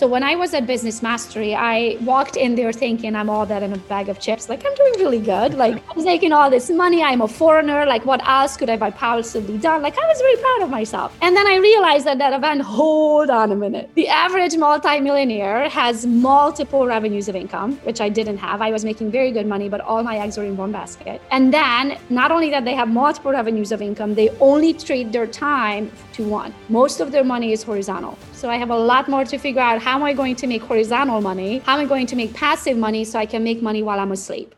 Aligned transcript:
So 0.00 0.06
when 0.06 0.22
I 0.22 0.34
was 0.34 0.54
at 0.54 0.66
Business 0.66 1.02
Mastery, 1.02 1.54
I 1.54 1.98
walked 2.00 2.36
in 2.36 2.54
there 2.54 2.72
thinking 2.72 3.14
I'm 3.14 3.28
all 3.28 3.44
that 3.44 3.62
in 3.62 3.74
a 3.74 3.76
bag 3.76 4.08
of 4.08 4.18
chips. 4.18 4.48
Like 4.48 4.64
I'm 4.64 4.74
doing 4.74 4.94
really 4.96 5.18
good. 5.20 5.52
Like 5.52 5.82
I'm 5.90 6.02
making 6.02 6.32
all 6.32 6.48
this 6.48 6.70
money. 6.70 7.02
I'm 7.02 7.20
a 7.20 7.28
foreigner. 7.28 7.84
Like 7.84 8.06
what 8.06 8.26
else 8.26 8.56
could 8.56 8.70
I 8.70 8.78
have 8.78 8.94
possibly 8.94 9.58
done? 9.58 9.82
Like 9.82 9.98
I 9.98 10.06
was 10.06 10.18
very 10.18 10.36
proud 10.36 10.62
of 10.62 10.70
myself. 10.70 11.14
And 11.20 11.36
then 11.36 11.46
I 11.46 11.56
realized 11.56 12.06
at 12.06 12.16
that 12.16 12.32
event, 12.32 12.62
hold 12.62 13.28
on 13.28 13.52
a 13.52 13.54
minute. 13.54 13.90
The 13.94 14.08
average 14.08 14.56
multimillionaire 14.56 15.68
has 15.68 16.06
multiple 16.06 16.86
revenues 16.86 17.28
of 17.28 17.36
income, 17.36 17.76
which 17.84 18.00
I 18.00 18.08
didn't 18.08 18.38
have. 18.38 18.62
I 18.62 18.70
was 18.70 18.86
making 18.86 19.10
very 19.10 19.30
good 19.30 19.46
money, 19.46 19.68
but 19.68 19.82
all 19.82 20.02
my 20.02 20.16
eggs 20.16 20.38
were 20.38 20.44
in 20.44 20.56
one 20.56 20.72
basket. 20.72 21.20
And 21.30 21.52
then 21.52 21.98
not 22.08 22.32
only 22.32 22.48
that 22.48 22.64
they 22.64 22.74
have 22.74 22.88
multiple 22.88 23.32
revenues 23.32 23.70
of 23.70 23.82
income, 23.82 24.14
they 24.14 24.30
only 24.40 24.72
trade 24.72 25.12
their 25.12 25.26
time 25.26 25.92
to 26.14 26.26
one. 26.26 26.54
Most 26.70 27.00
of 27.00 27.12
their 27.12 27.22
money 27.22 27.52
is 27.52 27.62
horizontal. 27.62 28.16
So 28.40 28.48
I 28.48 28.56
have 28.56 28.70
a 28.70 28.74
lot 28.74 29.06
more 29.06 29.22
to 29.26 29.36
figure 29.36 29.60
out 29.60 29.82
how 29.82 29.96
am 29.96 30.02
I 30.02 30.14
going 30.14 30.34
to 30.36 30.46
make 30.46 30.62
horizontal 30.62 31.20
money? 31.20 31.58
How 31.58 31.74
am 31.74 31.80
I 31.80 31.84
going 31.84 32.06
to 32.06 32.16
make 32.16 32.32
passive 32.32 32.78
money 32.78 33.04
so 33.04 33.18
I 33.18 33.26
can 33.26 33.44
make 33.44 33.60
money 33.60 33.82
while 33.82 34.00
I'm 34.00 34.12
asleep? 34.12 34.54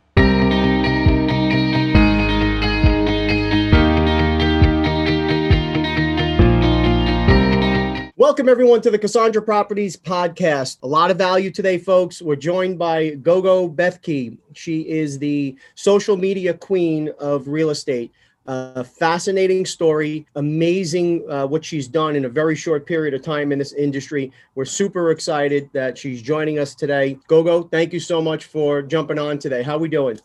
Welcome, 8.16 8.48
everyone, 8.48 8.82
to 8.82 8.91
the 8.92 9.00
Cassandra 9.00 9.42
Properties 9.42 9.96
podcast. 9.96 10.78
A 10.84 10.86
lot 10.86 11.10
of 11.10 11.19
value 11.19 11.50
today, 11.50 11.77
folks. 11.77 12.22
We're 12.22 12.36
joined 12.36 12.78
by 12.78 13.16
Gogo 13.16 13.69
Bethke. 13.69 14.38
She 14.52 14.83
is 14.83 15.19
the 15.19 15.56
social 15.74 16.16
media 16.16 16.55
queen 16.55 17.10
of 17.19 17.48
real 17.48 17.70
estate. 17.70 18.12
A 18.46 18.82
fascinating 18.82 19.64
story, 19.64 20.27
amazing 20.34 21.24
uh, 21.30 21.46
what 21.46 21.64
she's 21.64 21.87
done 21.87 22.16
in 22.16 22.24
a 22.24 22.28
very 22.28 22.56
short 22.56 22.87
period 22.87 23.14
of 23.14 23.23
time 23.23 23.52
in 23.52 23.59
this 23.59 23.73
industry. 23.73 24.33
We're 24.56 24.64
super 24.64 25.12
excited 25.12 25.70
that 25.74 25.96
she's 25.96 26.20
joining 26.20 26.59
us 26.59 26.74
today. 26.74 27.19
Gogo, 27.28 27.62
thank 27.62 27.92
you 27.92 28.00
so 28.00 28.20
much 28.20 28.47
for 28.47 28.83
jumping 28.83 29.19
on 29.19 29.39
today. 29.39 29.62
How 29.62 29.77
are 29.77 29.78
we 29.78 29.89
doing? 29.89 30.19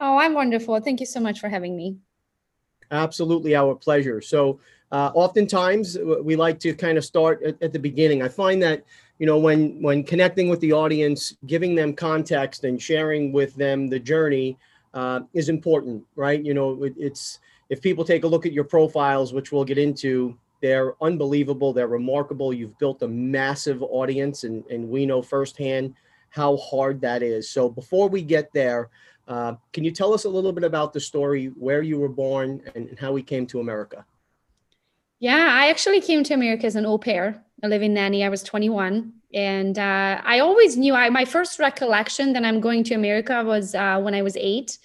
Oh, 0.00 0.18
I'm 0.18 0.34
wonderful. 0.34 0.80
Thank 0.80 0.98
you 0.98 1.06
so 1.06 1.20
much 1.20 1.38
for 1.38 1.48
having 1.48 1.76
me. 1.76 1.98
Absolutely, 2.90 3.54
our 3.54 3.76
pleasure. 3.76 4.20
So, 4.20 4.58
uh, 4.90 5.12
oftentimes 5.14 5.96
we 6.22 6.34
like 6.34 6.58
to 6.60 6.74
kind 6.74 6.98
of 6.98 7.04
start 7.04 7.44
at, 7.44 7.62
at 7.62 7.72
the 7.72 7.78
beginning. 7.78 8.22
I 8.22 8.28
find 8.28 8.60
that 8.62 8.84
you 9.20 9.26
know 9.26 9.38
when 9.38 9.80
when 9.80 10.02
connecting 10.02 10.48
with 10.48 10.58
the 10.58 10.72
audience, 10.72 11.36
giving 11.46 11.76
them 11.76 11.94
context 11.94 12.64
and 12.64 12.82
sharing 12.82 13.32
with 13.32 13.54
them 13.54 13.88
the 13.88 14.00
journey 14.00 14.58
uh, 14.94 15.20
is 15.32 15.48
important, 15.48 16.04
right? 16.16 16.44
You 16.44 16.54
know, 16.54 16.82
it, 16.82 16.94
it's 16.98 17.38
if 17.72 17.80
people 17.80 18.04
take 18.04 18.24
a 18.24 18.28
look 18.28 18.44
at 18.44 18.52
your 18.52 18.64
profiles, 18.64 19.32
which 19.32 19.50
we'll 19.50 19.64
get 19.64 19.78
into, 19.78 20.36
they're 20.60 20.94
unbelievable. 21.02 21.72
They're 21.72 21.88
remarkable. 21.88 22.52
You've 22.52 22.78
built 22.78 23.00
a 23.00 23.08
massive 23.08 23.82
audience, 23.82 24.44
and, 24.44 24.62
and 24.66 24.90
we 24.90 25.06
know 25.06 25.22
firsthand 25.22 25.94
how 26.28 26.58
hard 26.58 27.00
that 27.00 27.22
is. 27.22 27.48
So 27.48 27.70
before 27.70 28.10
we 28.10 28.20
get 28.20 28.52
there, 28.52 28.90
uh, 29.26 29.54
can 29.72 29.84
you 29.84 29.90
tell 29.90 30.12
us 30.12 30.24
a 30.24 30.28
little 30.28 30.52
bit 30.52 30.64
about 30.64 30.92
the 30.92 31.00
story, 31.00 31.46
where 31.46 31.80
you 31.80 31.98
were 31.98 32.10
born, 32.10 32.60
and, 32.74 32.90
and 32.90 32.98
how 32.98 33.10
we 33.10 33.22
came 33.22 33.46
to 33.46 33.60
America? 33.60 34.04
Yeah, 35.18 35.48
I 35.50 35.70
actually 35.70 36.02
came 36.02 36.22
to 36.24 36.34
America 36.34 36.66
as 36.66 36.76
an 36.76 36.84
au 36.84 36.98
pair, 36.98 37.42
a 37.62 37.68
living 37.70 37.94
nanny. 37.94 38.22
I 38.22 38.28
was 38.28 38.42
21. 38.42 39.14
And 39.32 39.78
uh, 39.78 40.20
I 40.22 40.40
always 40.40 40.76
knew 40.76 40.94
I, 40.94 41.08
my 41.08 41.24
first 41.24 41.58
recollection 41.58 42.34
that 42.34 42.44
I'm 42.44 42.60
going 42.60 42.84
to 42.84 42.94
America 42.94 43.42
was 43.42 43.74
uh, 43.74 43.98
when 43.98 44.14
I 44.14 44.20
was 44.20 44.36
eight. 44.36 44.76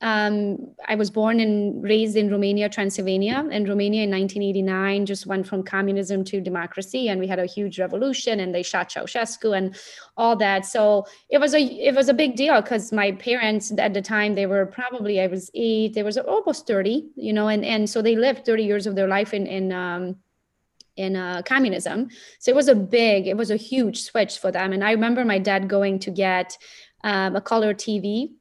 Um, 0.00 0.74
I 0.86 0.94
was 0.94 1.10
born 1.10 1.40
and 1.40 1.82
raised 1.82 2.16
in 2.16 2.30
Romania, 2.30 2.68
Transylvania, 2.68 3.44
and 3.50 3.68
Romania 3.68 4.04
in 4.04 4.10
1989 4.10 5.06
just 5.06 5.26
went 5.26 5.46
from 5.46 5.64
communism 5.64 6.22
to 6.24 6.40
democracy, 6.40 7.08
and 7.08 7.18
we 7.18 7.26
had 7.26 7.40
a 7.40 7.46
huge 7.46 7.80
revolution, 7.80 8.38
and 8.38 8.54
they 8.54 8.62
shot 8.62 8.90
Ceausescu 8.90 9.56
and 9.56 9.76
all 10.16 10.36
that. 10.36 10.66
So 10.66 11.06
it 11.30 11.38
was 11.38 11.52
a 11.54 11.62
it 11.62 11.94
was 11.96 12.08
a 12.08 12.14
big 12.14 12.36
deal 12.36 12.60
because 12.62 12.92
my 12.92 13.12
parents 13.12 13.72
at 13.76 13.92
the 13.92 14.02
time 14.02 14.34
they 14.34 14.46
were 14.46 14.66
probably 14.66 15.20
I 15.20 15.26
was 15.26 15.50
eight, 15.54 15.94
they 15.94 16.04
was 16.04 16.16
almost 16.16 16.66
30, 16.68 17.10
you 17.16 17.32
know, 17.32 17.48
and 17.48 17.64
and 17.64 17.90
so 17.90 18.00
they 18.00 18.14
lived 18.14 18.44
30 18.44 18.64
years 18.64 18.86
of 18.86 18.94
their 18.94 19.08
life 19.08 19.34
in 19.34 19.46
in 19.46 19.72
um, 19.72 20.16
in 20.96 21.16
uh, 21.16 21.42
communism. 21.42 22.08
So 22.38 22.50
it 22.50 22.56
was 22.56 22.68
a 22.68 22.74
big, 22.74 23.26
it 23.26 23.36
was 23.36 23.50
a 23.50 23.56
huge 23.56 24.02
switch 24.02 24.38
for 24.38 24.50
them. 24.50 24.72
And 24.72 24.84
I 24.84 24.90
remember 24.90 25.24
my 25.24 25.38
dad 25.38 25.68
going 25.68 26.00
to 26.00 26.10
get 26.10 26.58
um, 27.04 27.36
a 27.36 27.40
color 27.40 27.72
TV 27.72 28.32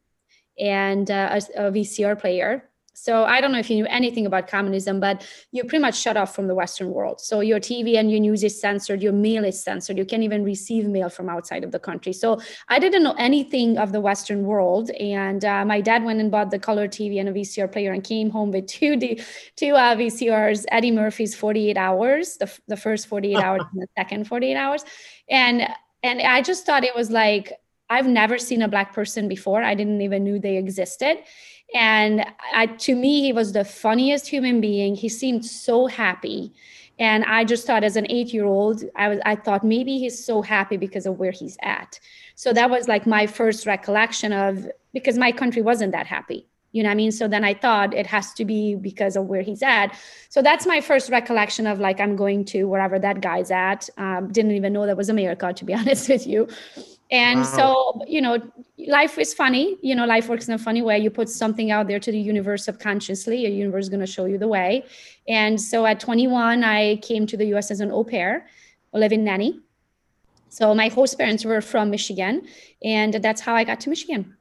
and 0.60 1.10
uh, 1.12 1.40
a, 1.56 1.68
a, 1.68 1.72
VCR 1.72 2.20
player. 2.20 2.70
So 3.00 3.26
I 3.26 3.42
don't 3.42 3.52
know 3.52 3.60
if 3.60 3.70
you 3.70 3.76
knew 3.76 3.86
anything 3.86 4.26
about 4.26 4.48
communism, 4.48 5.00
but 5.00 5.24
you're 5.52 5.66
pretty 5.66 5.84
much 5.84 6.02
shut 6.02 6.18
off 6.18 6.34
from 6.34 6.48
the 6.48 6.56
Western 6.56 6.90
world. 6.90 7.22
So 7.22 7.42
your 7.42 7.60
TV 7.60 7.96
and 7.96 8.10
your 8.10 8.20
news 8.20 8.44
is 8.44 8.60
censored, 8.60 9.04
your 9.04 9.14
mail 9.14 9.46
is 9.46 9.64
censored. 9.64 10.00
You 10.00 10.06
can't 10.06 10.24
even 10.24 10.44
receive 10.44 10.88
mail 10.88 11.08
from 11.08 11.30
outside 11.30 11.64
of 11.64 11.72
the 11.72 11.78
country. 11.78 12.12
So 12.12 12.42
I 12.70 12.80
didn't 12.80 13.04
know 13.04 13.14
anything 13.20 13.78
of 13.78 13.92
the 13.92 14.02
Western 14.02 14.46
world, 14.46 14.90
and 14.90 15.46
uh, 15.46 15.64
my 15.64 15.80
dad 15.80 16.06
went 16.06 16.22
and 16.22 16.32
bought 16.32 16.50
the 16.50 16.58
color 16.58 16.88
TV 16.88 17.20
and 17.20 17.30
a 17.30 17.34
VCR 17.34 17.72
player 17.72 17.94
and 17.94 18.04
came 18.04 18.32
home 18.32 18.52
with 18.52 18.66
two 18.66 18.96
D, 18.96 19.22
two 19.56 19.76
uh, 19.76 19.96
VCRs, 19.96 20.66
Eddie 20.72 20.90
Murphy's 20.92 21.36
48 21.36 21.78
Hours, 21.78 22.38
the, 22.38 22.52
the 22.68 22.78
first 22.78 23.06
48 23.06 23.36
hours 23.44 23.62
and 23.74 23.84
the 23.84 23.88
second 23.96 24.28
48 24.28 24.56
hours, 24.56 24.84
and 25.30 25.68
and 26.02 26.22
I 26.22 26.42
just 26.42 26.66
thought 26.66 26.84
it 26.84 26.96
was 26.96 27.12
like 27.12 27.54
I've 27.90 28.08
never 28.08 28.38
seen 28.38 28.62
a 28.62 28.68
black 28.68 28.94
person 28.94 29.28
before. 29.28 29.64
I 29.64 29.74
didn't 29.74 30.02
even 30.02 30.24
knew 30.24 30.40
they 30.40 30.58
existed. 30.58 31.20
And 31.74 32.26
I, 32.54 32.68
to 32.68 32.96
me, 32.96 33.22
he 33.22 33.34
was 33.34 33.54
the 33.54 33.66
funniest 33.66 34.28
human 34.28 34.62
being. 34.62 34.96
He 34.96 35.10
seemed 35.10 35.46
so 35.46 35.88
happy. 35.88 36.54
And 37.00 37.24
I 37.26 37.44
just 37.44 37.68
thought 37.68 37.84
as 37.84 37.96
an 37.96 38.08
eight 38.10 38.34
year 38.34 38.46
old, 38.46 38.84
I 38.96 39.10
was 39.10 39.20
I 39.26 39.36
thought 39.36 39.64
maybe 39.64 40.00
he's 40.00 40.24
so 40.24 40.42
happy 40.42 40.78
because 40.78 41.06
of 41.06 41.20
where 41.20 41.32
he's 41.32 41.58
at. 41.62 42.00
So 42.36 42.54
that 42.54 42.70
was 42.70 42.88
like 42.88 43.06
my 43.06 43.28
first 43.28 43.66
recollection 43.66 44.34
of 44.34 44.68
because 44.94 45.18
my 45.18 45.32
country 45.32 45.62
wasn't 45.62 45.92
that 45.92 46.08
happy. 46.08 46.48
You 46.72 46.84
know 46.84 46.90
what 46.90 46.94
I 46.94 46.96
mean? 46.96 47.12
So 47.12 47.28
then 47.28 47.44
I 47.44 47.54
thought 47.54 47.94
it 47.94 48.08
has 48.08 48.34
to 48.34 48.46
be 48.46 48.76
because 48.76 49.16
of 49.16 49.26
where 49.26 49.42
he's 49.42 49.64
at. 49.64 49.98
So 50.30 50.42
that's 50.42 50.66
my 50.66 50.82
first 50.82 51.10
recollection 51.10 51.68
of 51.68 51.80
like 51.80 52.00
I'm 52.00 52.16
going 52.16 52.46
to 52.46 52.66
wherever 52.66 53.00
that 53.00 53.22
guy's 53.22 53.52
at. 53.52 53.90
Um, 53.98 54.32
didn't 54.32 54.52
even 54.52 54.74
know 54.74 54.86
that 54.86 54.98
was 54.98 55.10
America, 55.10 55.54
to 55.54 55.66
be 55.66 55.74
honest 55.80 56.10
with 56.10 56.26
you 56.26 56.48
and 57.10 57.40
wow. 57.40 57.46
so 57.46 58.02
you 58.08 58.22
know 58.22 58.40
life 58.88 59.18
is 59.18 59.34
funny. 59.34 59.78
You 59.82 59.96
know 59.96 60.06
life 60.06 60.28
works 60.30 60.48
in 60.48 60.54
a 60.54 60.58
funny 60.58 60.82
way. 60.82 61.00
You 61.00 61.10
put 61.10 61.30
something 61.30 61.72
out 61.72 61.88
there 61.88 62.00
to 62.00 62.12
the 62.12 62.20
universe 62.20 62.66
subconsciously. 62.66 63.46
A 63.46 63.50
universe 63.50 63.86
is 63.86 63.90
going 63.90 64.02
to 64.02 64.12
show 64.12 64.26
you 64.26 64.38
the 64.38 64.48
way. 64.48 64.86
And 65.28 65.60
so 65.60 65.86
at 65.86 66.00
21 66.00 66.64
i 66.64 66.98
came 66.98 67.26
to 67.28 67.38
the 67.38 67.46
us 67.54 67.72
as 67.72 67.80
an 67.80 67.92
au 67.92 68.04
pair 68.04 68.48
a 68.94 69.00
living 69.00 69.24
nanny. 69.24 69.60
So 70.50 70.74
my 70.74 70.88
host 70.88 71.18
parents 71.18 71.46
were 71.46 71.62
from 71.62 71.90
michigan 71.90 72.48
and 72.84 73.14
that's 73.16 73.42
how 73.42 73.56
i 73.56 73.64
got 73.64 73.80
to 73.82 73.90
michigan. 73.90 74.36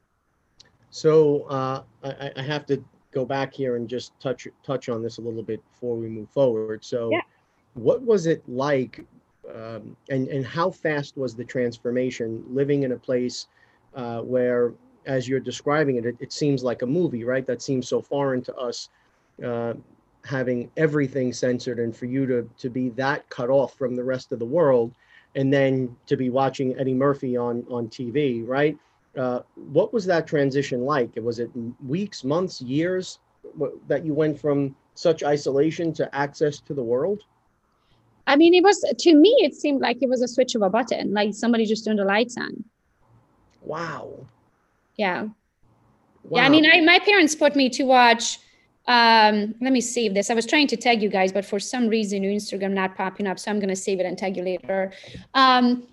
So 0.91 1.43
uh, 1.43 1.83
I, 2.04 2.31
I, 2.37 2.43
have 2.43 2.65
to 2.66 2.83
go 3.10 3.27
back 3.27 3.53
here 3.53 3.77
and 3.77 3.87
just 3.88 4.19
touch 4.19 4.48
touch 4.65 4.88
on 4.88 5.03
this 5.03 5.19
a 5.19 5.21
little 5.21 5.43
bit 5.43 5.60
before 5.71 5.97
we 5.97 6.09
move 6.09 6.31
forward. 6.31 6.84
So 6.84 7.10
yeah. 7.10 7.21
what 7.75 8.00
was 8.03 8.27
it 8.27 8.43
like 8.48 9.04
um, 9.54 9.96
and 10.10 10.28
and 10.28 10.44
how 10.44 10.70
fast 10.70 11.16
was 11.16 11.34
the 11.34 11.44
transformation 11.44 12.44
living 12.48 12.82
in 12.82 12.92
a 12.92 12.96
place 12.96 13.46
uh, 13.94 14.20
where 14.20 14.72
as 15.06 15.28
you're 15.28 15.40
describing 15.40 15.96
it, 15.96 16.06
it, 16.06 16.16
it 16.18 16.32
seems 16.32 16.64
like 16.64 16.82
a 16.82 16.86
movie 16.86 17.24
right? 17.24 17.46
That 17.46 17.62
seems 17.62 17.88
so 17.88 18.00
foreign 18.00 18.42
to 18.42 18.54
us 18.56 18.88
uh, 19.44 19.74
having 20.24 20.70
everything 20.76 21.32
censored 21.32 21.78
and 21.78 21.96
for 21.96 22.06
you 22.06 22.26
to 22.26 22.48
to 22.58 22.68
be 22.68 22.88
that 22.90 23.28
cut 23.28 23.50
off 23.50 23.74
from 23.74 23.94
the 23.94 24.04
rest 24.04 24.32
of 24.32 24.38
the 24.38 24.46
world 24.46 24.92
and 25.36 25.52
then 25.52 25.94
to 26.06 26.16
be 26.16 26.30
watching 26.30 26.76
eddie 26.78 26.94
murphy 26.94 27.36
on 27.36 27.64
on 27.70 27.88
tv 27.88 28.46
right? 28.46 28.76
Uh, 29.16 29.40
what 29.54 29.94
was 29.94 30.04
that 30.04 30.26
transition 30.26 30.82
like? 30.82 31.10
Was 31.16 31.38
it 31.38 31.50
weeks 31.86 32.22
months 32.22 32.60
years 32.60 33.18
that 33.86 34.04
you 34.04 34.12
went 34.12 34.38
from 34.38 34.74
such 34.94 35.22
isolation 35.22 35.92
to 35.94 36.14
access 36.14 36.60
to 36.60 36.74
the 36.74 36.82
world 36.82 37.22
I 38.26 38.37
mean, 38.37 38.54
it 38.54 38.62
was 38.62 38.81
to 38.98 39.14
me, 39.14 39.31
it 39.41 39.54
seemed 39.54 39.81
like 39.81 39.98
it 40.03 40.09
was 40.09 40.22
a 40.22 40.28
switch 40.28 40.54
of 40.54 40.62
a 40.62 40.70
button, 40.70 41.12
like 41.12 41.34
somebody 41.34 41.64
just 41.66 41.84
turned 41.84 41.98
the 41.98 42.04
lights 42.04 42.36
on. 42.36 42.65
Wow. 43.62 44.27
Yeah. 44.97 45.22
Wow. 45.22 45.33
Yeah. 46.30 46.42
I 46.42 46.48
mean, 46.48 46.66
I, 46.71 46.80
my 46.80 46.98
parents 46.98 47.34
put 47.34 47.54
me 47.54 47.68
to 47.71 47.84
watch. 47.84 48.39
Um, 48.89 49.54
let 49.60 49.72
me 49.72 49.80
save 49.80 50.15
this. 50.15 50.30
I 50.30 50.34
was 50.34 50.47
trying 50.47 50.68
to 50.68 50.77
tag 50.77 51.03
you 51.03 51.09
guys, 51.09 51.33
but 51.33 51.45
for 51.45 51.59
some 51.59 51.89
reason, 51.89 52.22
Instagram 52.22 52.72
not 52.72 52.97
popping 52.97 53.27
up, 53.27 53.39
so 53.39 53.50
I'm 53.50 53.59
gonna 53.59 53.77
save 53.77 54.00
it 54.00 54.06
and 54.06 54.16
tag 54.16 54.36
you 54.36 54.45
later. 54.45 54.92
Um, 55.34 55.89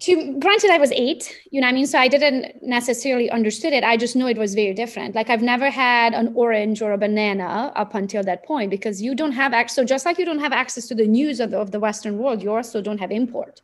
to 0.00 0.38
granted 0.38 0.70
i 0.70 0.78
was 0.78 0.92
eight 0.92 1.36
you 1.50 1.60
know 1.60 1.66
what 1.66 1.72
i 1.72 1.74
mean? 1.74 1.86
So 1.86 1.98
i 1.98 2.08
didn't 2.08 2.62
necessarily 2.62 3.30
understood 3.30 3.72
it. 3.72 3.84
I 3.84 3.96
just 3.96 4.16
know 4.16 4.26
it 4.26 4.38
was 4.38 4.54
very 4.54 4.74
different. 4.74 5.14
Like 5.14 5.30
i've 5.30 5.42
never 5.42 5.70
had 5.70 6.14
an 6.14 6.32
orange 6.34 6.82
or 6.82 6.92
a 6.92 6.98
banana 6.98 7.72
up 7.76 7.94
until 7.94 8.22
that 8.24 8.44
point 8.44 8.70
because 8.70 9.02
you 9.02 9.14
don't 9.14 9.32
have 9.32 9.52
access 9.52 9.76
so 9.76 9.84
just 9.84 10.04
like 10.06 10.18
you 10.18 10.24
don't 10.24 10.40
have 10.40 10.52
access 10.52 10.86
to 10.88 10.94
the 10.94 11.06
news 11.06 11.40
of 11.40 11.50
the, 11.50 11.58
of 11.58 11.70
the 11.70 11.80
western 11.80 12.18
world 12.18 12.42
you 12.42 12.52
also 12.52 12.80
don't 12.82 12.98
have 12.98 13.10
import. 13.10 13.62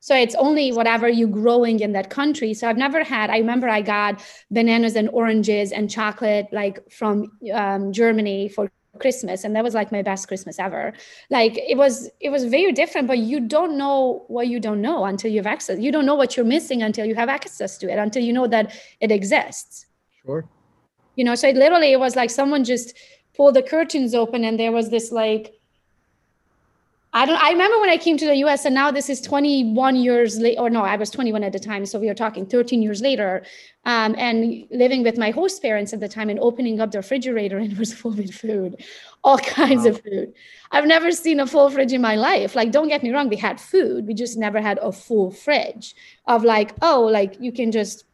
So 0.00 0.16
it's 0.16 0.34
only 0.34 0.72
whatever 0.72 1.08
you're 1.08 1.28
growing 1.28 1.78
in 1.78 1.92
that 1.92 2.10
country. 2.10 2.54
So 2.54 2.68
i've 2.68 2.76
never 2.76 3.02
had 3.04 3.30
i 3.30 3.38
remember 3.38 3.68
i 3.68 3.82
got 3.82 4.22
bananas 4.50 4.96
and 4.96 5.08
oranges 5.10 5.72
and 5.72 5.90
chocolate 5.90 6.46
like 6.52 6.90
from 6.90 7.32
um, 7.52 7.92
germany 7.92 8.48
for 8.48 8.70
Christmas 8.98 9.44
and 9.44 9.56
that 9.56 9.64
was 9.64 9.74
like 9.74 9.90
my 9.90 10.02
best 10.02 10.28
Christmas 10.28 10.58
ever. 10.58 10.92
Like 11.30 11.56
it 11.56 11.76
was 11.76 12.10
it 12.20 12.30
was 12.30 12.44
very 12.44 12.72
different, 12.72 13.08
but 13.08 13.18
you 13.18 13.40
don't 13.40 13.78
know 13.78 14.24
what 14.28 14.48
you 14.48 14.60
don't 14.60 14.82
know 14.82 15.04
until 15.04 15.30
you 15.30 15.38
have 15.38 15.46
access. 15.46 15.78
You 15.78 15.90
don't 15.90 16.06
know 16.06 16.14
what 16.14 16.36
you're 16.36 16.46
missing 16.46 16.82
until 16.82 17.06
you 17.06 17.14
have 17.14 17.28
access 17.28 17.78
to 17.78 17.90
it, 17.90 17.98
until 17.98 18.22
you 18.22 18.32
know 18.32 18.46
that 18.48 18.74
it 19.00 19.10
exists. 19.10 19.86
Sure. 20.24 20.44
You 21.16 21.24
know, 21.24 21.34
so 21.34 21.48
it 21.48 21.56
literally 21.56 21.92
it 21.92 22.00
was 22.00 22.16
like 22.16 22.30
someone 22.30 22.64
just 22.64 22.96
pulled 23.34 23.54
the 23.54 23.62
curtains 23.62 24.14
open 24.14 24.44
and 24.44 24.58
there 24.58 24.72
was 24.72 24.90
this 24.90 25.10
like 25.10 25.54
I 27.14 27.26
don't 27.26 27.36
I 27.36 27.50
remember 27.50 27.78
when 27.78 27.90
I 27.90 27.98
came 27.98 28.16
to 28.16 28.26
the 28.26 28.36
US 28.36 28.64
and 28.64 28.74
now 28.74 28.90
this 28.90 29.10
is 29.10 29.20
21 29.20 29.96
years 29.96 30.38
late 30.38 30.58
or 30.58 30.70
no, 30.70 30.82
I 30.82 30.96
was 30.96 31.10
21 31.10 31.44
at 31.44 31.52
the 31.52 31.58
time. 31.58 31.84
So 31.84 31.98
we 31.98 32.08
are 32.08 32.14
talking 32.14 32.46
13 32.46 32.80
years 32.80 33.02
later. 33.02 33.44
Um, 33.84 34.14
and 34.16 34.64
living 34.70 35.02
with 35.02 35.18
my 35.18 35.30
host 35.30 35.60
parents 35.60 35.92
at 35.92 36.00
the 36.00 36.08
time 36.08 36.30
and 36.30 36.38
opening 36.40 36.80
up 36.80 36.92
the 36.92 36.98
refrigerator 36.98 37.58
and 37.58 37.72
it 37.72 37.78
was 37.78 37.92
full 37.92 38.12
with 38.12 38.32
food, 38.32 38.82
all 39.24 39.38
kinds 39.38 39.84
wow. 39.84 39.90
of 39.90 40.00
food. 40.02 40.32
I've 40.70 40.86
never 40.86 41.12
seen 41.12 41.40
a 41.40 41.46
full 41.46 41.68
fridge 41.68 41.92
in 41.92 42.00
my 42.00 42.16
life. 42.16 42.54
Like, 42.54 42.70
don't 42.70 42.88
get 42.88 43.02
me 43.02 43.10
wrong, 43.10 43.28
we 43.28 43.36
had 43.36 43.60
food. 43.60 44.06
We 44.06 44.14
just 44.14 44.38
never 44.38 44.60
had 44.60 44.78
a 44.78 44.92
full 44.92 45.32
fridge 45.32 45.94
of 46.26 46.44
like, 46.44 46.72
oh, 46.80 47.02
like 47.02 47.36
you 47.40 47.52
can 47.52 47.72
just 47.72 48.04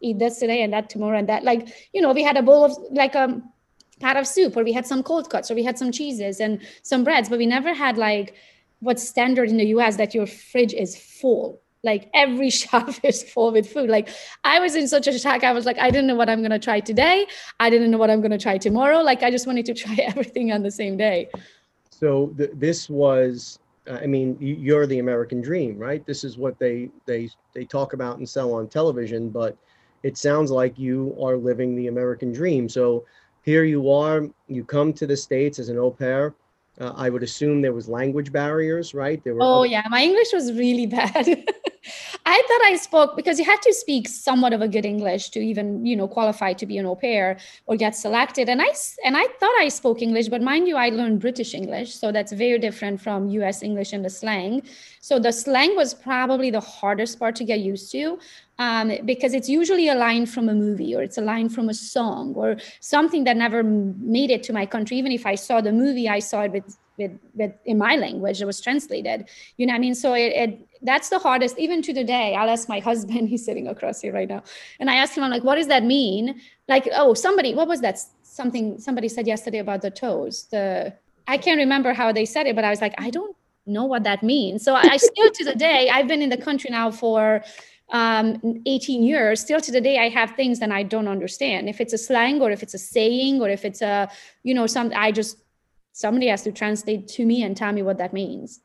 eat 0.00 0.18
this 0.18 0.38
today 0.38 0.62
and 0.62 0.72
that 0.72 0.90
tomorrow 0.90 1.18
and 1.18 1.28
that. 1.28 1.44
Like, 1.44 1.68
you 1.92 2.00
know, 2.00 2.12
we 2.12 2.24
had 2.24 2.36
a 2.36 2.42
bowl 2.42 2.64
of 2.64 2.76
like 2.90 3.14
um 3.14 3.44
pot 4.00 4.16
of 4.16 4.26
soup 4.26 4.56
or 4.56 4.64
we 4.64 4.72
had 4.72 4.86
some 4.86 5.02
cold 5.02 5.30
cuts 5.30 5.50
or 5.50 5.54
we 5.54 5.62
had 5.62 5.78
some 5.78 5.92
cheeses 5.92 6.40
and 6.40 6.60
some 6.82 7.04
breads 7.04 7.28
but 7.28 7.38
we 7.38 7.46
never 7.46 7.72
had 7.72 7.96
like 7.96 8.34
what's 8.80 9.06
standard 9.06 9.48
in 9.48 9.56
the 9.56 9.66
us 9.66 9.96
that 9.96 10.14
your 10.14 10.26
fridge 10.26 10.74
is 10.74 10.96
full. 10.96 11.60
Like 11.82 12.10
every 12.12 12.50
shelf 12.60 13.02
is 13.04 13.22
full 13.22 13.52
with 13.52 13.70
food. 13.70 13.88
Like 13.88 14.08
i 14.44 14.58
was 14.58 14.74
in 14.74 14.88
such 14.88 15.06
a 15.06 15.18
shock. 15.18 15.44
I 15.44 15.52
was 15.52 15.64
like 15.66 15.78
i 15.78 15.90
didn't 15.90 16.06
know 16.06 16.16
what 16.16 16.28
i'm 16.28 16.40
going 16.40 16.50
to 16.50 16.58
try 16.58 16.80
today. 16.80 17.26
I 17.60 17.70
didn't 17.70 17.90
know 17.90 17.98
what 17.98 18.10
i'm 18.10 18.20
going 18.20 18.32
to 18.32 18.38
try 18.38 18.58
tomorrow. 18.58 19.00
Like 19.00 19.22
i 19.22 19.30
just 19.30 19.46
wanted 19.46 19.66
to 19.66 19.74
try 19.84 19.96
everything 20.00 20.52
on 20.52 20.62
the 20.62 20.70
same 20.70 20.96
day. 20.96 21.28
So 21.90 22.34
th- 22.36 22.52
this 22.54 22.90
was 22.90 23.58
i 23.90 24.06
mean 24.06 24.36
you're 24.40 24.86
the 24.86 24.98
american 24.98 25.40
dream 25.40 25.78
right? 25.78 26.04
This 26.06 26.24
is 26.24 26.36
what 26.36 26.58
they 26.58 26.90
they 27.06 27.30
they 27.54 27.64
talk 27.64 27.92
about 27.92 28.18
and 28.18 28.28
sell 28.28 28.54
on 28.54 28.68
television 28.68 29.30
but 29.30 29.56
it 30.02 30.16
sounds 30.16 30.50
like 30.50 30.78
you 30.78 31.14
are 31.22 31.36
living 31.36 31.76
the 31.76 31.88
american 31.88 32.32
dream. 32.32 32.68
So 32.68 33.04
here 33.42 33.64
you 33.64 33.90
are, 33.90 34.26
you 34.48 34.64
come 34.64 34.92
to 34.94 35.06
the 35.06 35.16
States 35.16 35.58
as 35.58 35.68
an 35.68 35.78
au 35.78 35.90
pair. 35.90 36.34
Uh, 36.80 36.92
I 36.96 37.10
would 37.10 37.22
assume 37.22 37.60
there 37.60 37.74
was 37.74 37.88
language 37.88 38.32
barriers, 38.32 38.94
right? 38.94 39.22
There 39.22 39.34
were 39.34 39.42
oh, 39.42 39.58
other- 39.60 39.66
yeah. 39.66 39.82
My 39.90 40.02
English 40.02 40.32
was 40.32 40.52
really 40.52 40.86
bad. 40.98 41.26
I 42.26 42.42
thought 42.46 42.62
I 42.64 42.76
spoke 42.76 43.16
because 43.16 43.38
you 43.38 43.44
had 43.44 43.60
to 43.62 43.72
speak 43.72 44.06
somewhat 44.06 44.52
of 44.52 44.60
a 44.60 44.68
good 44.68 44.84
English 44.84 45.30
to 45.30 45.40
even, 45.40 45.84
you 45.84 45.96
know, 45.96 46.06
qualify 46.06 46.52
to 46.52 46.66
be 46.66 46.78
an 46.78 46.86
au 46.86 46.94
pair 46.94 47.38
or 47.66 47.76
get 47.76 47.96
selected. 47.96 48.48
And 48.48 48.60
I 48.62 48.68
and 49.04 49.16
I 49.16 49.26
thought 49.40 49.56
I 49.58 49.68
spoke 49.68 50.02
English, 50.02 50.28
but 50.28 50.42
mind 50.42 50.68
you, 50.68 50.76
I 50.76 50.90
learned 50.90 51.20
British 51.20 51.54
English, 51.54 51.94
so 51.94 52.12
that's 52.12 52.32
very 52.32 52.58
different 52.58 53.00
from 53.00 53.28
U.S. 53.30 53.62
English 53.62 53.92
and 53.92 54.04
the 54.04 54.10
slang. 54.10 54.62
So 55.00 55.18
the 55.18 55.32
slang 55.32 55.74
was 55.76 55.94
probably 55.94 56.50
the 56.50 56.60
hardest 56.60 57.18
part 57.18 57.34
to 57.36 57.44
get 57.44 57.60
used 57.60 57.90
to. 57.92 58.18
Um, 58.60 58.92
because 59.06 59.32
it's 59.32 59.48
usually 59.48 59.88
a 59.88 59.94
line 59.94 60.26
from 60.26 60.50
a 60.50 60.54
movie 60.54 60.94
or 60.94 61.02
it's 61.02 61.16
a 61.16 61.22
line 61.22 61.48
from 61.48 61.70
a 61.70 61.74
song 61.74 62.34
or 62.34 62.58
something 62.80 63.24
that 63.24 63.38
never 63.38 63.62
made 63.62 64.30
it 64.30 64.42
to 64.42 64.52
my 64.52 64.66
country. 64.66 64.98
Even 64.98 65.12
if 65.12 65.24
I 65.24 65.34
saw 65.34 65.62
the 65.62 65.72
movie, 65.72 66.10
I 66.10 66.18
saw 66.18 66.42
it 66.42 66.52
with 66.52 66.76
with, 66.98 67.18
with 67.34 67.52
in 67.64 67.78
my 67.78 67.96
language 67.96 68.42
it 68.42 68.44
was 68.44 68.60
translated. 68.60 69.28
You 69.56 69.66
know 69.66 69.72
what 69.72 69.78
i 69.78 69.80
mean? 69.80 69.94
So 69.94 70.12
it, 70.12 70.32
it 70.42 70.68
that's 70.82 71.08
the 71.08 71.18
hardest. 71.18 71.58
Even 71.58 71.80
to 71.80 71.94
the 71.94 72.04
day 72.04 72.36
i'll 72.36 72.50
ask 72.50 72.68
my 72.68 72.80
husband 72.90 73.30
he's 73.30 73.44
sitting 73.44 73.66
across 73.66 74.02
here 74.02 74.12
right 74.12 74.28
now 74.28 74.42
and 74.78 74.90
i 74.90 74.96
ask 74.96 75.16
him 75.16 75.24
i'm 75.24 75.30
like 75.30 75.44
what 75.44 75.54
does 75.54 75.68
that 75.68 75.84
mean? 75.84 76.38
Like 76.68 76.86
oh 76.94 77.14
somebody 77.14 77.54
what 77.54 77.66
was 77.66 77.80
that 77.80 77.98
something 78.22 78.78
somebody 78.78 79.08
said 79.08 79.26
yesterday 79.26 79.58
about 79.58 79.80
the 79.80 79.90
toes 79.90 80.48
the 80.50 80.92
i 81.26 81.38
can't 81.38 81.58
remember 81.58 81.94
how 81.94 82.12
they 82.12 82.26
said 82.26 82.46
it 82.46 82.54
but 82.54 82.64
i 82.64 82.70
was 82.70 82.82
like 82.82 82.94
i 82.98 83.08
don't 83.08 83.34
know 83.66 83.84
what 83.84 84.02
that 84.02 84.22
means. 84.22 84.64
So 84.64 84.74
i 84.74 84.96
still 84.96 85.30
to 85.30 85.44
the 85.44 85.54
day 85.54 85.88
i've 85.88 86.08
been 86.08 86.20
in 86.20 86.28
the 86.28 86.42
country 86.48 86.70
now 86.70 86.90
for 86.90 87.42
um, 87.92 88.62
18 88.66 89.02
years 89.02 89.40
still 89.40 89.60
to 89.60 89.72
the 89.72 89.80
day 89.80 89.98
i 89.98 90.08
have 90.08 90.30
things 90.32 90.58
that 90.60 90.70
i 90.70 90.82
don't 90.82 91.08
understand. 91.08 91.68
If 91.68 91.80
it's 91.80 91.92
a 91.92 91.98
slang 91.98 92.40
or 92.40 92.50
if 92.50 92.62
it's 92.62 92.74
a 92.74 92.78
saying 92.78 93.40
or 93.40 93.48
if 93.48 93.64
it's 93.64 93.82
a 93.82 94.08
you 94.42 94.54
know 94.54 94.66
some 94.66 94.92
i 94.94 95.10
just 95.12 95.38
somebody 95.92 96.28
has 96.28 96.42
to 96.42 96.52
translate 96.52 97.08
to 97.08 97.26
me 97.26 97.42
and 97.42 97.56
tell 97.56 97.72
me 97.72 97.82
what 97.82 97.98
that 97.98 98.12
means. 98.12 98.60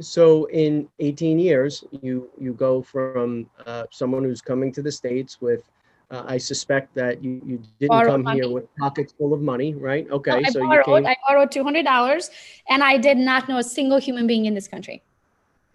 So 0.00 0.46
in 0.46 0.88
18 0.98 1.38
years 1.38 1.84
you 2.02 2.30
you 2.38 2.52
go 2.54 2.82
from 2.82 3.48
uh, 3.66 3.84
someone 3.90 4.24
who's 4.24 4.40
coming 4.40 4.72
to 4.72 4.82
the 4.82 4.90
states 4.90 5.40
with 5.40 5.62
uh, 6.10 6.24
i 6.26 6.36
suspect 6.38 6.94
that 6.94 7.22
you, 7.22 7.40
you 7.46 7.62
didn't 7.78 7.90
borrowed 7.90 8.10
come 8.10 8.22
money. 8.22 8.40
here 8.40 8.50
with 8.50 8.66
pockets 8.76 9.14
full 9.18 9.32
of 9.32 9.40
money 9.40 9.74
right? 9.74 10.10
Okay 10.10 10.40
no, 10.40 10.50
so 10.50 10.60
borrowed, 10.60 10.86
you 10.86 10.94
came... 10.94 11.06
i 11.06 11.16
borrowed 11.26 11.50
$200 11.50 12.30
and 12.68 12.82
i 12.82 12.98
did 12.98 13.16
not 13.16 13.48
know 13.48 13.58
a 13.58 13.64
single 13.64 13.98
human 13.98 14.26
being 14.26 14.46
in 14.46 14.54
this 14.54 14.68
country 14.68 15.02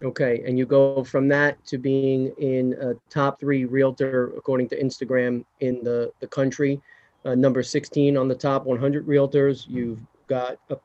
okay 0.02 0.42
and 0.46 0.58
you 0.58 0.64
go 0.64 1.04
from 1.04 1.28
that 1.28 1.62
to 1.64 1.76
being 1.76 2.32
in 2.38 2.74
a 2.80 2.94
top 3.10 3.38
three 3.38 3.64
realtor 3.64 4.32
according 4.36 4.68
to 4.68 4.80
instagram 4.82 5.44
in 5.60 5.82
the 5.84 6.10
the 6.20 6.26
country 6.26 6.80
uh, 7.24 7.34
number 7.34 7.62
16 7.62 8.16
on 8.16 8.28
the 8.28 8.34
top 8.34 8.64
100 8.64 9.06
realtors 9.06 9.66
you've 9.68 9.98
got 10.30 10.56
a, 10.70 10.76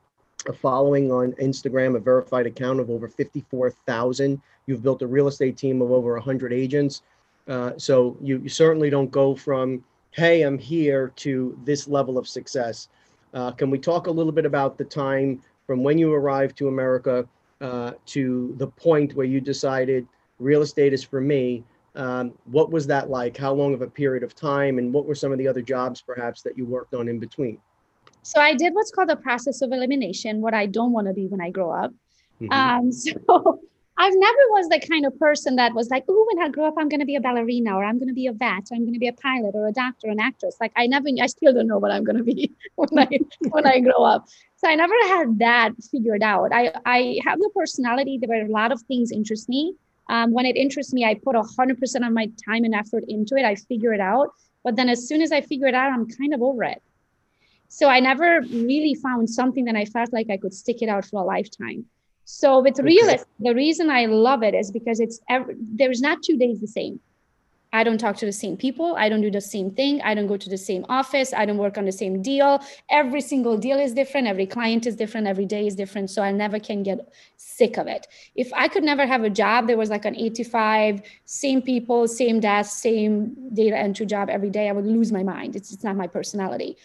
a 0.48 0.52
following 0.52 1.10
on 1.10 1.32
Instagram, 1.34 1.96
a 1.96 2.00
verified 2.00 2.46
account 2.46 2.80
of 2.80 2.90
over 2.90 3.08
54,000. 3.08 4.42
You've 4.66 4.82
built 4.82 5.00
a 5.00 5.06
real 5.06 5.28
estate 5.28 5.56
team 5.56 5.80
of 5.80 5.90
over 5.90 6.12
100 6.14 6.52
agents. 6.52 7.02
Uh, 7.48 7.72
so 7.78 8.18
you, 8.20 8.40
you 8.42 8.48
certainly 8.48 8.90
don't 8.90 9.10
go 9.10 9.34
from, 9.34 9.82
hey, 10.10 10.42
I'm 10.42 10.58
here 10.58 11.12
to 11.16 11.58
this 11.64 11.88
level 11.88 12.18
of 12.18 12.28
success. 12.28 12.88
Uh, 13.32 13.52
can 13.52 13.70
we 13.70 13.78
talk 13.78 14.08
a 14.08 14.10
little 14.10 14.32
bit 14.32 14.44
about 14.44 14.76
the 14.76 14.84
time 14.84 15.40
from 15.66 15.82
when 15.82 15.96
you 15.96 16.12
arrived 16.12 16.58
to 16.58 16.68
America 16.68 17.26
uh, 17.60 17.92
to 18.06 18.54
the 18.58 18.66
point 18.66 19.14
where 19.14 19.26
you 19.26 19.40
decided 19.40 20.06
real 20.38 20.62
estate 20.62 20.92
is 20.92 21.02
for 21.02 21.20
me? 21.20 21.64
Um, 21.94 22.34
what 22.44 22.70
was 22.70 22.86
that 22.88 23.08
like? 23.08 23.36
How 23.36 23.52
long 23.54 23.72
of 23.72 23.80
a 23.80 23.86
period 23.86 24.22
of 24.22 24.34
time? 24.34 24.78
And 24.78 24.92
what 24.92 25.06
were 25.06 25.14
some 25.14 25.32
of 25.32 25.38
the 25.38 25.48
other 25.48 25.62
jobs 25.62 26.02
perhaps 26.02 26.42
that 26.42 26.58
you 26.58 26.66
worked 26.66 26.94
on 26.94 27.08
in 27.08 27.18
between? 27.18 27.58
So 28.22 28.40
I 28.40 28.54
did 28.54 28.74
what's 28.74 28.90
called 28.90 29.08
the 29.08 29.16
process 29.16 29.62
of 29.62 29.72
elimination, 29.72 30.40
what 30.40 30.52
I 30.52 30.66
don't 30.66 30.92
want 30.92 31.06
to 31.06 31.14
be 31.14 31.26
when 31.26 31.40
I 31.40 31.50
grow 31.50 31.70
up. 31.70 31.94
Mm-hmm. 32.40 32.52
Um, 32.52 32.92
so 32.92 33.60
I've 33.98 34.12
never 34.14 34.38
was 34.50 34.68
the 34.68 34.78
kind 34.78 35.06
of 35.06 35.18
person 35.18 35.56
that 35.56 35.72
was 35.72 35.88
like, 35.88 36.04
oh, 36.08 36.26
when 36.30 36.44
I 36.44 36.50
grow 36.50 36.66
up, 36.66 36.74
I'm 36.76 36.88
going 36.88 37.00
to 37.00 37.06
be 37.06 37.16
a 37.16 37.20
ballerina 37.20 37.74
or 37.74 37.84
I'm 37.84 37.98
going 37.98 38.08
to 38.08 38.14
be 38.14 38.26
a 38.26 38.32
vet, 38.32 38.70
or 38.70 38.74
I'm 38.74 38.82
going 38.82 38.92
to 38.92 38.98
be 38.98 39.08
a 39.08 39.12
pilot 39.12 39.54
or 39.54 39.66
a 39.68 39.72
doctor, 39.72 40.08
an 40.08 40.20
actress. 40.20 40.56
Like 40.60 40.72
I 40.76 40.86
never, 40.86 41.08
I 41.20 41.26
still 41.26 41.54
don't 41.54 41.66
know 41.66 41.78
what 41.78 41.90
I'm 41.90 42.04
going 42.04 42.18
to 42.18 42.22
be 42.22 42.54
when 42.74 42.98
I 42.98 43.18
when 43.48 43.66
I 43.66 43.80
grow 43.80 44.04
up. 44.04 44.28
So 44.56 44.68
I 44.68 44.74
never 44.74 44.94
had 45.08 45.38
that 45.38 45.72
figured 45.90 46.22
out. 46.22 46.52
I 46.52 46.72
I 46.84 47.18
have 47.24 47.38
the 47.38 47.50
personality 47.54 48.18
that 48.18 48.30
a 48.30 48.52
lot 48.52 48.70
of 48.70 48.82
things 48.82 49.12
interest 49.12 49.48
me. 49.48 49.74
Um, 50.08 50.30
when 50.30 50.46
it 50.46 50.56
interests 50.56 50.92
me, 50.92 51.04
I 51.04 51.14
put 51.14 51.34
hundred 51.56 51.80
percent 51.80 52.04
of 52.04 52.12
my 52.12 52.30
time 52.44 52.64
and 52.64 52.74
effort 52.74 53.04
into 53.08 53.36
it. 53.36 53.44
I 53.44 53.54
figure 53.54 53.94
it 53.94 54.00
out. 54.00 54.28
But 54.62 54.76
then 54.76 54.88
as 54.88 55.08
soon 55.08 55.22
as 55.22 55.32
I 55.32 55.40
figure 55.40 55.68
it 55.68 55.74
out, 55.74 55.92
I'm 55.92 56.06
kind 56.08 56.34
of 56.34 56.42
over 56.42 56.64
it. 56.64 56.82
So 57.68 57.88
I 57.88 58.00
never 58.00 58.42
really 58.42 58.94
found 58.94 59.28
something 59.30 59.64
that 59.64 59.76
I 59.76 59.84
felt 59.84 60.12
like 60.12 60.28
I 60.30 60.36
could 60.36 60.54
stick 60.54 60.82
it 60.82 60.88
out 60.88 61.04
for 61.04 61.22
a 61.22 61.24
lifetime. 61.24 61.86
So 62.26 62.60
with 62.60 62.74
okay. 62.74 62.82
realist, 62.82 63.24
the 63.38 63.54
reason 63.54 63.88
I 63.88 64.06
love 64.06 64.42
it 64.42 64.52
is 64.52 64.72
because 64.72 64.98
it's 64.98 65.20
every, 65.30 65.54
there's 65.58 66.00
not 66.00 66.24
two 66.24 66.36
days 66.36 66.60
the 66.60 66.66
same. 66.66 66.98
I 67.72 67.84
don't 67.84 67.98
talk 67.98 68.16
to 68.16 68.26
the 68.26 68.32
same 68.32 68.56
people. 68.56 68.96
I 68.96 69.08
don't 69.08 69.20
do 69.20 69.30
the 69.30 69.40
same 69.40 69.70
thing. 69.70 70.00
I 70.02 70.14
don't 70.14 70.26
go 70.26 70.36
to 70.36 70.48
the 70.48 70.58
same 70.58 70.84
office. 70.88 71.32
I 71.32 71.46
don't 71.46 71.58
work 71.58 71.78
on 71.78 71.84
the 71.84 71.92
same 71.92 72.22
deal. 72.22 72.60
Every 72.90 73.20
single 73.20 73.56
deal 73.56 73.78
is 73.78 73.92
different. 73.92 74.26
Every 74.26 74.46
client 74.46 74.86
is 74.86 74.96
different. 74.96 75.28
Every 75.28 75.46
day 75.46 75.68
is 75.68 75.76
different. 75.76 76.10
So 76.10 76.20
I 76.20 76.32
never 76.32 76.58
can 76.58 76.82
get 76.82 77.12
sick 77.36 77.76
of 77.76 77.86
it. 77.86 78.08
If 78.34 78.52
I 78.54 78.66
could 78.66 78.82
never 78.82 79.06
have 79.06 79.22
a 79.22 79.30
job, 79.30 79.68
there 79.68 79.76
was 79.76 79.90
like 79.90 80.04
an 80.04 80.16
eight 80.16 80.34
to 80.36 80.44
five, 80.44 81.02
same 81.26 81.62
people, 81.62 82.08
same 82.08 82.40
desk, 82.40 82.80
same 82.80 83.36
data 83.52 83.76
entry 83.76 84.06
job 84.06 84.30
every 84.30 84.50
day, 84.50 84.68
I 84.68 84.72
would 84.72 84.86
lose 84.86 85.12
my 85.12 85.22
mind. 85.22 85.54
It's, 85.54 85.72
it's 85.72 85.84
not 85.84 85.96
my 85.96 86.08
personality. 86.08 86.76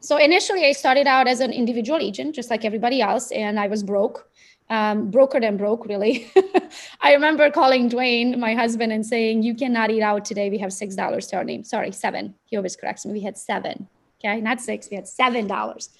So 0.00 0.18
initially, 0.18 0.64
I 0.64 0.70
started 0.70 1.08
out 1.08 1.26
as 1.26 1.40
an 1.40 1.52
individual 1.52 1.98
agent, 1.98 2.34
just 2.34 2.48
like 2.48 2.64
everybody 2.64 3.02
else, 3.02 3.32
and 3.32 3.58
I 3.58 3.66
was 3.66 3.82
broke, 3.82 4.30
um, 4.70 5.10
broker 5.10 5.40
than 5.40 5.56
broke, 5.56 5.86
really. 5.86 6.30
I 7.00 7.12
remember 7.12 7.50
calling 7.50 7.88
Dwayne, 7.88 8.38
my 8.38 8.54
husband, 8.54 8.92
and 8.92 9.04
saying, 9.04 9.42
"You 9.42 9.54
cannot 9.54 9.90
eat 9.90 10.02
out 10.02 10.24
today. 10.24 10.50
We 10.50 10.58
have 10.58 10.72
six 10.72 10.94
dollars 10.94 11.26
to 11.28 11.36
our 11.36 11.44
name. 11.44 11.64
Sorry, 11.64 11.92
seven. 11.92 12.34
He 12.46 12.56
always 12.56 12.76
corrects 12.76 13.06
me. 13.06 13.12
We 13.12 13.20
had 13.20 13.38
seven. 13.38 13.88
Okay, 14.18 14.40
not 14.40 14.60
six. 14.60 14.88
We 14.90 14.96
had 14.96 15.08
seven 15.08 15.46
dollars." 15.46 15.90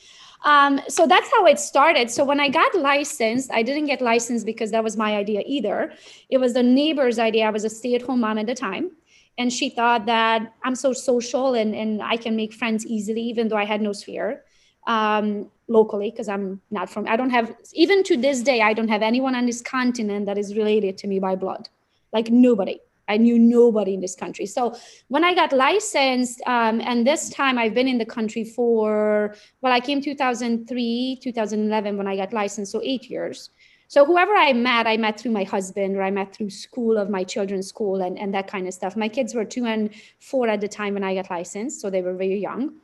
Um, 0.44 0.80
so 0.88 1.06
that's 1.06 1.30
how 1.32 1.46
it 1.46 1.58
started. 1.58 2.10
So 2.10 2.24
when 2.24 2.40
I 2.40 2.48
got 2.48 2.74
licensed, 2.74 3.50
I 3.52 3.62
didn't 3.62 3.86
get 3.86 4.00
licensed 4.00 4.46
because 4.46 4.70
that 4.70 4.84
was 4.84 4.96
my 4.96 5.16
idea 5.16 5.42
either. 5.46 5.92
It 6.28 6.38
was 6.38 6.52
the 6.52 6.62
neighbor's 6.62 7.18
idea. 7.18 7.46
I 7.46 7.50
was 7.50 7.64
a 7.64 7.70
stay-at-home 7.70 8.20
mom 8.20 8.38
at 8.38 8.46
the 8.46 8.54
time 8.54 8.90
and 9.38 9.52
she 9.52 9.68
thought 9.68 10.06
that 10.06 10.54
i'm 10.64 10.74
so 10.74 10.92
social 10.92 11.54
and, 11.54 11.74
and 11.74 12.02
i 12.02 12.16
can 12.16 12.36
make 12.36 12.52
friends 12.52 12.86
easily 12.86 13.20
even 13.22 13.48
though 13.48 13.56
i 13.56 13.64
had 13.64 13.80
no 13.80 13.92
sphere 13.92 14.44
um, 14.86 15.50
locally 15.68 16.10
because 16.10 16.28
i'm 16.28 16.60
not 16.70 16.88
from 16.88 17.08
i 17.08 17.16
don't 17.16 17.30
have 17.30 17.54
even 17.72 18.02
to 18.04 18.16
this 18.16 18.42
day 18.42 18.62
i 18.62 18.72
don't 18.72 18.88
have 18.88 19.02
anyone 19.02 19.34
on 19.34 19.46
this 19.46 19.60
continent 19.60 20.26
that 20.26 20.38
is 20.38 20.56
related 20.56 20.96
to 20.96 21.06
me 21.06 21.18
by 21.18 21.34
blood 21.34 21.68
like 22.12 22.30
nobody 22.30 22.78
I 23.08 23.16
knew 23.18 23.38
nobody 23.38 23.94
in 23.94 24.00
this 24.00 24.16
country. 24.16 24.46
So 24.46 24.74
when 25.08 25.24
I 25.24 25.34
got 25.34 25.52
licensed, 25.52 26.42
um, 26.46 26.80
and 26.80 27.06
this 27.06 27.30
time 27.30 27.58
I've 27.58 27.74
been 27.74 27.88
in 27.88 27.98
the 27.98 28.04
country 28.04 28.44
for, 28.44 29.36
well, 29.60 29.72
I 29.72 29.80
came 29.80 30.00
2003, 30.00 31.20
2011 31.22 31.96
when 31.96 32.06
I 32.06 32.16
got 32.16 32.32
licensed, 32.32 32.72
so 32.72 32.80
eight 32.82 33.08
years. 33.08 33.50
So 33.88 34.04
whoever 34.04 34.34
I 34.34 34.52
met, 34.52 34.88
I 34.88 34.96
met 34.96 35.20
through 35.20 35.30
my 35.30 35.44
husband 35.44 35.96
or 35.96 36.02
I 36.02 36.10
met 36.10 36.34
through 36.34 36.50
school 36.50 36.98
of 36.98 37.08
my 37.08 37.22
children's 37.22 37.68
school 37.68 38.02
and, 38.02 38.18
and 38.18 38.34
that 38.34 38.48
kind 38.48 38.66
of 38.66 38.74
stuff. 38.74 38.96
My 38.96 39.08
kids 39.08 39.32
were 39.32 39.44
two 39.44 39.64
and 39.66 39.90
four 40.18 40.48
at 40.48 40.60
the 40.60 40.66
time 40.66 40.94
when 40.94 41.04
I 41.04 41.14
got 41.14 41.30
licensed, 41.30 41.80
so 41.80 41.88
they 41.88 42.02
were 42.02 42.14
very 42.14 42.40
young. 42.40 42.74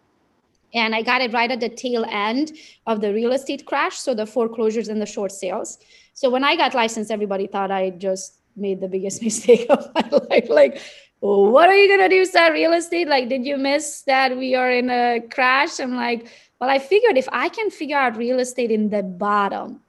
And 0.74 0.94
I 0.94 1.02
got 1.02 1.20
it 1.20 1.32
right 1.32 1.50
at 1.50 1.60
the 1.60 1.68
tail 1.68 2.04
end 2.08 2.52
of 2.86 3.00
the 3.00 3.12
real 3.12 3.32
estate 3.32 3.66
crash, 3.66 3.98
so 3.98 4.14
the 4.14 4.26
foreclosures 4.26 4.88
and 4.88 5.00
the 5.00 5.06
short 5.06 5.32
sales. 5.32 5.78
So 6.14 6.30
when 6.30 6.44
I 6.44 6.56
got 6.56 6.74
licensed, 6.74 7.10
everybody 7.10 7.46
thought 7.46 7.70
I 7.70 7.90
just 7.90 8.38
made 8.56 8.80
the 8.80 8.88
biggest 8.88 9.22
mistake 9.28 9.66
of 9.70 9.90
my 9.94 10.08
life. 10.30 10.48
Like, 10.48 10.80
what 11.20 11.68
are 11.68 11.76
you 11.76 11.88
gonna 11.88 12.08
do, 12.08 12.24
start 12.24 12.52
real 12.52 12.72
estate? 12.72 13.08
Like, 13.08 13.28
did 13.28 13.46
you 13.46 13.56
miss 13.56 14.02
that 14.02 14.36
we 14.36 14.54
are 14.54 14.70
in 14.70 14.90
a 14.90 15.20
crash? 15.30 15.78
I'm 15.78 15.94
like, 15.94 16.26
well, 16.60 16.70
I 16.70 16.78
figured 16.78 17.16
if 17.16 17.28
I 17.32 17.48
can 17.48 17.70
figure 17.70 17.96
out 17.96 18.16
real 18.16 18.40
estate 18.40 18.70
in 18.70 18.90
the 18.90 19.02
bottom, 19.02 19.80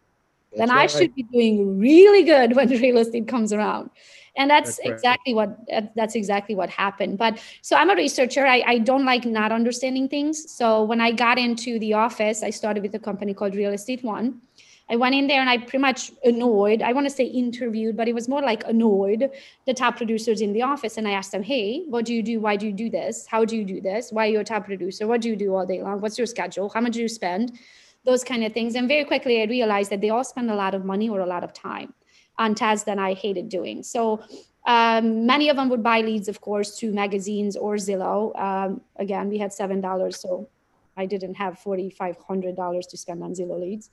that's 0.52 0.60
then 0.60 0.70
right. 0.70 0.84
I 0.84 0.88
should 0.88 1.16
be 1.16 1.24
doing 1.24 1.80
really 1.80 2.24
good 2.24 2.56
when 2.56 2.70
real 2.82 2.98
estate 2.98 3.28
comes 3.28 3.52
around. 3.52 3.90
And 4.36 4.50
that's, 4.50 4.78
that's 4.78 4.90
exactly 4.90 5.34
right. 5.36 5.56
what 5.70 5.96
that's 5.96 6.16
exactly 6.16 6.56
what 6.56 6.70
happened. 6.70 7.20
But 7.20 7.40
so 7.62 7.76
I'm 7.76 7.92
a 7.92 7.96
researcher. 7.96 8.48
I, 8.48 8.64
I 8.66 8.78
don't 8.80 9.06
like 9.06 9.26
not 9.26 9.52
understanding 9.52 10.10
things. 10.10 10.52
So 10.52 10.84
when 10.84 11.00
I 11.00 11.12
got 11.12 11.38
into 11.38 11.78
the 11.78 11.94
office, 11.94 12.42
I 12.42 12.50
started 12.50 12.82
with 12.82 12.96
a 12.96 13.00
company 13.00 13.34
called 13.36 13.56
Real 13.56 13.74
Estate 13.74 14.04
One 14.04 14.42
I 14.90 14.98
went 14.98 15.16
in 15.16 15.28
there 15.28 15.40
and 15.40 15.50
I 15.50 15.58
pretty 15.58 15.78
much 15.78 16.12
annoyed, 16.24 16.82
I 16.82 16.92
want 16.92 17.08
to 17.08 17.10
say 17.10 17.24
interviewed, 17.24 17.96
but 17.96 18.08
it 18.08 18.14
was 18.14 18.28
more 18.28 18.42
like 18.42 18.68
annoyed 18.68 19.32
the 19.66 19.74
top 19.74 19.96
producers 19.96 20.42
in 20.42 20.52
the 20.52 20.62
office. 20.62 20.98
And 20.98 21.08
I 21.08 21.12
asked 21.12 21.32
them, 21.32 21.42
hey, 21.42 21.84
what 21.88 22.06
do 22.06 22.14
you 22.14 22.22
do? 22.22 22.42
Why 22.42 22.58
do 22.58 22.68
you 22.68 22.74
do 22.74 22.90
this? 22.90 23.26
How 23.26 23.46
do 23.46 23.56
you 23.56 23.64
do 23.64 23.80
this? 23.80 24.12
Why 24.12 24.28
are 24.28 24.32
you 24.32 24.40
a 24.42 24.44
top 24.44 24.66
producer? 24.66 25.08
What 25.08 25.22
do 25.22 25.30
you 25.30 25.36
do 25.38 25.56
all 25.56 25.66
day 25.66 25.82
long? 25.82 26.02
What's 26.02 26.18
your 26.18 26.28
schedule? 26.28 26.70
How 26.70 26.82
much 26.82 26.94
do 26.94 27.02
you 27.02 27.08
spend? 27.08 27.58
Those 28.04 28.24
kind 28.26 28.44
of 28.44 28.52
things. 28.52 28.76
And 28.76 28.90
very 28.90 29.06
quickly, 29.06 29.42
I 29.42 29.46
realized 29.46 29.90
that 29.92 30.02
they 30.02 30.10
all 30.10 30.26
spend 30.26 30.52
a 30.52 30.56
lot 30.56 30.76
of 30.76 30.84
money 30.84 31.08
or 31.08 31.22
a 31.22 31.26
lot 31.26 31.46
of 31.46 31.54
time 31.54 31.94
on 32.38 32.56
tasks 32.56 32.86
that 32.86 33.00
I 33.00 33.14
hated 33.14 33.50
doing. 33.50 33.84
So 33.84 34.24
um, 34.66 35.26
many 35.26 35.50
of 35.50 35.58
them 35.58 35.70
would 35.70 35.84
buy 35.84 36.02
leads, 36.02 36.28
of 36.28 36.42
course, 36.42 36.78
to 36.80 36.92
magazines 36.92 37.56
or 37.56 37.76
Zillow. 37.76 38.38
Um, 38.40 38.82
again, 38.96 39.30
we 39.30 39.38
had 39.38 39.52
$7, 39.52 40.16
so 40.16 40.48
I 40.96 41.06
didn't 41.06 41.36
have 41.36 41.60
$4,500 41.60 42.90
to 42.90 42.98
spend 42.98 43.24
on 43.24 43.34
Zillow 43.34 43.60
leads 43.60 43.90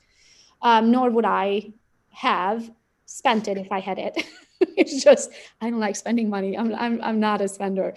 um, 0.61 0.91
nor 0.91 1.09
would 1.09 1.25
I 1.25 1.73
have 2.09 2.69
spent 3.05 3.47
it 3.47 3.57
if 3.57 3.71
I 3.71 3.79
had 3.79 3.99
it. 3.99 4.25
it's 4.77 5.03
just 5.03 5.31
I 5.59 5.69
don't 5.69 5.79
like 5.79 5.95
spending 5.95 6.29
money. 6.29 6.57
I'm 6.57 6.73
I'm 6.75 7.01
I'm 7.01 7.19
not 7.19 7.41
a 7.41 7.47
spender. 7.47 7.93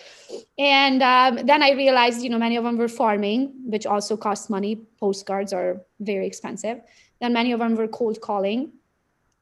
And 0.59 1.03
um, 1.03 1.47
then 1.47 1.63
I 1.63 1.73
realized, 1.73 2.23
you 2.23 2.31
know, 2.31 2.39
many 2.39 2.57
of 2.57 2.65
them 2.65 2.77
were 2.77 2.89
farming, 2.89 3.53
which 3.67 3.87
also 3.87 4.17
costs 4.17 4.49
money. 4.49 4.77
Postcards 4.99 5.53
are 5.53 5.83
very 6.01 6.27
expensive. 6.27 6.81
Then 7.21 7.33
many 7.33 7.53
of 7.53 7.61
them 7.61 7.75
were 7.75 7.89
cold 7.89 8.21
calling 8.21 8.73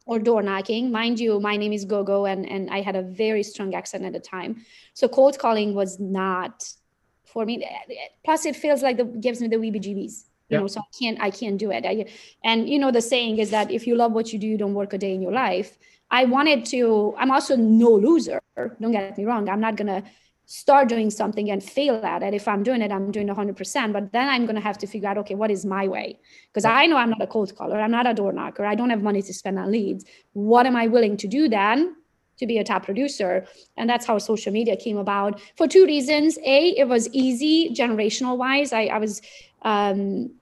or 0.06 0.18
door 0.18 0.42
knocking. 0.42 0.90
Mind 0.90 1.20
you, 1.20 1.40
my 1.40 1.56
name 1.56 1.72
is 1.72 1.84
Gogo, 1.84 2.24
and 2.24 2.48
and 2.48 2.70
I 2.70 2.80
had 2.80 2.96
a 2.96 3.02
very 3.02 3.42
strong 3.42 3.74
accent 3.74 4.04
at 4.04 4.12
the 4.12 4.20
time, 4.20 4.64
so 4.94 5.08
cold 5.08 5.38
calling 5.38 5.74
was 5.74 5.98
not 6.00 6.68
for 7.24 7.44
me. 7.44 7.64
Plus, 8.24 8.46
it 8.46 8.56
feels 8.56 8.82
like 8.82 8.98
it 8.98 9.20
gives 9.20 9.40
me 9.40 9.48
the 9.48 9.56
weebie-jeebies 9.56 10.24
you 10.52 10.58
know 10.58 10.66
so 10.66 10.80
i 10.80 10.84
can't 10.98 11.20
i 11.20 11.30
can't 11.30 11.58
do 11.58 11.70
it. 11.70 11.84
I, 11.86 12.06
and 12.44 12.68
you 12.68 12.78
know 12.78 12.90
the 12.90 13.00
saying 13.00 13.38
is 13.38 13.50
that 13.50 13.70
if 13.70 13.86
you 13.86 13.96
love 13.96 14.12
what 14.12 14.32
you 14.32 14.38
do 14.38 14.46
you 14.46 14.58
don't 14.58 14.74
work 14.74 14.92
a 14.92 14.98
day 14.98 15.14
in 15.14 15.22
your 15.22 15.32
life. 15.32 15.78
I 16.10 16.26
wanted 16.26 16.66
to 16.66 17.14
i'm 17.18 17.30
also 17.30 17.56
no 17.56 17.90
loser 17.90 18.40
don't 18.56 18.92
get 18.92 19.16
me 19.16 19.24
wrong. 19.24 19.48
I'm 19.48 19.60
not 19.60 19.76
gonna 19.76 20.04
start 20.54 20.86
doing 20.86 21.08
something 21.08 21.50
and 21.50 21.64
fail 21.64 21.94
at 22.04 22.22
it. 22.22 22.34
If 22.34 22.46
i'm 22.46 22.62
doing 22.62 22.82
it 22.82 22.92
i'm 22.92 23.10
doing 23.10 23.28
100% 23.28 23.92
but 23.92 24.12
then 24.12 24.28
i'm 24.28 24.44
going 24.44 24.54
to 24.54 24.60
have 24.60 24.76
to 24.78 24.86
figure 24.86 25.08
out 25.08 25.16
okay 25.16 25.34
what 25.34 25.50
is 25.50 25.64
my 25.64 25.88
way? 25.88 26.18
Because 26.48 26.66
i 26.66 26.84
know 26.84 26.98
i'm 26.98 27.08
not 27.08 27.22
a 27.22 27.26
cold 27.26 27.56
caller. 27.56 27.80
I'm 27.80 27.90
not 27.90 28.06
a 28.06 28.12
door 28.12 28.32
knocker. 28.32 28.66
I 28.66 28.74
don't 28.74 28.90
have 28.90 29.02
money 29.02 29.22
to 29.22 29.32
spend 29.32 29.58
on 29.58 29.70
leads. 29.72 30.04
What 30.34 30.66
am 30.66 30.76
i 30.76 30.86
willing 30.86 31.16
to 31.22 31.26
do 31.26 31.48
then 31.48 31.96
to 32.38 32.46
be 32.46 32.58
a 32.58 32.64
top 32.64 32.84
producer? 32.84 33.46
And 33.78 33.88
that's 33.88 34.04
how 34.04 34.18
social 34.18 34.52
media 34.52 34.76
came 34.76 34.98
about 34.98 35.40
for 35.56 35.66
two 35.66 35.86
reasons. 35.86 36.38
A 36.44 36.58
it 36.82 36.86
was 36.86 37.08
easy 37.24 37.74
generational 37.74 38.36
wise. 38.36 38.74
I, 38.74 38.82
I 38.96 38.98
was 38.98 39.22
um, 39.62 40.32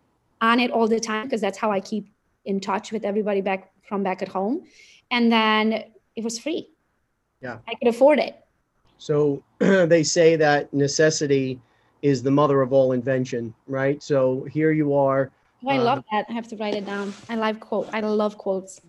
on 0.40 0.58
it 0.58 0.72
all 0.72 0.88
the 0.88 0.98
time 0.98 1.26
because 1.26 1.40
that's 1.40 1.58
how 1.58 1.70
I 1.70 1.78
keep 1.78 2.12
in 2.44 2.58
touch 2.58 2.90
with 2.90 3.04
everybody 3.04 3.42
back 3.42 3.72
from 3.88 4.02
back 4.02 4.22
at 4.22 4.28
home. 4.28 4.64
And 5.12 5.30
then 5.30 5.84
it 6.16 6.24
was 6.24 6.36
free. 6.40 6.68
Yeah. 7.40 7.58
I 7.68 7.74
could 7.74 7.88
afford 7.88 8.18
it. 8.18 8.34
So 9.00 9.42
they 9.58 10.02
say 10.02 10.36
that 10.36 10.72
necessity 10.74 11.58
is 12.02 12.22
the 12.22 12.30
mother 12.30 12.60
of 12.60 12.72
all 12.72 12.92
invention, 12.92 13.54
right? 13.66 14.02
So 14.02 14.44
here 14.44 14.72
you 14.72 14.94
are. 14.94 15.30
Oh, 15.64 15.70
I 15.70 15.78
love 15.78 16.04
that. 16.12 16.26
I 16.28 16.32
have 16.32 16.48
to 16.48 16.56
write 16.56 16.74
it 16.74 16.84
down. 16.84 17.14
I 17.28 17.34
love 17.34 17.60
quote. 17.60 17.88
I 17.94 18.00
love 18.00 18.36
quotes. 18.36 18.80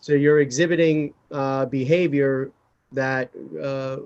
So 0.00 0.12
you're 0.12 0.40
exhibiting 0.40 1.12
uh, 1.32 1.66
behavior 1.66 2.52
that 2.92 3.30
uh, 3.60 3.98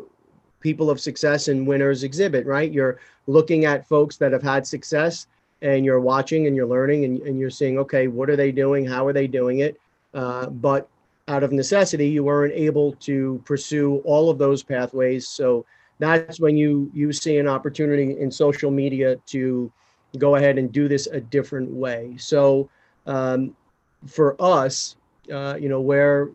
people 0.60 0.88
of 0.88 0.98
success 0.98 1.48
and 1.48 1.66
winners 1.66 2.04
exhibit, 2.04 2.46
right? 2.46 2.72
You're 2.72 2.98
looking 3.26 3.66
at 3.66 3.86
folks 3.86 4.16
that 4.16 4.32
have 4.32 4.42
had 4.42 4.66
success 4.66 5.26
and 5.60 5.84
you're 5.84 6.00
watching 6.00 6.46
and 6.46 6.56
you're 6.56 6.66
learning 6.66 7.04
and, 7.04 7.20
and 7.20 7.38
you're 7.38 7.50
seeing, 7.50 7.78
okay, 7.78 8.06
what 8.08 8.30
are 8.30 8.36
they 8.36 8.50
doing? 8.50 8.86
How 8.86 9.06
are 9.06 9.12
they 9.12 9.26
doing 9.26 9.58
it? 9.58 9.78
Uh, 10.14 10.46
but 10.46 10.88
out 11.30 11.42
of 11.42 11.52
necessity, 11.52 12.08
you 12.08 12.24
weren't 12.24 12.52
able 12.52 12.92
to 13.08 13.40
pursue 13.44 14.02
all 14.04 14.30
of 14.30 14.36
those 14.38 14.62
pathways. 14.62 15.28
So 15.28 15.64
that's 15.98 16.40
when 16.40 16.56
you 16.56 16.90
you 16.92 17.12
see 17.12 17.38
an 17.38 17.46
opportunity 17.46 18.18
in 18.18 18.30
social 18.30 18.70
media 18.70 19.16
to 19.26 19.72
go 20.18 20.34
ahead 20.36 20.58
and 20.58 20.72
do 20.72 20.88
this 20.88 21.06
a 21.06 21.20
different 21.20 21.70
way. 21.70 22.16
So 22.18 22.68
um, 23.06 23.54
for 24.06 24.34
us, 24.40 24.96
uh, 25.32 25.56
you 25.60 25.68
know, 25.68 25.80
where 25.80 26.30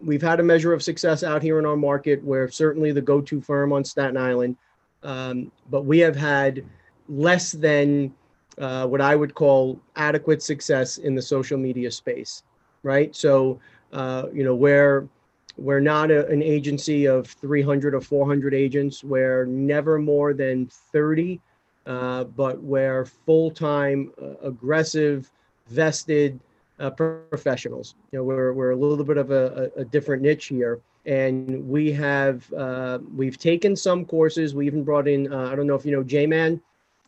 we've 0.00 0.22
had 0.22 0.40
a 0.40 0.42
measure 0.42 0.72
of 0.72 0.82
success 0.82 1.22
out 1.22 1.42
here 1.42 1.58
in 1.58 1.66
our 1.66 1.76
market, 1.76 2.24
we're 2.24 2.50
certainly 2.50 2.90
the 2.90 3.02
go-to 3.02 3.40
firm 3.40 3.72
on 3.72 3.84
Staten 3.84 4.16
Island, 4.16 4.56
um, 5.02 5.52
but 5.70 5.84
we 5.84 5.98
have 6.00 6.16
had 6.16 6.64
less 7.08 7.52
than 7.52 8.12
uh, 8.58 8.86
what 8.86 9.00
I 9.00 9.14
would 9.14 9.34
call 9.34 9.78
adequate 9.96 10.42
success 10.42 10.98
in 10.98 11.14
the 11.14 11.22
social 11.22 11.58
media 11.58 11.90
space, 11.90 12.42
right? 12.82 13.14
So, 13.14 13.60
uh, 13.92 14.26
you 14.32 14.44
know, 14.44 14.54
where 14.54 15.08
we're 15.56 15.80
not 15.80 16.10
a, 16.10 16.26
an 16.28 16.42
agency 16.42 17.06
of 17.06 17.26
300 17.26 17.94
or 17.94 18.00
400 18.00 18.54
agents, 18.54 19.04
we're 19.04 19.44
never 19.46 19.98
more 19.98 20.32
than 20.32 20.66
30, 20.66 21.40
uh, 21.86 22.24
but 22.24 22.62
we're 22.62 23.04
full-time, 23.04 24.12
uh, 24.20 24.36
aggressive, 24.42 25.30
vested 25.68 26.38
uh, 26.78 26.90
professionals. 26.90 27.94
You 28.12 28.20
know, 28.20 28.24
we're, 28.24 28.52
we're 28.52 28.70
a 28.70 28.76
little 28.76 29.04
bit 29.04 29.18
of 29.18 29.30
a, 29.30 29.70
a, 29.76 29.80
a 29.80 29.84
different 29.84 30.22
niche 30.22 30.46
here 30.46 30.80
and 31.06 31.66
we 31.66 31.90
have 31.92 32.50
uh, 32.52 32.98
we've 33.16 33.38
taken 33.38 33.74
some 33.74 34.04
courses. 34.04 34.54
We 34.54 34.66
even 34.66 34.84
brought 34.84 35.08
in 35.08 35.32
uh, 35.32 35.48
I 35.50 35.54
don't 35.54 35.66
know 35.66 35.74
if 35.74 35.86
you 35.86 35.92
know 35.92 36.02
J-Man. 36.02 36.60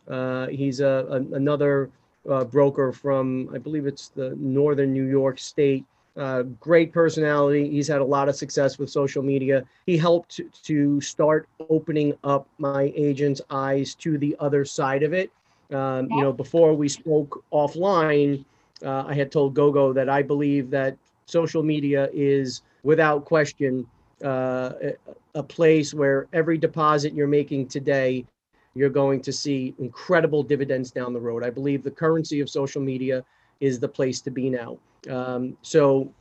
Uh, 0.07 0.47
he's 0.47 0.79
a, 0.79 1.05
a 1.09 1.35
another 1.35 1.91
broker 2.49 2.91
from, 2.91 3.49
I 3.53 3.57
believe 3.57 3.85
it's 3.85 4.07
the 4.07 4.35
northern 4.37 4.93
New 4.93 5.05
York 5.05 5.37
State. 5.39 5.85
Uh, 6.15 6.43
great 6.59 6.93
personality. 6.93 7.69
He's 7.69 7.87
had 7.87 7.99
a 7.99 8.05
lot 8.05 8.29
of 8.29 8.35
success 8.35 8.77
with 8.77 8.89
social 8.89 9.23
media. 9.23 9.65
He 9.87 9.97
helped 9.97 10.39
to, 10.63 11.01
start 11.01 11.47
opening 11.69 12.13
up 12.23 12.47
my 12.59 12.93
agent's 12.95 13.41
eyes 13.49 13.95
to 13.95 14.17
the 14.17 14.35
other 14.39 14.63
side 14.63 15.01
of 15.01 15.13
it. 15.13 15.31
Um, 15.71 16.07
you 16.11 16.21
know, 16.21 16.31
before 16.31 16.75
we 16.75 16.87
spoke 16.87 17.43
offline, 17.51 18.45
uh, 18.85 19.05
I 19.07 19.15
had 19.15 19.31
told 19.31 19.55
Gogo 19.55 19.91
that 19.93 20.07
I 20.07 20.21
believe 20.21 20.69
that 20.69 20.97
social 21.25 21.63
media 21.63 22.09
is 22.13 22.61
without 22.83 23.25
question 23.25 23.87
uh, 24.23 24.73
a 25.33 25.43
place 25.43 25.93
where 25.93 26.27
every 26.31 26.57
deposit 26.57 27.13
you're 27.13 27.27
making 27.27 27.67
today 27.67 28.23
you're 28.75 28.89
going 28.89 29.21
to 29.21 29.31
see 29.31 29.73
incredible 29.79 30.43
dividends 30.43 30.91
down 30.91 31.13
the 31.13 31.19
road. 31.19 31.43
I 31.43 31.49
believe 31.49 31.83
the 31.83 31.91
currency 31.91 32.39
of 32.39 32.49
social 32.49 32.81
media 32.81 33.23
is 33.59 33.79
the 33.79 33.87
place 33.87 34.19
to 34.21 34.31
be 34.31 34.49
now. 34.49 34.77
Um, 35.09 35.57
so 35.61 36.13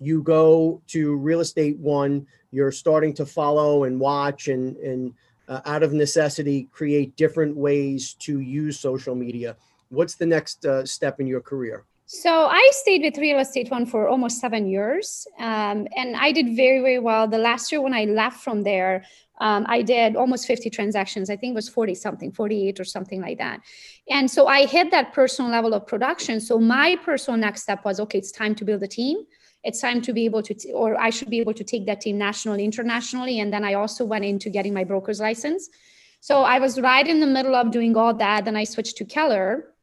you 0.00 0.22
go 0.22 0.80
to 0.88 1.16
real 1.16 1.40
estate 1.40 1.78
one, 1.78 2.26
you're 2.50 2.72
starting 2.72 3.14
to 3.14 3.26
follow 3.26 3.84
and 3.84 3.98
watch 3.98 4.48
and, 4.48 4.76
and 4.76 5.14
uh, 5.48 5.60
out 5.64 5.82
of 5.82 5.92
necessity, 5.92 6.68
create 6.72 7.16
different 7.16 7.56
ways 7.56 8.14
to 8.14 8.40
use 8.40 8.78
social 8.78 9.14
media. 9.14 9.56
What's 9.90 10.16
the 10.16 10.26
next 10.26 10.64
uh, 10.66 10.84
step 10.84 11.20
in 11.20 11.26
your 11.26 11.40
career? 11.40 11.84
So 12.08 12.46
I 12.46 12.70
stayed 12.72 13.02
with 13.02 13.18
Real 13.18 13.40
Estate 13.40 13.68
One 13.70 13.84
for 13.84 14.08
almost 14.08 14.38
seven 14.38 14.68
years, 14.68 15.26
um, 15.40 15.88
and 15.96 16.14
I 16.16 16.30
did 16.30 16.54
very, 16.54 16.80
very 16.80 17.00
well. 17.00 17.26
The 17.26 17.38
last 17.38 17.72
year 17.72 17.82
when 17.82 17.94
I 17.94 18.04
left 18.04 18.44
from 18.44 18.62
there, 18.62 19.04
um, 19.38 19.66
I 19.68 19.82
did 19.82 20.16
almost 20.16 20.46
50 20.46 20.70
transactions. 20.70 21.28
I 21.28 21.36
think 21.36 21.52
it 21.52 21.54
was 21.54 21.68
40 21.68 21.94
something, 21.94 22.32
48 22.32 22.80
or 22.80 22.84
something 22.84 23.20
like 23.20 23.38
that. 23.38 23.60
And 24.08 24.30
so 24.30 24.46
I 24.46 24.66
hit 24.66 24.90
that 24.92 25.12
personal 25.12 25.50
level 25.50 25.74
of 25.74 25.86
production. 25.86 26.40
So 26.40 26.58
my 26.58 26.96
personal 27.04 27.38
next 27.38 27.62
step 27.62 27.84
was 27.84 28.00
okay, 28.00 28.18
it's 28.18 28.32
time 28.32 28.54
to 28.54 28.64
build 28.64 28.82
a 28.82 28.88
team 28.88 29.26
it's 29.66 29.80
time 29.80 30.00
to 30.00 30.12
be 30.12 30.24
able 30.24 30.42
to 30.42 30.54
t- 30.54 30.72
or 30.72 30.98
i 30.98 31.10
should 31.10 31.28
be 31.28 31.40
able 31.40 31.52
to 31.52 31.64
take 31.64 31.86
that 31.86 32.00
team 32.00 32.16
nationally 32.16 32.64
internationally 32.64 33.40
and 33.40 33.52
then 33.52 33.64
i 33.64 33.74
also 33.74 34.04
went 34.04 34.24
into 34.24 34.48
getting 34.48 34.72
my 34.72 34.84
broker's 34.84 35.20
license 35.20 35.68
so 36.20 36.42
i 36.42 36.58
was 36.58 36.80
right 36.80 37.08
in 37.08 37.18
the 37.20 37.26
middle 37.26 37.54
of 37.54 37.70
doing 37.70 37.96
all 37.96 38.14
that 38.14 38.44
then 38.44 38.56
i 38.56 38.64
switched 38.64 38.96
to 38.96 39.04
keller 39.04 39.74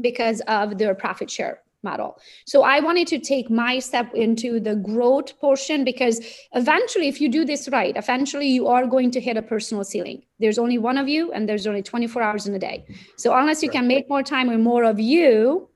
because 0.00 0.40
of 0.46 0.78
their 0.78 0.94
profit 0.94 1.28
share 1.28 1.63
model. 1.84 2.18
So 2.46 2.62
I 2.62 2.80
wanted 2.80 3.06
to 3.08 3.18
take 3.18 3.50
my 3.50 3.78
step 3.78 4.12
into 4.14 4.58
the 4.58 4.74
growth 4.74 5.38
portion 5.38 5.84
because 5.84 6.20
eventually, 6.52 7.08
if 7.08 7.20
you 7.20 7.28
do 7.28 7.44
this 7.44 7.68
right, 7.68 7.96
eventually 7.96 8.48
you 8.48 8.66
are 8.66 8.86
going 8.86 9.10
to 9.12 9.20
hit 9.20 9.36
a 9.36 9.42
personal 9.42 9.84
ceiling. 9.84 10.22
There's 10.40 10.58
only 10.58 10.78
one 10.78 10.98
of 10.98 11.08
you, 11.08 11.30
and 11.32 11.48
there's 11.48 11.66
only 11.66 11.82
24 11.82 12.22
hours 12.22 12.46
in 12.46 12.54
a 12.54 12.58
day. 12.58 12.84
So 13.16 13.34
unless 13.34 13.62
you 13.62 13.70
can 13.70 13.86
make 13.86 14.08
more 14.08 14.22
time 14.22 14.48
with 14.48 14.60
more 14.60 14.84
of 14.84 14.98
you, 14.98 15.68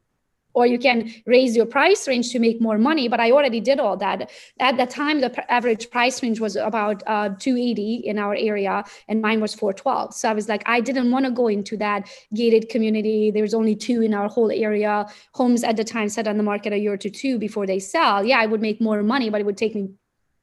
or 0.59 0.67
you 0.67 0.79
can 0.79 0.99
raise 1.25 1.55
your 1.57 1.67
price 1.67 2.09
range 2.09 2.31
to 2.33 2.41
make 2.41 2.61
more 2.61 2.79
money. 2.79 3.07
But 3.07 3.21
I 3.21 3.31
already 3.31 3.61
did 3.61 3.79
all 3.79 3.97
that. 3.99 4.31
At 4.59 4.77
the 4.77 4.87
time, 4.87 5.21
the 5.21 5.31
average 5.59 5.89
price 5.91 6.21
range 6.21 6.41
was 6.41 6.57
about 6.57 7.03
uh, 7.07 7.29
280 7.39 8.03
in 8.11 8.19
our 8.19 8.35
area, 8.35 8.83
and 9.07 9.23
mine 9.23 9.41
was 9.41 9.55
412. 9.55 10.15
So 10.15 10.29
I 10.29 10.35
was 10.35 10.49
like, 10.49 10.65
I 10.67 10.81
didn't 10.81 11.13
want 11.13 11.27
to 11.27 11.31
go 11.31 11.47
into 11.47 11.77
that 11.77 12.09
gated 12.35 12.69
community. 12.69 13.31
There's 13.31 13.55
only 13.55 13.77
two 13.77 14.03
in 14.03 14.13
our 14.15 14.29
whole 14.29 14.51
area. 14.51 15.07
Homes 15.35 15.63
at 15.63 15.77
the 15.77 15.85
time 15.85 16.09
set 16.09 16.27
on 16.27 16.37
the 16.39 16.43
market 16.43 16.73
a 16.73 16.79
year 16.79 16.97
to 16.97 17.09
two 17.09 17.39
before 17.39 17.67
they 17.67 17.79
sell. 17.79 18.25
Yeah, 18.25 18.41
I 18.41 18.47
would 18.47 18.61
make 18.61 18.81
more 18.81 19.05
money, 19.05 19.31
but 19.31 19.41
it 19.41 19.47
would 19.47 19.57
take 19.57 19.77
me 19.77 19.91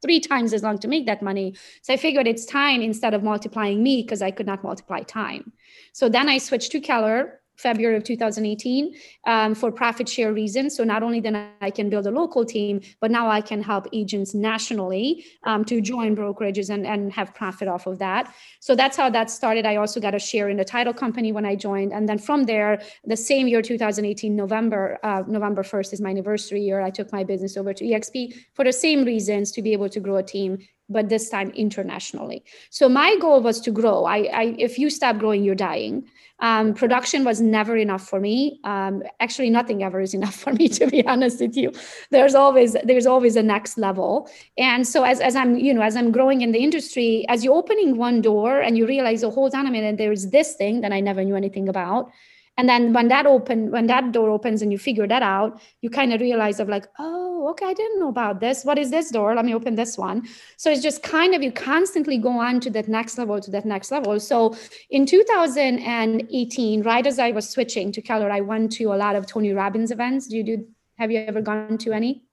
three 0.01 0.21
times 0.21 0.53
as 0.53 0.63
long 0.63 0.77
to 0.79 0.87
make 0.87 1.05
that 1.07 1.21
money. 1.21 1.55
So 1.81 1.93
I 1.93 1.97
figured 1.97 2.27
it's 2.27 2.45
time 2.45 2.81
instead 2.81 3.13
of 3.13 3.23
multiplying 3.23 3.83
me 3.83 4.01
because 4.03 4.21
I 4.21 4.31
could 4.31 4.45
not 4.45 4.63
multiply 4.63 5.01
time. 5.01 5.51
So 5.91 6.07
then 6.07 6.29
I 6.29 6.37
switched 6.37 6.71
to 6.71 6.79
Keller 6.79 7.41
February 7.57 7.95
of 7.95 8.03
2018 8.03 8.93
um, 9.25 9.55
for 9.55 9.71
profit 9.71 10.07
share 10.07 10.33
reasons. 10.33 10.75
So 10.75 10.83
not 10.83 11.03
only 11.03 11.19
then 11.19 11.47
I 11.61 11.69
can 11.69 11.89
build 11.89 12.07
a 12.07 12.11
local 12.11 12.45
team, 12.45 12.81
but 12.99 13.11
now 13.11 13.29
I 13.29 13.41
can 13.41 13.61
help 13.61 13.87
agents 13.93 14.33
nationally 14.33 15.25
um, 15.43 15.65
to 15.65 15.81
join 15.81 16.15
brokerages 16.15 16.69
and, 16.69 16.85
and 16.85 17.11
have 17.13 17.33
profit 17.33 17.67
off 17.67 17.87
of 17.87 17.99
that. 17.99 18.33
So 18.59 18.75
that's 18.75 18.97
how 18.97 19.09
that 19.09 19.29
started. 19.29 19.65
I 19.65 19.77
also 19.77 19.99
got 19.99 20.15
a 20.15 20.19
share 20.19 20.49
in 20.49 20.57
the 20.57 20.65
title 20.65 20.93
company 20.93 21.31
when 21.31 21.45
I 21.45 21.55
joined. 21.55 21.93
And 21.93 22.07
then 22.07 22.17
from 22.17 22.43
there, 22.43 22.81
the 23.05 23.17
same 23.17 23.47
year, 23.47 23.61
2018, 23.61 24.35
November, 24.35 24.99
uh, 25.03 25.23
November 25.27 25.63
1st 25.63 25.93
is 25.93 26.01
my 26.01 26.09
anniversary 26.09 26.61
year. 26.61 26.81
I 26.81 26.89
took 26.89 27.11
my 27.11 27.23
business 27.23 27.57
over 27.57 27.73
to 27.73 27.83
EXP 27.83 28.33
for 28.53 28.65
the 28.65 28.73
same 28.73 29.05
reasons 29.05 29.51
to 29.51 29.61
be 29.61 29.73
able 29.73 29.89
to 29.89 29.99
grow 29.99 30.17
a 30.17 30.23
team 30.23 30.57
but 30.89 31.09
this 31.09 31.29
time 31.29 31.49
internationally. 31.51 32.43
So 32.69 32.87
my 32.87 33.15
goal 33.17 33.41
was 33.41 33.59
to 33.61 33.71
grow. 33.71 34.05
I, 34.05 34.17
I 34.33 34.55
if 34.59 34.77
you 34.77 34.89
stop 34.89 35.17
growing, 35.17 35.43
you're 35.43 35.55
dying. 35.55 36.07
Um, 36.39 36.73
production 36.73 37.23
was 37.23 37.39
never 37.39 37.77
enough 37.77 38.07
for 38.07 38.19
me. 38.19 38.59
Um, 38.65 39.03
actually, 39.21 39.49
nothing 39.49 39.83
ever 39.83 40.01
is 40.01 40.13
enough 40.13 40.35
for 40.43 40.53
me, 40.53 40.67
to 40.69 40.87
be 40.87 41.05
honest 41.07 41.39
with 41.39 41.55
you. 41.55 41.71
There's 42.11 42.35
always 42.35 42.75
there's 42.83 43.07
always 43.07 43.35
a 43.35 43.43
next 43.43 43.77
level. 43.77 44.29
And 44.57 44.87
so 44.87 45.03
as 45.03 45.19
as 45.21 45.35
I'm 45.35 45.57
you 45.57 45.73
know 45.73 45.81
as 45.81 45.95
I'm 45.95 46.11
growing 46.11 46.41
in 46.41 46.51
the 46.51 46.59
industry, 46.59 47.25
as 47.29 47.43
you're 47.43 47.55
opening 47.55 47.97
one 47.97 48.21
door 48.21 48.59
and 48.59 48.77
you 48.77 48.85
realize, 48.85 49.23
oh, 49.23 49.31
hold 49.31 49.55
on 49.55 49.65
a 49.65 49.71
minute, 49.71 49.97
there's 49.97 50.27
this 50.27 50.55
thing 50.55 50.81
that 50.81 50.91
I 50.91 50.99
never 50.99 51.23
knew 51.23 51.35
anything 51.35 51.69
about 51.69 52.11
and 52.57 52.69
then 52.69 52.93
when 52.93 53.07
that 53.09 53.25
open 53.25 53.71
when 53.71 53.87
that 53.87 54.11
door 54.11 54.29
opens 54.29 54.61
and 54.61 54.71
you 54.71 54.77
figure 54.77 55.07
that 55.07 55.21
out 55.21 55.59
you 55.81 55.89
kind 55.89 56.13
of 56.13 56.21
realize 56.21 56.59
of 56.59 56.69
like 56.69 56.87
oh 56.99 57.47
okay 57.49 57.65
i 57.65 57.73
didn't 57.73 57.99
know 57.99 58.09
about 58.09 58.39
this. 58.39 58.63
What 58.63 58.77
is 58.77 58.89
this 58.89 59.11
door? 59.11 59.35
Let 59.35 59.45
me 59.45 59.53
open 59.53 59.75
this 59.75 59.97
one. 59.97 60.27
So 60.57 60.71
it's 60.71 60.81
just 60.81 61.03
kind 61.03 61.35
of 61.35 61.43
you 61.43 61.51
constantly 61.51 62.17
go 62.17 62.29
on 62.29 62.59
to 62.61 62.69
that 62.71 62.87
next 62.87 63.17
level 63.17 63.39
to 63.41 63.51
that 63.51 63.65
next 63.65 63.91
level. 63.91 64.19
So 64.19 64.55
in 64.89 65.05
2018 65.05 66.81
right 66.83 67.05
as 67.05 67.19
i 67.19 67.31
was 67.31 67.49
switching 67.49 67.91
to 67.91 68.01
keller 68.01 68.31
i 68.31 68.41
went 68.41 68.71
to 68.73 68.85
a 68.85 68.95
lot 68.95 69.15
of 69.15 69.25
tony 69.27 69.53
robbins 69.53 69.91
events. 69.91 70.27
Do 70.27 70.37
you 70.37 70.43
do 70.43 70.65
have 70.97 71.11
you 71.11 71.19
ever 71.19 71.41
gone 71.41 71.77
to 71.79 71.91
any? 71.91 72.23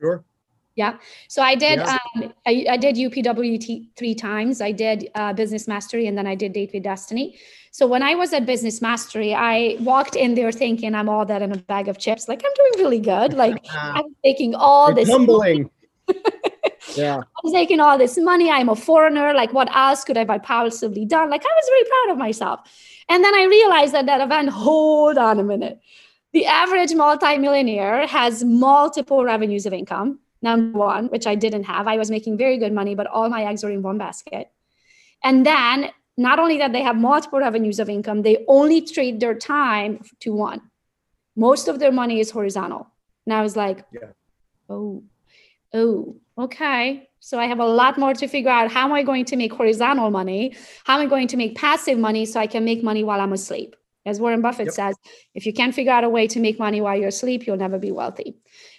Sure 0.00 0.24
yeah. 0.76 0.98
So 1.28 1.42
I 1.42 1.54
did. 1.54 1.78
Yeah. 1.78 1.98
Um, 2.14 2.34
I, 2.46 2.66
I, 2.70 2.76
did 2.76 2.96
UPWT 2.96 3.96
three 3.96 4.14
times. 4.14 4.60
I 4.60 4.72
did 4.72 5.10
uh, 5.14 5.32
Business 5.32 5.66
Mastery, 5.66 6.06
and 6.06 6.16
then 6.16 6.26
I 6.26 6.34
did 6.34 6.52
Date 6.52 6.70
with 6.74 6.82
Destiny. 6.82 7.38
So 7.70 7.86
when 7.86 8.02
I 8.02 8.14
was 8.14 8.34
at 8.34 8.44
Business 8.44 8.82
Mastery, 8.82 9.34
I 9.34 9.76
walked 9.80 10.16
in 10.16 10.34
there 10.34 10.52
thinking 10.52 10.94
I'm 10.94 11.08
all 11.08 11.24
that 11.24 11.40
in 11.40 11.50
a 11.50 11.56
bag 11.56 11.88
of 11.88 11.98
chips. 11.98 12.28
Like 12.28 12.42
I'm 12.44 12.52
doing 12.54 12.84
really 12.84 13.00
good. 13.00 13.32
Like 13.46 13.64
I'm 13.72 14.14
taking 14.24 14.54
all 14.54 14.88
You're 14.88 14.96
this 14.96 15.08
tumbling. 15.08 15.70
yeah. 16.94 17.16
I 17.18 17.40
was 17.42 17.52
making 17.52 17.80
all 17.80 17.96
this 17.98 18.18
money. 18.18 18.50
I'm 18.50 18.68
a 18.68 18.76
foreigner. 18.76 19.32
Like 19.32 19.52
what 19.52 19.74
else 19.74 20.04
could 20.04 20.16
I 20.16 20.26
have 20.30 20.42
possibly 20.42 21.04
done? 21.04 21.30
Like 21.30 21.42
I 21.44 21.52
was 21.54 21.68
very 21.68 21.84
proud 21.84 22.12
of 22.12 22.18
myself. 22.18 22.60
And 23.08 23.24
then 23.24 23.34
I 23.34 23.44
realized 23.44 23.94
that 23.94 24.06
that 24.06 24.20
event. 24.20 24.50
Hold 24.50 25.16
on 25.16 25.38
a 25.38 25.44
minute. 25.44 25.80
The 26.32 26.46
average 26.46 26.94
multimillionaire 26.94 28.06
has 28.06 28.44
multiple 28.44 29.24
revenues 29.24 29.64
of 29.64 29.72
income 29.72 30.18
number 30.46 30.78
one, 30.78 31.06
which 31.14 31.26
I 31.32 31.34
didn't 31.44 31.64
have. 31.72 31.86
I 31.94 31.96
was 32.02 32.10
making 32.16 32.38
very 32.44 32.58
good 32.62 32.74
money, 32.80 32.94
but 33.00 33.06
all 33.06 33.28
my 33.36 33.42
eggs 33.50 33.62
were 33.64 33.74
in 33.76 33.82
one 33.82 33.98
basket. 33.98 34.50
And 35.22 35.44
then 35.50 35.90
not 36.16 36.38
only 36.38 36.58
that 36.58 36.72
they 36.72 36.82
have 36.88 36.96
multiple 36.96 37.40
revenues 37.48 37.78
of 37.78 37.88
income, 37.96 38.22
they 38.22 38.36
only 38.58 38.80
trade 38.94 39.20
their 39.20 39.34
time 39.34 40.00
to 40.20 40.32
one. 40.32 40.60
Most 41.46 41.68
of 41.68 41.78
their 41.78 41.92
money 41.92 42.20
is 42.24 42.30
horizontal. 42.30 42.82
And 43.26 43.34
I 43.38 43.42
was 43.42 43.56
like, 43.56 43.84
yeah. 43.92 44.12
oh, 44.70 45.02
oh, 45.74 46.16
okay. 46.46 47.08
So 47.20 47.38
I 47.44 47.46
have 47.52 47.62
a 47.68 47.70
lot 47.80 47.98
more 47.98 48.14
to 48.14 48.26
figure 48.28 48.54
out. 48.58 48.70
How 48.76 48.84
am 48.88 48.92
I 48.92 49.02
going 49.02 49.24
to 49.26 49.36
make 49.36 49.52
horizontal 49.52 50.10
money? 50.10 50.42
How 50.84 50.94
am 50.96 51.06
I 51.06 51.08
going 51.14 51.28
to 51.32 51.36
make 51.36 51.56
passive 51.56 51.98
money 51.98 52.24
so 52.24 52.40
I 52.40 52.46
can 52.46 52.64
make 52.64 52.82
money 52.90 53.02
while 53.04 53.20
I'm 53.20 53.32
asleep? 53.32 53.74
As 54.10 54.20
Warren 54.20 54.40
Buffett 54.40 54.66
yep. 54.66 54.74
says, 54.80 54.94
if 55.34 55.44
you 55.46 55.52
can't 55.52 55.74
figure 55.74 55.92
out 55.96 56.04
a 56.04 56.08
way 56.08 56.28
to 56.28 56.38
make 56.38 56.60
money 56.60 56.80
while 56.80 56.96
you're 56.96 57.14
asleep, 57.16 57.44
you'll 57.44 57.64
never 57.66 57.78
be 57.86 57.90
wealthy 57.90 58.36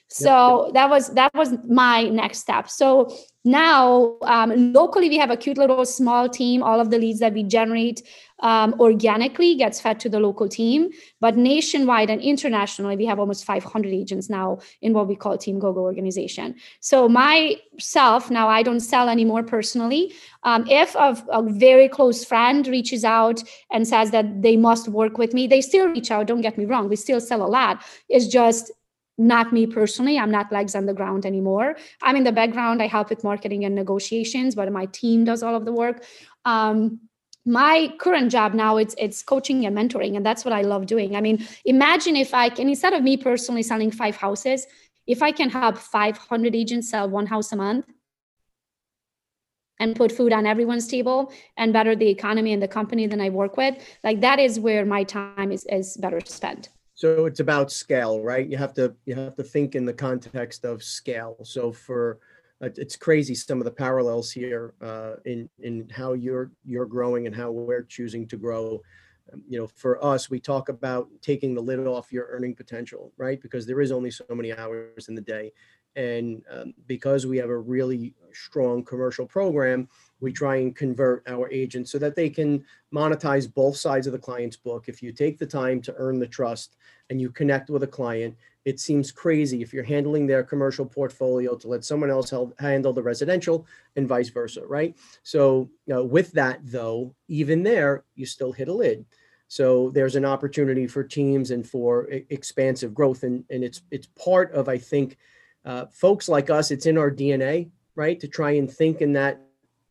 so 0.09 0.71
that 0.73 0.89
was 0.89 1.09
that 1.15 1.33
was 1.33 1.53
my 1.67 2.03
next 2.03 2.39
step. 2.39 2.69
So 2.69 3.13
now 3.43 4.17
um, 4.23 4.73
locally 4.73 5.09
we 5.09 5.17
have 5.17 5.31
a 5.31 5.37
cute 5.37 5.57
little 5.57 5.85
small 5.85 6.29
team. 6.29 6.63
All 6.63 6.79
of 6.79 6.91
the 6.91 6.97
leads 6.97 7.19
that 7.19 7.33
we 7.33 7.43
generate 7.43 8.03
um, 8.39 8.75
organically 8.79 9.55
gets 9.55 9.81
fed 9.81 9.99
to 10.01 10.09
the 10.09 10.19
local 10.19 10.47
team. 10.47 10.89
But 11.19 11.35
nationwide 11.37 12.09
and 12.09 12.21
internationally 12.21 12.95
we 12.95 13.05
have 13.05 13.19
almost 13.19 13.43
500 13.43 13.93
agents 13.93 14.29
now 14.29 14.59
in 14.81 14.93
what 14.93 15.07
we 15.07 15.15
call 15.15 15.37
team 15.37 15.59
gogo 15.59 15.81
organization. 15.81 16.55
So 16.79 17.09
myself 17.09 18.31
now 18.31 18.47
i 18.47 18.63
don't 18.63 18.79
sell 18.79 19.09
anymore 19.09 19.43
personally. 19.43 20.13
Um, 20.43 20.65
if 20.69 20.95
a, 20.95 21.21
a 21.31 21.43
very 21.43 21.89
close 21.89 22.23
friend 22.23 22.65
reaches 22.67 23.03
out 23.03 23.43
and 23.71 23.85
says 23.85 24.11
that 24.11 24.41
they 24.41 24.55
must 24.55 24.87
work 24.87 25.17
with 25.17 25.33
me 25.33 25.47
they 25.47 25.61
still 25.61 25.87
reach 25.87 26.11
out 26.11 26.27
don't 26.27 26.41
get 26.41 26.57
me 26.57 26.65
wrong 26.65 26.87
we 26.87 26.95
still 26.95 27.19
sell 27.19 27.43
a 27.43 27.47
lot. 27.47 27.83
It's 28.07 28.27
just 28.27 28.71
not 29.17 29.51
me 29.51 29.65
personally 29.65 30.17
i'm 30.19 30.31
not 30.31 30.51
legs 30.51 30.75
on 30.75 30.85
the 30.85 30.93
ground 30.93 31.25
anymore. 31.25 31.75
I'm 32.01 32.15
in 32.15 32.23
the 32.23 32.31
background 32.31 32.81
i 32.81 32.87
help 32.87 33.09
with 33.09 33.23
marketing 33.23 33.65
and 33.65 33.75
negotiations 33.75 34.55
but 34.55 34.71
my 34.71 34.85
team 34.87 35.25
does 35.25 35.43
all 35.43 35.55
of 35.55 35.65
the 35.65 35.73
work. 35.73 36.03
Um, 36.45 36.99
my 37.45 37.93
current 37.99 38.29
job 38.29 38.53
now 38.53 38.77
it's 38.77 38.93
it's 38.97 39.23
coaching 39.23 39.65
and 39.65 39.75
mentoring 39.75 40.17
and 40.17 40.25
that's 40.25 40.43
what 40.43 40.53
i 40.53 40.61
love 40.61 40.85
doing. 40.85 41.15
I 41.15 41.21
mean 41.21 41.47
imagine 41.65 42.15
if 42.15 42.33
i 42.33 42.49
can 42.49 42.69
instead 42.69 42.93
of 42.93 43.01
me 43.03 43.17
personally 43.17 43.63
selling 43.63 43.91
five 43.91 44.17
houses 44.17 44.67
if 45.07 45.23
i 45.23 45.31
can 45.31 45.49
help 45.49 45.77
500 45.77 46.55
agents 46.55 46.89
sell 46.89 47.09
one 47.09 47.25
house 47.25 47.51
a 47.53 47.55
month 47.55 47.85
and 49.79 49.95
put 49.95 50.11
food 50.11 50.33
on 50.33 50.45
everyone's 50.45 50.87
table 50.87 51.31
and 51.55 51.71
better 51.71 51.95
the 51.95 52.09
economy 52.09 52.51
and 52.51 52.61
the 52.61 52.67
company 52.67 53.07
that 53.07 53.21
i 53.21 53.29
work 53.29 53.57
with 53.57 53.75
like 54.03 54.21
that 54.21 54.39
is 54.39 54.59
where 54.59 54.85
my 54.85 55.03
time 55.03 55.51
is 55.51 55.65
is 55.69 55.95
better 55.97 56.19
spent 56.25 56.69
so 56.97 57.27
it's 57.27 57.39
about 57.39 57.71
scale 57.71 58.23
right? 58.23 58.49
You 58.49 58.57
have 58.57 58.73
to 58.73 58.95
you 59.05 59.13
have 59.13 59.35
to 59.35 59.43
think 59.43 59.75
in 59.75 59.85
the 59.85 59.93
context 59.93 60.65
of 60.65 60.83
scale. 60.83 61.37
So 61.43 61.71
for 61.71 62.17
uh, 62.59 62.69
it's 62.75 62.95
crazy 62.95 63.35
some 63.35 63.59
of 63.59 63.65
the 63.65 63.71
parallels 63.71 64.31
here 64.31 64.73
uh, 64.81 65.13
in 65.25 65.47
in 65.59 65.87
how 65.89 66.13
you're 66.13 66.51
you're 66.65 66.87
growing 66.87 67.27
and 67.27 67.35
how 67.35 67.51
we're 67.51 67.83
choosing 67.83 68.27
to 68.29 68.35
grow. 68.35 68.81
Um, 69.31 69.43
you 69.47 69.59
know 69.59 69.67
for 69.67 70.03
us 70.03 70.29
we 70.29 70.39
talk 70.39 70.69
about 70.69 71.07
taking 71.21 71.53
the 71.53 71.61
lid 71.61 71.85
off 71.85 72.11
your 72.11 72.27
earning 72.31 72.55
potential 72.55 73.13
right? 73.17 73.39
Because 73.39 73.67
there 73.67 73.81
is 73.81 73.91
only 73.91 74.09
so 74.09 74.25
many 74.31 74.51
hours 74.51 75.07
in 75.07 75.13
the 75.13 75.21
day 75.21 75.51
and 75.97 76.43
um, 76.51 76.73
because 76.85 77.25
we 77.25 77.37
have 77.37 77.49
a 77.49 77.57
really 77.57 78.13
strong 78.31 78.83
commercial 78.83 79.25
program, 79.25 79.89
we 80.21 80.31
try 80.31 80.57
and 80.57 80.75
convert 80.75 81.27
our 81.27 81.51
agents 81.51 81.91
so 81.91 81.97
that 81.97 82.15
they 82.15 82.29
can 82.29 82.63
monetize 82.93 83.51
both 83.51 83.75
sides 83.75 84.05
of 84.05 84.13
the 84.13 84.19
client's 84.19 84.55
book. 84.55 84.85
If 84.87 85.01
you 85.01 85.11
take 85.11 85.39
the 85.39 85.45
time 85.45 85.81
to 85.81 85.95
earn 85.97 86.19
the 86.19 86.27
trust 86.27 86.75
and 87.09 87.19
you 87.19 87.31
connect 87.31 87.71
with 87.71 87.81
a 87.81 87.87
client, 87.87 88.37
it 88.63 88.79
seems 88.79 89.11
crazy 89.11 89.63
if 89.63 89.73
you're 89.73 89.83
handling 89.83 90.27
their 90.27 90.43
commercial 90.43 90.85
portfolio 90.85 91.55
to 91.55 91.67
let 91.67 91.83
someone 91.83 92.11
else 92.11 92.29
help 92.29 92.59
handle 92.59 92.93
the 92.93 93.01
residential 93.01 93.65
and 93.95 94.07
vice 94.07 94.29
versa, 94.29 94.65
right? 94.67 94.95
So, 95.23 95.69
with 95.87 96.31
that 96.33 96.59
though, 96.63 97.15
even 97.27 97.63
there, 97.63 98.03
you 98.13 98.27
still 98.27 98.51
hit 98.51 98.67
a 98.67 98.73
lid. 98.73 99.05
So 99.47 99.89
there's 99.91 100.15
an 100.17 100.25
opportunity 100.25 100.87
for 100.87 101.03
teams 101.03 101.51
and 101.51 101.67
for 101.67 102.09
expansive 102.29 102.93
growth, 102.93 103.23
and 103.23 103.45
and 103.49 103.63
it's 103.63 103.81
it's 103.91 104.07
part 104.07 104.51
of 104.51 104.67
I 104.67 104.77
think 104.77 105.17
uh, 105.65 105.85
folks 105.87 106.29
like 106.29 106.49
us, 106.49 106.71
it's 106.71 106.85
in 106.85 106.97
our 106.97 107.11
DNA, 107.11 107.69
right, 107.95 108.19
to 108.19 108.27
try 108.27 108.51
and 108.51 108.71
think 108.71 109.01
in 109.01 109.13
that 109.13 109.41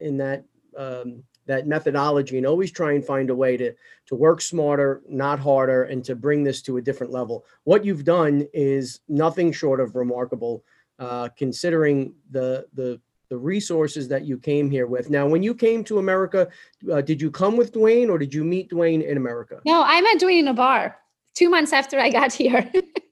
in 0.00 0.16
that 0.18 0.44
um, 0.76 1.22
that 1.46 1.66
methodology 1.66 2.38
and 2.38 2.46
always 2.46 2.70
try 2.70 2.92
and 2.92 3.04
find 3.04 3.30
a 3.30 3.34
way 3.34 3.56
to 3.56 3.72
to 4.06 4.14
work 4.14 4.40
smarter, 4.40 5.02
not 5.08 5.38
harder, 5.38 5.84
and 5.84 6.04
to 6.04 6.14
bring 6.14 6.44
this 6.44 6.62
to 6.62 6.76
a 6.76 6.82
different 6.82 7.12
level. 7.12 7.44
What 7.64 7.84
you've 7.84 8.04
done 8.04 8.46
is 8.52 9.00
nothing 9.08 9.52
short 9.52 9.80
of 9.80 9.96
remarkable. 9.96 10.64
uh, 10.98 11.28
considering 11.36 12.14
the 12.30 12.66
the 12.74 13.00
the 13.28 13.36
resources 13.36 14.08
that 14.08 14.24
you 14.24 14.38
came 14.38 14.70
here 14.70 14.86
with. 14.86 15.10
Now, 15.10 15.26
when 15.26 15.42
you 15.42 15.54
came 15.54 15.82
to 15.84 15.98
America, 15.98 16.48
uh, 16.92 17.00
did 17.00 17.20
you 17.20 17.30
come 17.30 17.56
with 17.56 17.72
Dwayne 17.72 18.08
or 18.08 18.18
did 18.18 18.32
you 18.32 18.44
meet 18.44 18.70
Dwayne 18.70 19.04
in 19.04 19.16
America? 19.16 19.60
No, 19.66 19.82
I 19.82 20.00
met 20.00 20.20
Dwayne 20.20 20.40
in 20.40 20.48
a 20.48 20.54
bar 20.54 20.96
two 21.34 21.50
months 21.50 21.72
after 21.72 21.98
I 21.98 22.10
got 22.10 22.32
here. 22.32 22.70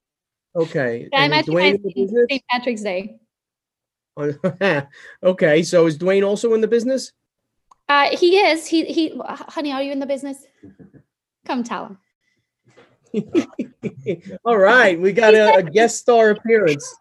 okay. 0.56 1.08
I 1.12 1.28
met 1.28 1.46
Dwayne 1.46 1.80
St. 2.28 2.42
Patrick's 2.50 2.82
Day. 2.82 3.16
okay, 5.22 5.62
so 5.62 5.86
is 5.86 5.98
Dwayne 5.98 6.26
also 6.26 6.54
in 6.54 6.60
the 6.60 6.68
business? 6.68 7.12
Uh, 7.88 8.16
he 8.16 8.38
is. 8.38 8.66
He 8.66 8.84
he. 8.84 9.20
Honey, 9.24 9.72
are 9.72 9.82
you 9.82 9.92
in 9.92 9.98
the 9.98 10.06
business? 10.06 10.38
Come 11.46 11.64
tell 11.64 11.98
him. 13.12 13.28
All 14.44 14.56
right, 14.56 14.98
we 14.98 15.12
got 15.12 15.34
a, 15.34 15.56
a 15.56 15.62
guest 15.62 15.98
star 15.98 16.30
appearance. 16.30 16.96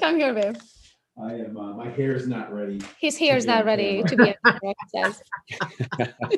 Come 0.00 0.16
here, 0.16 0.32
babe. 0.32 0.56
I 1.18 1.32
am. 1.32 1.56
Uh, 1.56 1.72
my 1.74 1.88
hair 1.88 2.14
is 2.14 2.28
not 2.28 2.52
ready. 2.52 2.80
His 3.00 3.18
hair 3.18 3.36
is 3.36 3.46
not 3.46 3.64
ready 3.64 4.02
to 4.02 4.16
be. 4.16 4.34
says. 4.94 5.22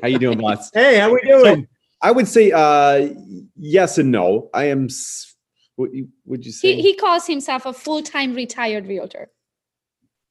how 0.01 0.07
you 0.07 0.17
doing, 0.17 0.37
boss? 0.39 0.71
Hey, 0.73 0.99
how 0.99 1.13
we 1.13 1.21
doing? 1.21 1.63
So, 1.63 1.78
I 2.01 2.11
would 2.11 2.27
say 2.27 2.51
uh, 2.51 3.13
yes 3.57 3.97
and 3.97 4.11
no. 4.11 4.49
I 4.53 4.65
am. 4.65 4.87
What 5.75 5.91
would 6.25 6.45
you 6.45 6.51
say? 6.51 6.75
He, 6.75 6.81
he 6.81 6.95
calls 6.95 7.27
himself 7.27 7.65
a 7.65 7.73
full-time 7.73 8.33
retired 8.33 8.87
realtor. 8.87 9.29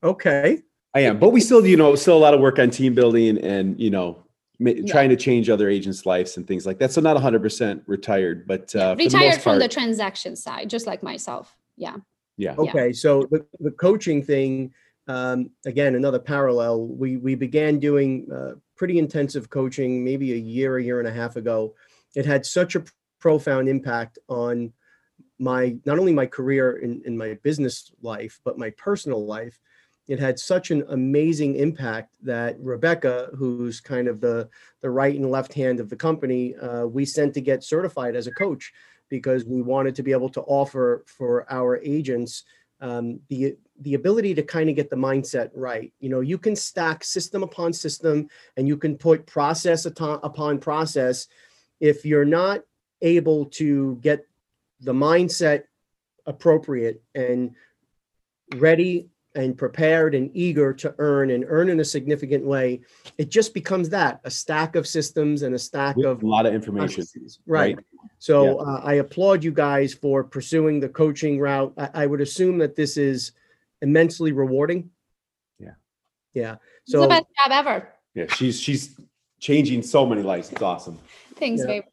Okay. 0.02 0.62
I 0.94 1.00
am, 1.00 1.18
but 1.18 1.30
we 1.30 1.40
still, 1.40 1.64
you 1.66 1.76
know, 1.76 1.94
still 1.94 2.16
a 2.16 2.18
lot 2.18 2.34
of 2.34 2.40
work 2.40 2.58
on 2.58 2.70
team 2.70 2.94
building 2.94 3.38
and 3.38 3.78
you 3.78 3.90
know, 3.90 4.24
ma- 4.58 4.70
yeah. 4.70 4.90
trying 4.90 5.10
to 5.10 5.16
change 5.16 5.50
other 5.50 5.68
agents' 5.68 6.06
lives 6.06 6.36
and 6.36 6.46
things 6.46 6.66
like 6.66 6.78
that. 6.78 6.92
So 6.92 7.00
not 7.00 7.16
100% 7.16 7.82
retired, 7.86 8.46
but 8.46 8.74
uh, 8.74 8.96
retired 8.98 9.36
the 9.36 9.40
from 9.40 9.52
part, 9.52 9.62
the 9.62 9.68
transaction 9.68 10.34
side, 10.34 10.70
just 10.70 10.86
like 10.86 11.02
myself. 11.02 11.56
Yeah. 11.76 11.96
Yeah. 12.36 12.54
Okay. 12.56 12.92
So 12.92 13.28
the, 13.30 13.44
the 13.60 13.70
coaching 13.70 14.22
thing, 14.22 14.72
um, 15.08 15.50
again, 15.66 15.94
another 15.94 16.18
parallel. 16.18 16.86
We 16.86 17.16
we 17.16 17.34
began 17.34 17.78
doing 17.78 18.28
uh, 18.32 18.52
pretty 18.78 18.98
intensive 18.98 19.50
coaching 19.50 20.02
maybe 20.04 20.32
a 20.32 20.36
year, 20.36 20.78
a 20.78 20.82
year 20.82 21.00
and 21.00 21.08
a 21.08 21.12
half 21.12 21.36
ago. 21.36 21.74
It 22.14 22.24
had 22.24 22.46
such 22.46 22.76
a 22.76 22.84
profound 23.20 23.68
impact 23.68 24.18
on 24.28 24.72
my 25.38 25.76
not 25.84 25.98
only 25.98 26.12
my 26.12 26.26
career 26.26 26.78
in, 26.78 27.02
in 27.04 27.16
my 27.16 27.34
business 27.42 27.92
life, 28.00 28.40
but 28.44 28.58
my 28.58 28.70
personal 28.70 29.26
life. 29.26 29.58
It 30.06 30.18
had 30.18 30.38
such 30.38 30.70
an 30.70 30.84
amazing 30.88 31.56
impact 31.56 32.14
that 32.22 32.56
Rebecca, 32.60 33.28
who's 33.36 33.78
kind 33.78 34.08
of 34.08 34.20
the 34.20 34.48
the 34.80 34.88
right 34.88 35.14
and 35.14 35.30
left 35.30 35.52
hand 35.52 35.80
of 35.80 35.90
the 35.90 35.96
company, 35.96 36.56
uh, 36.56 36.86
we 36.86 37.04
sent 37.04 37.34
to 37.34 37.42
get 37.42 37.62
certified 37.62 38.16
as 38.16 38.26
a 38.26 38.32
coach 38.32 38.72
because 39.10 39.44
we 39.44 39.60
wanted 39.60 39.94
to 39.96 40.02
be 40.02 40.12
able 40.12 40.30
to 40.30 40.40
offer 40.42 41.04
for 41.06 41.50
our 41.52 41.78
agents 41.78 42.44
um, 42.80 43.20
the 43.28 43.56
the 43.80 43.94
ability 43.94 44.34
to 44.34 44.42
kind 44.42 44.68
of 44.68 44.76
get 44.76 44.90
the 44.90 44.96
mindset 44.96 45.50
right. 45.54 45.92
You 46.00 46.08
know, 46.08 46.20
you 46.20 46.38
can 46.38 46.56
stack 46.56 47.04
system 47.04 47.42
upon 47.42 47.72
system, 47.72 48.28
and 48.56 48.66
you 48.66 48.76
can 48.76 48.96
put 48.96 49.26
process 49.26 49.86
upon 49.86 50.58
process. 50.58 51.28
If 51.80 52.04
you're 52.04 52.24
not 52.24 52.62
able 53.02 53.46
to 53.46 53.96
get 54.02 54.26
the 54.80 54.92
mindset 54.92 55.64
appropriate 56.26 57.02
and 57.14 57.54
ready 58.56 59.08
and 59.34 59.56
prepared 59.56 60.14
and 60.14 60.30
eager 60.34 60.72
to 60.72 60.94
earn 60.98 61.30
and 61.30 61.44
earn 61.46 61.68
in 61.68 61.78
a 61.80 61.84
significant 61.84 62.44
way, 62.44 62.80
it 63.18 63.28
just 63.28 63.54
becomes 63.54 63.88
that 63.90 64.20
a 64.24 64.30
stack 64.30 64.74
of 64.74 64.86
systems 64.86 65.42
and 65.42 65.54
a 65.54 65.58
stack 65.58 65.96
With 65.96 66.06
of 66.06 66.22
a 66.22 66.26
lot 66.26 66.46
of 66.46 66.54
information. 66.54 67.04
Right. 67.46 67.76
right. 67.76 67.84
So 68.18 68.60
yeah. 68.60 68.66
uh, 68.66 68.80
I 68.82 68.94
applaud 68.94 69.44
you 69.44 69.52
guys 69.52 69.94
for 69.94 70.24
pursuing 70.24 70.80
the 70.80 70.88
coaching 70.88 71.38
route. 71.38 71.72
I, 71.76 71.90
I, 71.94 72.06
would 72.06 72.20
assume 72.20 72.58
that 72.58 72.74
this 72.74 72.96
is 72.96 73.32
immensely 73.82 74.32
rewarding. 74.32 74.90
Yeah. 75.58 75.74
Yeah. 76.34 76.56
So 76.86 76.98
it's 76.98 77.04
the 77.04 77.08
best 77.08 77.26
job 77.44 77.52
ever. 77.52 77.88
Yeah, 78.14 78.26
she's 78.34 78.60
she's 78.60 78.98
changing 79.40 79.82
so 79.82 80.06
many 80.06 80.22
lives. 80.22 80.50
It's 80.50 80.62
awesome. 80.62 80.98
Thanks, 81.36 81.60
yeah. 81.60 81.66
babe. 81.66 81.84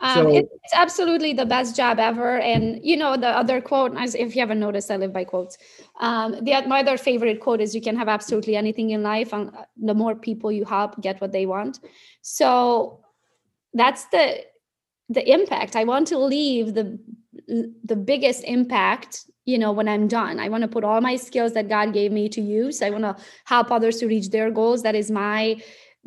Um, 0.00 0.14
so, 0.14 0.36
it's 0.36 0.74
absolutely 0.74 1.32
the 1.32 1.46
best 1.46 1.74
job 1.74 1.98
ever. 1.98 2.38
And 2.38 2.80
you 2.84 2.96
know, 2.96 3.16
the 3.16 3.28
other 3.28 3.60
quote, 3.60 3.96
as 3.96 4.14
if 4.14 4.36
you 4.36 4.40
haven't 4.40 4.60
noticed, 4.60 4.90
I 4.90 4.96
live 4.96 5.12
by 5.12 5.24
quotes. 5.24 5.58
Um, 6.00 6.32
the 6.44 6.62
my 6.66 6.80
other 6.80 6.96
favorite 6.96 7.40
quote 7.40 7.60
is, 7.60 7.74
"You 7.74 7.80
can 7.80 7.96
have 7.96 8.08
absolutely 8.08 8.54
anything 8.54 8.90
in 8.90 9.02
life, 9.02 9.32
and 9.32 9.52
the 9.76 9.94
more 9.94 10.14
people 10.14 10.52
you 10.52 10.64
help 10.64 11.00
get 11.00 11.20
what 11.20 11.32
they 11.32 11.46
want." 11.46 11.80
So 12.22 13.00
that's 13.74 14.04
the 14.06 14.44
the 15.08 15.28
impact. 15.28 15.74
I 15.74 15.84
want 15.84 16.06
to 16.08 16.18
leave 16.18 16.74
the 16.74 16.98
the 17.84 17.96
biggest 17.96 18.44
impact 18.44 19.24
you 19.48 19.58
know 19.62 19.72
when 19.72 19.88
i'm 19.88 20.06
done 20.08 20.38
i 20.44 20.48
want 20.54 20.62
to 20.62 20.68
put 20.76 20.84
all 20.84 21.00
my 21.00 21.16
skills 21.16 21.52
that 21.58 21.68
god 21.68 21.92
gave 21.98 22.12
me 22.20 22.28
to 22.28 22.40
use 22.40 22.82
i 22.82 22.90
want 22.90 23.04
to 23.04 23.16
help 23.52 23.70
others 23.76 23.98
to 23.98 24.06
reach 24.14 24.30
their 24.30 24.50
goals 24.50 24.82
that 24.82 24.94
is 24.94 25.10
my 25.10 25.56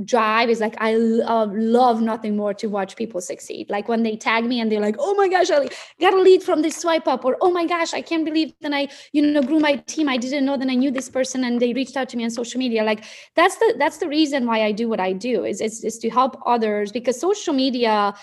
drive 0.05 0.49
is 0.49 0.59
like 0.59 0.75
I 0.79 0.95
love, 0.95 1.53
love 1.53 2.01
nothing 2.01 2.35
more 2.35 2.53
to 2.55 2.67
watch 2.67 2.95
people 2.95 3.21
succeed. 3.21 3.69
Like 3.69 3.87
when 3.87 4.03
they 4.03 4.15
tag 4.15 4.45
me 4.45 4.59
and 4.59 4.71
they're 4.71 4.79
like, 4.79 4.95
"Oh 4.99 5.13
my 5.15 5.27
gosh, 5.27 5.51
I 5.51 5.69
got 5.99 6.13
a 6.13 6.21
lead 6.21 6.43
from 6.43 6.61
this 6.61 6.77
swipe 6.77 7.07
up," 7.07 7.25
or 7.25 7.37
"Oh 7.41 7.51
my 7.51 7.65
gosh, 7.65 7.93
I 7.93 8.01
can't 8.01 8.25
believe 8.25 8.53
that 8.61 8.73
I 8.73 8.87
you 9.13 9.21
know 9.21 9.41
grew 9.41 9.59
my 9.59 9.75
team. 9.75 10.09
I 10.09 10.17
didn't 10.17 10.45
know 10.45 10.57
that 10.57 10.69
I 10.69 10.75
knew 10.75 10.91
this 10.91 11.09
person 11.09 11.43
and 11.43 11.59
they 11.59 11.73
reached 11.73 11.97
out 11.97 12.09
to 12.09 12.17
me 12.17 12.23
on 12.23 12.29
social 12.29 12.59
media." 12.59 12.83
Like 12.83 13.03
that's 13.35 13.57
the 13.57 13.75
that's 13.77 13.97
the 13.97 14.07
reason 14.07 14.45
why 14.47 14.63
I 14.63 14.71
do 14.71 14.89
what 14.89 14.99
I 14.99 15.13
do 15.13 15.43
is 15.45 15.61
is, 15.61 15.83
is 15.83 15.97
to 15.99 16.09
help 16.09 16.37
others 16.45 16.91
because 16.91 17.19
social 17.19 17.53
media. 17.53 18.13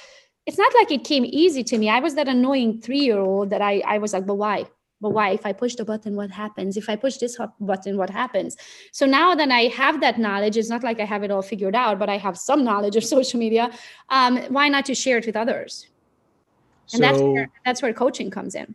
It's 0.46 0.56
not 0.56 0.72
like 0.74 0.90
it 0.90 1.04
came 1.04 1.26
easy 1.26 1.62
to 1.64 1.76
me. 1.76 1.90
I 1.90 2.00
was 2.00 2.14
that 2.14 2.26
annoying 2.26 2.80
three 2.80 3.00
year 3.00 3.18
old 3.18 3.50
that 3.50 3.60
I 3.60 3.82
I 3.86 3.98
was 3.98 4.14
like, 4.14 4.26
but 4.26 4.36
why? 4.36 4.64
But 5.00 5.10
why? 5.10 5.30
If 5.30 5.46
i 5.46 5.52
push 5.52 5.74
the 5.74 5.84
button 5.84 6.16
what 6.16 6.30
happens? 6.30 6.76
If 6.76 6.88
i 6.88 6.96
push 6.96 7.16
this 7.18 7.38
button 7.60 7.96
what 7.96 8.10
happens? 8.10 8.56
So 8.92 9.06
now 9.06 9.34
that 9.34 9.50
i 9.50 9.62
have 9.62 10.00
that 10.00 10.18
knowledge 10.18 10.56
it's 10.56 10.68
not 10.68 10.82
like 10.82 11.00
i 11.00 11.04
have 11.04 11.22
it 11.22 11.30
all 11.30 11.42
figured 11.42 11.74
out 11.74 11.98
but 11.98 12.08
i 12.08 12.16
have 12.16 12.36
some 12.38 12.64
knowledge 12.64 12.96
of 12.96 13.04
social 13.16 13.38
media 13.38 13.70
um, 14.08 14.38
why 14.48 14.68
not 14.68 14.84
to 14.86 14.94
share 14.94 15.18
it 15.18 15.26
with 15.26 15.36
others? 15.36 15.86
And 16.92 17.00
so, 17.00 17.06
that's 17.06 17.20
where, 17.20 17.50
that's 17.64 17.82
where 17.82 17.92
coaching 17.92 18.30
comes 18.30 18.54
in. 18.54 18.74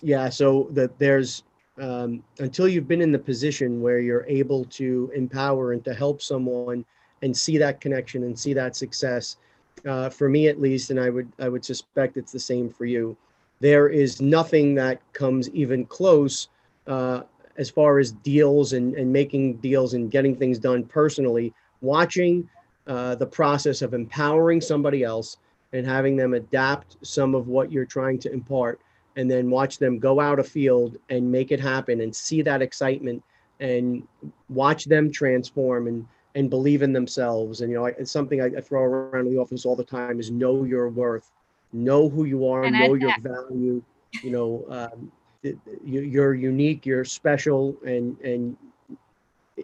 Yeah 0.00 0.28
so 0.28 0.68
that 0.72 0.98
there's 0.98 1.42
um, 1.80 2.22
until 2.38 2.68
you've 2.68 2.86
been 2.86 3.00
in 3.00 3.10
the 3.10 3.18
position 3.18 3.80
where 3.80 3.98
you're 3.98 4.26
able 4.26 4.64
to 4.66 5.10
empower 5.14 5.72
and 5.72 5.84
to 5.84 5.92
help 5.92 6.22
someone 6.22 6.84
and 7.22 7.36
see 7.36 7.58
that 7.58 7.80
connection 7.80 8.24
and 8.24 8.38
see 8.38 8.52
that 8.52 8.76
success 8.76 9.38
uh, 9.86 10.08
for 10.08 10.28
me 10.28 10.48
at 10.48 10.60
least 10.60 10.90
and 10.90 11.00
i 11.00 11.10
would 11.10 11.30
i 11.40 11.48
would 11.48 11.64
suspect 11.64 12.16
it's 12.16 12.32
the 12.32 12.38
same 12.38 12.70
for 12.70 12.84
you 12.84 13.16
there 13.60 13.88
is 13.88 14.20
nothing 14.20 14.74
that 14.74 15.00
comes 15.12 15.48
even 15.50 15.86
close 15.86 16.48
uh, 16.86 17.22
as 17.56 17.70
far 17.70 17.98
as 17.98 18.12
deals 18.12 18.72
and, 18.72 18.94
and 18.94 19.12
making 19.12 19.56
deals 19.58 19.94
and 19.94 20.10
getting 20.10 20.36
things 20.36 20.58
done 20.58 20.84
personally. 20.84 21.52
Watching 21.80 22.48
uh, 22.86 23.14
the 23.14 23.26
process 23.26 23.82
of 23.82 23.94
empowering 23.94 24.60
somebody 24.60 25.02
else 25.02 25.36
and 25.72 25.86
having 25.86 26.16
them 26.16 26.34
adapt 26.34 26.96
some 27.02 27.34
of 27.34 27.48
what 27.48 27.72
you're 27.72 27.84
trying 27.84 28.18
to 28.20 28.32
impart, 28.32 28.80
and 29.16 29.30
then 29.30 29.50
watch 29.50 29.78
them 29.78 29.98
go 29.98 30.20
out 30.20 30.38
a 30.38 30.44
field 30.44 30.96
and 31.08 31.30
make 31.30 31.52
it 31.52 31.60
happen 31.60 32.00
and 32.00 32.14
see 32.14 32.42
that 32.42 32.62
excitement 32.62 33.22
and 33.60 34.06
watch 34.48 34.84
them 34.84 35.10
transform 35.10 35.86
and 35.86 36.06
and 36.36 36.50
believe 36.50 36.82
in 36.82 36.92
themselves. 36.92 37.60
And 37.60 37.70
you 37.70 37.78
know, 37.78 37.86
it's 37.86 38.10
something 38.10 38.40
I, 38.40 38.46
I 38.46 38.60
throw 38.60 38.82
around 38.82 39.26
in 39.26 39.32
the 39.32 39.40
office 39.40 39.64
all 39.64 39.76
the 39.76 39.84
time 39.84 40.18
is 40.18 40.30
know 40.30 40.64
your 40.64 40.88
worth 40.88 41.30
know 41.74 42.08
who 42.08 42.24
you 42.24 42.46
are, 42.48 42.64
and 42.64 42.78
know 42.78 42.94
your 42.94 43.14
value. 43.20 43.82
You 44.22 44.30
know, 44.30 44.64
um, 44.70 45.12
you're 45.84 46.34
unique, 46.34 46.86
you're 46.86 47.04
special, 47.04 47.76
and 47.84 48.18
and 48.20 48.56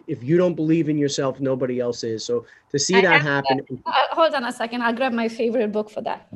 if 0.07 0.23
you 0.23 0.37
don't 0.37 0.53
believe 0.53 0.89
in 0.89 0.97
yourself, 0.97 1.39
nobody 1.39 1.79
else 1.79 2.03
is. 2.03 2.23
So 2.23 2.45
to 2.69 2.77
see 2.77 2.97
I 2.97 3.01
that 3.01 3.21
happen. 3.21 3.61
Uh, 3.85 3.91
hold 4.11 4.33
on 4.35 4.45
a 4.45 4.51
second. 4.51 4.83
I'll 4.83 4.93
grab 4.93 5.13
my 5.13 5.27
favorite 5.27 5.71
book 5.71 5.89
for 5.89 6.01
that. 6.01 6.27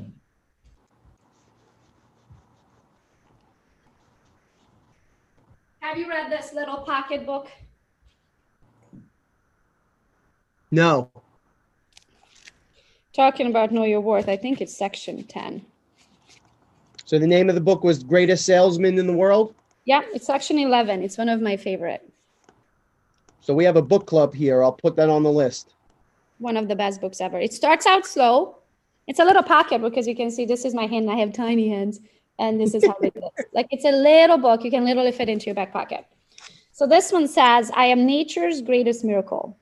Have 5.82 5.98
you 5.98 6.10
read 6.10 6.32
this 6.32 6.52
little 6.54 6.78
pocket 6.78 7.26
book? 7.26 7.48
No 10.72 11.12
talking 13.15 13.47
about 13.47 13.71
know 13.71 13.84
your 13.84 14.01
worth. 14.01 14.28
I 14.28 14.36
think 14.36 14.62
it's 14.62 14.75
section 14.75 15.23
10. 15.23 15.65
So 17.06 17.17
the 17.17 17.28
name 17.28 17.49
of 17.49 17.56
the 17.56 17.62
book 17.62 17.84
was 17.84 18.04
Greatest 18.04 18.45
Salesman 18.45 18.97
in 18.97 19.08
the 19.08 19.13
World? 19.13 19.54
Yeah, 19.86 20.01
it's 20.13 20.25
section 20.25 20.60
11. 20.60 21.04
It's 21.04 21.17
one 21.17 21.30
of 21.30 21.41
my 21.41 21.56
favorite. 21.56 22.08
So 23.41 23.54
we 23.54 23.63
have 23.63 23.75
a 23.75 23.82
book 23.82 24.08
club 24.08 24.34
here. 24.34 24.63
I'll 24.63 24.71
put 24.71 24.95
that 24.95 25.10
on 25.10 25.23
the 25.23 25.32
list. 25.32 25.73
One 26.39 26.58
of 26.58 26.67
the 26.67 26.75
best 26.75 26.99
books 26.99 27.21
ever. 27.21 27.39
It 27.39 27.54
starts 27.54 27.86
out 27.86 28.06
slow. 28.06 28.58
It's 29.08 29.19
a 29.19 29.23
little 29.23 29.43
pocket 29.43 29.82
because 29.82 30.08
you 30.08 30.15
can 30.15 30.32
see 30.32 30.45
this 30.45 30.65
is 30.65 30.73
my 30.73 30.88
hand. 30.88 31.10
I 31.10 31.15
have 31.15 31.32
tiny 31.32 31.69
hands, 31.69 31.99
and 32.39 32.60
this 32.60 32.73
is 32.73 32.84
how 32.86 32.97
it 33.01 33.15
looks. 33.15 33.41
Like 33.54 33.67
it's 33.69 33.86
a 33.86 33.91
little 33.91 34.39
book. 34.39 34.63
You 34.63 34.71
can 34.71 34.84
literally 34.84 35.12
fit 35.12 35.30
into 35.30 35.45
your 35.45 35.56
back 35.56 35.71
pocket. 35.71 36.06
So 36.71 36.88
this 36.88 37.12
one 37.12 37.28
says, 37.28 37.71
I 37.75 37.86
am 37.86 38.06
nature's 38.06 38.62
greatest 38.62 39.06
miracle. 39.06 39.56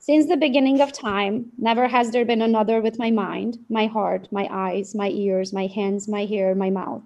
Since 0.00 0.26
the 0.28 0.36
beginning 0.36 0.80
of 0.80 0.92
time, 0.92 1.50
never 1.58 1.88
has 1.88 2.12
there 2.12 2.24
been 2.24 2.40
another 2.40 2.80
with 2.80 2.98
my 3.00 3.10
mind, 3.10 3.58
my 3.68 3.86
heart, 3.86 4.28
my 4.30 4.48
eyes, 4.50 4.94
my 4.94 5.08
ears, 5.10 5.52
my 5.52 5.66
hands, 5.66 6.06
my 6.06 6.24
hair, 6.24 6.54
my 6.54 6.70
mouth. 6.70 7.02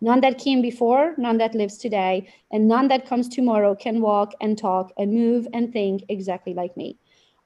None 0.00 0.20
that 0.20 0.38
came 0.38 0.62
before, 0.62 1.14
none 1.18 1.38
that 1.38 1.56
lives 1.56 1.76
today, 1.76 2.28
and 2.52 2.68
none 2.68 2.86
that 2.88 3.04
comes 3.04 3.28
tomorrow 3.28 3.74
can 3.74 4.00
walk 4.00 4.32
and 4.40 4.56
talk 4.56 4.92
and 4.96 5.12
move 5.12 5.48
and 5.52 5.72
think 5.72 6.04
exactly 6.08 6.54
like 6.54 6.76
me. 6.76 6.98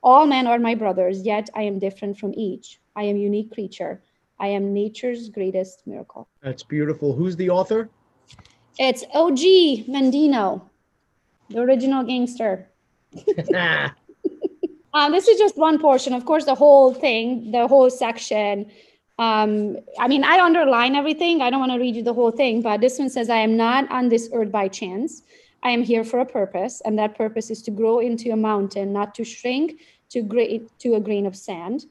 All 0.03 0.27
men 0.27 0.47
are 0.47 0.59
my 0.59 0.75
brothers, 0.75 1.23
yet 1.23 1.49
I 1.55 1.63
am 1.63 1.79
different 1.79 2.19
from 2.19 2.35
each. 2.37 2.79
I 2.95 3.05
am 3.05 3.17
unique 3.17 3.53
creature. 3.53 4.03
I 4.39 4.49
am 4.49 4.75
nature's 4.75 5.31
greatest 5.31 5.87
miracle. 5.87 6.29
That's 6.43 6.63
beautiful. 6.63 7.15
Who's 7.15 7.37
the 7.37 7.49
author? 7.49 7.89
It's 8.79 9.05
OG 9.15 9.89
Mandino, 9.89 10.69
the 11.49 11.61
original 11.61 12.05
gangster. 12.05 12.69
um, 14.95 15.13
this 15.13 15.29
is 15.29 15.39
just 15.39 15.57
one 15.57 15.79
portion. 15.79 16.13
Of 16.13 16.25
course, 16.25 16.45
the 16.45 16.55
whole 16.55 16.93
thing, 16.93 17.53
the 17.53 17.67
whole 17.67 17.91
section. 17.91 18.71
Um, 19.19 19.77
I 19.99 20.09
mean, 20.09 20.25
I 20.25 20.41
underline 20.41 20.97
everything. 20.97 21.43
I 21.43 21.51
don't 21.51 21.61
want 21.61 21.73
to 21.73 21.79
read 21.79 21.95
you 21.95 22.03
the 22.03 22.15
whole 22.15 22.31
thing, 22.31 22.63
but 22.63 22.81
this 22.81 22.99
one 22.99 23.11
says, 23.11 23.29
I 23.29 23.37
am 23.37 23.57
not 23.57 23.91
on 23.91 24.09
this 24.09 24.31
earth 24.33 24.51
by 24.51 24.69
chance. 24.69 25.23
I 25.63 25.71
am 25.71 25.83
here 25.83 26.05
for 26.05 26.21
a 26.21 26.27
purpose, 26.27 26.81
and 26.85 26.99
that 26.99 27.17
purpose 27.17 27.51
is 27.51 27.61
to 27.63 27.71
grow 27.71 27.99
into 27.99 28.31
a 28.31 28.37
mountain, 28.37 28.93
not 28.93 29.15
to 29.17 29.25
shrink 29.25 29.81
to, 30.09 30.23
gra- 30.23 30.61
to 30.79 30.95
a 30.95 31.01
grain 31.01 31.27
of 31.27 31.37
sand. 31.37 31.85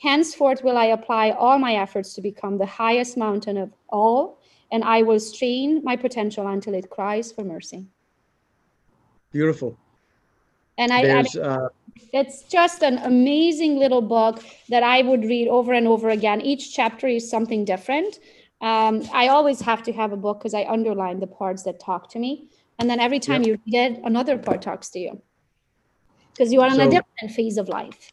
Henceforth 0.00 0.62
will 0.62 0.76
I 0.76 0.86
apply 0.86 1.30
all 1.30 1.58
my 1.58 1.74
efforts 1.74 2.14
to 2.14 2.20
become 2.20 2.58
the 2.58 2.66
highest 2.66 3.16
mountain 3.16 3.56
of 3.56 3.72
all, 3.88 4.38
and 4.70 4.84
I 4.84 5.02
will 5.02 5.18
strain 5.18 5.82
my 5.82 5.96
potential 5.96 6.46
until 6.46 6.74
it 6.74 6.88
cries 6.88 7.32
for 7.32 7.42
mercy. 7.42 7.86
Beautiful. 9.32 9.76
And 10.78 10.92
I, 10.92 11.00
I 11.00 11.22
mean, 11.22 11.42
uh, 11.42 11.68
it's 12.12 12.42
just 12.42 12.82
an 12.82 12.98
amazing 12.98 13.78
little 13.78 14.02
book 14.02 14.44
that 14.68 14.82
I 14.82 15.02
would 15.02 15.24
read 15.24 15.48
over 15.48 15.72
and 15.72 15.88
over 15.88 16.10
again. 16.10 16.40
Each 16.40 16.74
chapter 16.74 17.06
is 17.06 17.28
something 17.28 17.64
different. 17.64 18.18
Um, 18.60 19.02
I 19.12 19.28
always 19.28 19.60
have 19.60 19.82
to 19.84 19.92
have 19.92 20.12
a 20.12 20.16
book 20.16 20.38
because 20.38 20.54
I 20.54 20.64
underline 20.64 21.20
the 21.20 21.26
parts 21.26 21.62
that 21.64 21.80
talk 21.80 22.10
to 22.10 22.18
me. 22.18 22.48
And 22.78 22.88
then 22.90 23.00
every 23.00 23.20
time 23.20 23.42
yep. 23.42 23.46
you 23.46 23.58
read 23.66 23.92
it, 23.92 24.00
another 24.04 24.38
part 24.38 24.62
talks 24.62 24.90
to 24.90 24.98
you 24.98 25.20
because 26.32 26.52
you 26.52 26.60
are 26.60 26.68
in 26.68 26.74
so, 26.74 26.86
a 26.86 26.90
different 26.90 27.34
phase 27.34 27.56
of 27.56 27.68
life. 27.68 28.12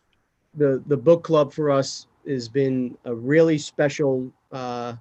The 0.56 0.82
the 0.88 0.98
book 0.98 1.24
club 1.24 1.54
for 1.54 1.70
us 1.70 2.08
has 2.28 2.48
been 2.48 2.98
a 3.06 3.14
really 3.14 3.58
special 3.58 4.32
uh, 4.52 4.94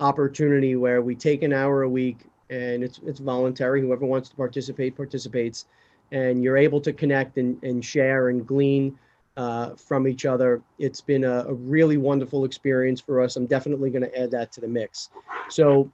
opportunity 0.00 0.76
where 0.76 1.00
we 1.00 1.14
take 1.14 1.42
an 1.42 1.52
hour 1.52 1.82
a 1.82 1.88
week 1.88 2.18
and 2.50 2.84
it's 2.84 3.00
it's 3.06 3.20
voluntary. 3.20 3.80
Whoever 3.80 4.04
wants 4.04 4.28
to 4.30 4.36
participate 4.36 4.96
participates, 4.96 5.66
and 6.12 6.42
you're 6.42 6.56
able 6.56 6.80
to 6.80 6.92
connect 6.92 7.38
and, 7.38 7.62
and 7.62 7.84
share 7.84 8.28
and 8.28 8.46
glean 8.46 8.98
uh, 9.36 9.74
from 9.74 10.08
each 10.08 10.24
other. 10.24 10.62
It's 10.78 11.00
been 11.00 11.24
a, 11.24 11.44
a, 11.44 11.52
really 11.52 11.98
wonderful 11.98 12.44
experience 12.44 13.00
for 13.00 13.20
us. 13.20 13.36
I'm 13.36 13.46
definitely 13.46 13.90
going 13.90 14.02
to 14.02 14.18
add 14.18 14.30
that 14.30 14.50
to 14.52 14.62
the 14.62 14.68
mix. 14.68 15.10
So, 15.50 15.90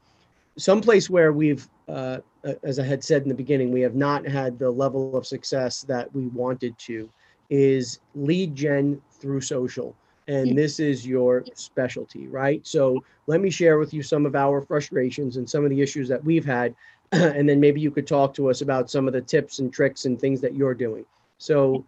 someplace 0.57 1.11
where 1.11 1.33
we've 1.33 1.69
uh, 1.89 2.19
as 2.63 2.79
I 2.79 2.85
had 2.85 3.05
said 3.05 3.23
in 3.23 3.29
the 3.29 3.35
beginning, 3.35 3.71
we 3.71 3.81
have 3.83 3.95
not 3.95 4.27
had 4.27 4.59
the 4.59 4.71
level 4.71 5.17
of 5.17 5.27
success 5.27 5.83
that 5.83 6.13
we 6.15 6.29
wanted 6.29 6.77
to, 6.79 7.09
is 7.51 8.01
lead 8.15 8.55
gen 8.55 9.01
through 9.11 9.41
social. 9.41 9.95
And 10.29 10.57
this 10.57 10.79
is 10.79 11.07
your 11.07 11.45
specialty, 11.55 12.29
right? 12.29 12.65
So 12.67 13.05
let 13.27 13.41
me 13.41 13.51
share 13.51 13.79
with 13.79 13.93
you 13.93 14.03
some 14.03 14.25
of 14.25 14.37
our 14.37 14.63
frustrations 14.63 15.37
and 15.37 15.49
some 15.49 15.65
of 15.65 15.71
the 15.71 15.83
issues 15.83 16.09
that 16.09 16.25
we've 16.25 16.45
had. 16.45 16.75
and 17.37 17.47
then 17.47 17.61
maybe 17.61 17.81
you 17.81 17.91
could 17.91 18.07
talk 18.07 18.33
to 18.35 18.49
us 18.49 18.63
about 18.63 18.91
some 18.91 19.07
of 19.07 19.13
the 19.13 19.21
tips 19.21 19.59
and 19.59 19.73
tricks 19.73 20.07
and 20.07 20.19
things 20.19 20.41
that 20.41 20.55
you're 20.55 20.75
doing. 20.75 21.05
So 21.37 21.85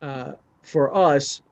uh, 0.00 0.32
for 0.62 0.94
us, 0.94 1.42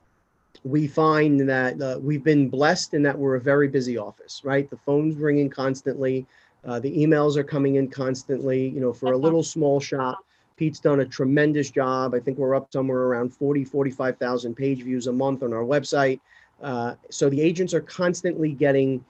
we 0.62 0.87
find 0.87 1.49
that 1.49 1.81
uh, 1.83 1.99
we've 2.01 2.23
been 2.23 2.49
blessed 2.49 2.95
in 2.95 3.03
that 3.03 3.19
we're 3.19 3.35
a 3.35 3.41
very 3.41 3.67
busy 3.67 3.99
office, 3.99 4.43
right? 4.45 4.71
The 4.71 4.77
phone's 4.77 5.17
ringing 5.17 5.51
constantly. 5.51 6.25
Uh, 6.65 6.79
the 6.79 6.97
emails 6.97 7.37
are 7.37 7.45
coming 7.45 7.77
in 7.77 7.89
constantly. 7.89 8.69
You 8.69 8.81
know, 8.81 8.93
for 8.93 9.12
a 9.12 9.17
little 9.17 9.43
small 9.43 9.81
shop, 9.81 10.19
Pete's 10.57 10.79
done 10.79 11.01
a 11.01 11.05
tremendous 11.05 11.71
job. 11.71 12.15
I 12.15 12.21
think 12.21 12.39
we're 12.39 12.55
up 12.55 12.73
somewhere 12.73 13.03
around 13.03 13.35
40, 13.35 13.65
45,000 13.65 14.55
page 14.55 14.83
views 14.83 15.09
a 15.09 15.12
month 15.12 15.43
on 15.43 15.53
our 15.53 15.65
website. 15.65 16.21
Uh, 16.62 16.95
so 17.11 17.29
the 17.29 17.41
agents 17.41 17.75
are 17.75 17.83
constantly 17.83 18.53
getting 18.53 19.05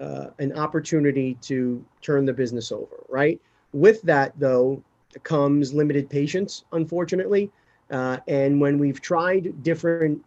uh, 0.00 0.28
an 0.38 0.56
opportunity 0.56 1.34
to 1.42 1.84
turn 2.02 2.24
the 2.24 2.32
business 2.32 2.70
over, 2.72 3.04
right? 3.08 3.40
With 3.72 4.02
that, 4.02 4.32
though, 4.38 4.82
comes 5.22 5.74
limited 5.74 6.08
patience, 6.08 6.64
unfortunately. 6.72 7.50
Uh, 7.90 8.18
and 8.28 8.60
when 8.60 8.78
we've 8.78 9.00
tried 9.00 9.62
different 9.62 10.24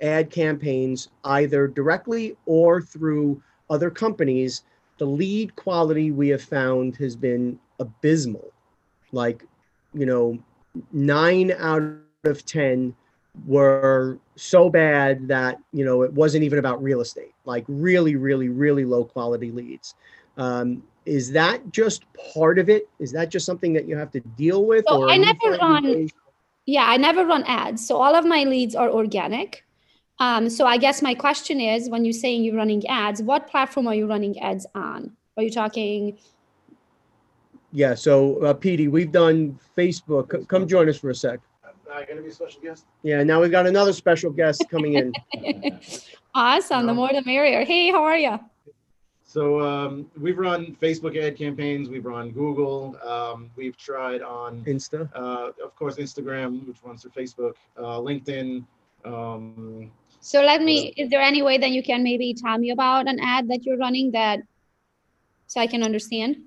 ad 0.00 0.30
campaigns, 0.30 1.08
either 1.24 1.66
directly 1.66 2.36
or 2.46 2.80
through 2.80 3.42
other 3.68 3.90
companies, 3.90 4.62
the 4.98 5.04
lead 5.04 5.54
quality 5.56 6.10
we 6.10 6.28
have 6.28 6.42
found 6.42 6.96
has 6.96 7.14
been 7.16 7.58
abysmal. 7.78 8.52
Like, 9.12 9.44
you 9.94 10.06
know, 10.06 10.38
nine 10.92 11.52
out 11.52 11.82
of 12.24 12.44
10 12.44 12.94
were 13.46 14.18
so 14.36 14.68
bad 14.68 15.28
that, 15.28 15.58
you 15.72 15.84
know, 15.84 16.02
it 16.02 16.12
wasn't 16.12 16.44
even 16.44 16.58
about 16.58 16.82
real 16.82 17.00
estate, 17.00 17.34
like 17.44 17.64
really, 17.68 18.16
really, 18.16 18.48
really 18.48 18.84
low 18.84 19.04
quality 19.04 19.50
leads. 19.50 19.94
Um, 20.36 20.82
is 21.08 21.32
that 21.32 21.72
just 21.72 22.04
part 22.32 22.58
of 22.58 22.68
it? 22.68 22.88
Is 22.98 23.12
that 23.12 23.30
just 23.30 23.46
something 23.46 23.72
that 23.72 23.88
you 23.88 23.96
have 23.96 24.10
to 24.12 24.20
deal 24.20 24.66
with? 24.66 24.84
So 24.86 25.02
or 25.02 25.10
I 25.10 25.16
never 25.16 25.58
run, 25.60 26.08
yeah, 26.66 26.84
I 26.86 26.96
never 26.96 27.24
run 27.24 27.44
ads. 27.44 27.86
So 27.86 27.96
all 27.96 28.14
of 28.14 28.26
my 28.26 28.44
leads 28.44 28.74
are 28.74 28.90
organic. 28.90 29.64
Um, 30.20 30.50
so 30.50 30.66
I 30.66 30.76
guess 30.76 31.00
my 31.00 31.14
question 31.14 31.60
is, 31.60 31.88
when 31.88 32.04
you're 32.04 32.12
saying 32.12 32.44
you're 32.44 32.56
running 32.56 32.86
ads, 32.88 33.22
what 33.22 33.46
platform 33.46 33.86
are 33.86 33.94
you 33.94 34.06
running 34.06 34.38
ads 34.40 34.66
on? 34.74 35.12
Are 35.36 35.42
you 35.42 35.50
talking? 35.50 36.18
Yeah. 37.72 37.94
So, 37.94 38.42
uh, 38.44 38.54
Petey, 38.54 38.88
we've 38.88 39.12
done 39.12 39.58
Facebook. 39.76 40.46
come 40.48 40.66
join 40.66 40.88
us 40.88 40.98
for 40.98 41.10
a 41.10 41.14
sec. 41.14 41.40
I 41.90 42.04
going 42.04 42.16
to 42.16 42.22
be 42.22 42.28
a 42.28 42.32
special 42.32 42.60
guest. 42.60 42.84
Yeah. 43.02 43.22
Now 43.22 43.40
we've 43.40 43.50
got 43.50 43.66
another 43.66 43.94
special 43.94 44.30
guest 44.30 44.64
coming 44.70 44.94
in. 44.94 45.12
awesome. 46.34 46.86
The 46.86 46.92
more 46.92 47.08
the 47.08 47.22
merrier. 47.24 47.64
Hey, 47.64 47.90
how 47.90 48.04
are 48.04 48.18
you? 48.18 48.38
So 49.38 49.60
um, 49.60 50.10
we've 50.20 50.36
run 50.36 50.76
Facebook 50.82 51.16
ad 51.16 51.36
campaigns. 51.38 51.88
We've 51.88 52.04
run 52.04 52.32
Google. 52.32 52.98
Um, 53.06 53.52
we've 53.54 53.76
tried 53.76 54.20
on 54.20 54.64
Insta. 54.64 55.08
Uh, 55.14 55.52
of 55.64 55.76
course, 55.76 55.94
Instagram, 55.94 56.66
which 56.66 56.78
runs 56.82 57.02
through 57.02 57.12
Facebook, 57.12 57.54
uh, 57.76 58.00
LinkedIn. 58.00 58.64
Um, 59.04 59.92
so 60.18 60.42
let 60.42 60.60
me, 60.60 60.92
is 60.96 61.08
there 61.08 61.20
any 61.20 61.42
way 61.42 61.56
that 61.56 61.70
you 61.70 61.84
can 61.84 62.02
maybe 62.02 62.34
tell 62.34 62.58
me 62.58 62.70
about 62.70 63.06
an 63.06 63.20
ad 63.20 63.46
that 63.46 63.64
you're 63.64 63.76
running 63.76 64.10
that, 64.10 64.40
so 65.46 65.60
I 65.60 65.68
can 65.68 65.84
understand? 65.84 66.38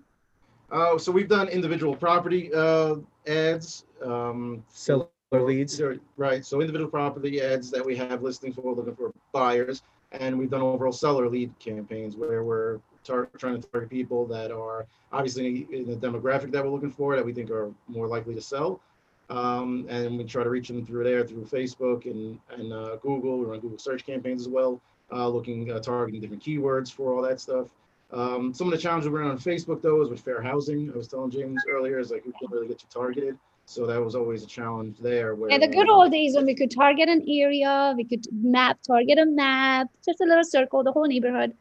Uh, 0.69 0.97
so 0.97 1.13
we've 1.13 1.29
done 1.29 1.47
individual 1.47 1.95
property 1.95 2.53
uh, 2.53 2.95
ads. 3.25 3.85
Um, 4.03 4.65
Seller 4.67 5.07
leads. 5.31 5.81
Right. 6.17 6.45
So 6.45 6.59
individual 6.59 6.91
property 6.91 7.41
ads 7.41 7.71
that 7.71 7.85
we 7.85 7.95
have 7.95 8.21
listings 8.21 8.55
for 8.55 8.75
looking 8.75 8.97
for 8.97 9.13
buyers. 9.31 9.81
And 10.11 10.37
we've 10.37 10.49
done 10.49 10.61
overall 10.61 10.91
seller 10.91 11.29
lead 11.29 11.57
campaigns 11.59 12.15
where 12.15 12.43
we're 12.43 12.79
tar- 13.03 13.29
trying 13.37 13.59
to 13.61 13.67
target 13.67 13.89
people 13.89 14.25
that 14.27 14.51
are 14.51 14.85
obviously 15.11 15.67
in 15.71 15.85
the 15.87 15.95
demographic 15.95 16.51
that 16.51 16.63
we're 16.63 16.69
looking 16.69 16.91
for 16.91 17.15
that 17.15 17.25
we 17.25 17.33
think 17.33 17.49
are 17.49 17.71
more 17.87 18.07
likely 18.07 18.35
to 18.35 18.41
sell. 18.41 18.81
Um, 19.29 19.85
and 19.89 20.17
we 20.17 20.25
try 20.25 20.43
to 20.43 20.49
reach 20.49 20.67
them 20.67 20.85
through 20.85 21.05
there, 21.05 21.25
through 21.25 21.45
Facebook 21.45 22.05
and, 22.05 22.37
and 22.51 22.73
uh, 22.73 22.97
Google. 22.97 23.39
We 23.39 23.45
run 23.45 23.61
Google 23.61 23.77
search 23.77 24.05
campaigns 24.05 24.41
as 24.41 24.49
well, 24.49 24.81
uh, 25.11 25.29
looking, 25.29 25.71
uh, 25.71 25.79
targeting 25.79 26.19
different 26.19 26.43
keywords 26.43 26.91
for 26.91 27.13
all 27.13 27.21
that 27.21 27.39
stuff. 27.39 27.69
Um, 28.11 28.53
some 28.53 28.67
of 28.67 28.71
the 28.71 28.77
challenges 28.77 29.09
we 29.09 29.17
ran 29.17 29.31
on 29.31 29.37
Facebook 29.37 29.81
though 29.81 30.01
is 30.01 30.09
with 30.09 30.19
fair 30.19 30.41
housing. 30.41 30.91
I 30.93 30.97
was 30.97 31.07
telling 31.07 31.31
James 31.31 31.61
earlier, 31.69 31.97
is 31.97 32.11
like 32.11 32.25
we 32.25 32.33
can't 32.33 32.51
really 32.51 32.67
get 32.67 32.81
you 32.81 32.89
targeted. 32.89 33.37
So 33.71 33.85
that 33.87 34.03
was 34.03 34.15
always 34.15 34.43
a 34.43 34.47
challenge 34.47 34.97
there. 34.99 35.33
Where, 35.33 35.49
yeah, 35.49 35.57
the 35.57 35.69
good 35.69 35.89
old 35.89 36.11
days 36.11 36.35
when 36.35 36.45
we 36.45 36.53
could 36.53 36.71
target 36.71 37.07
an 37.07 37.23
area, 37.25 37.93
we 37.95 38.03
could 38.03 38.27
map, 38.33 38.79
target 38.85 39.17
a 39.17 39.25
map, 39.25 39.87
just 40.05 40.19
a 40.19 40.25
little 40.25 40.43
circle, 40.43 40.83
the 40.83 40.91
whole 40.91 41.07
neighborhood. 41.07 41.53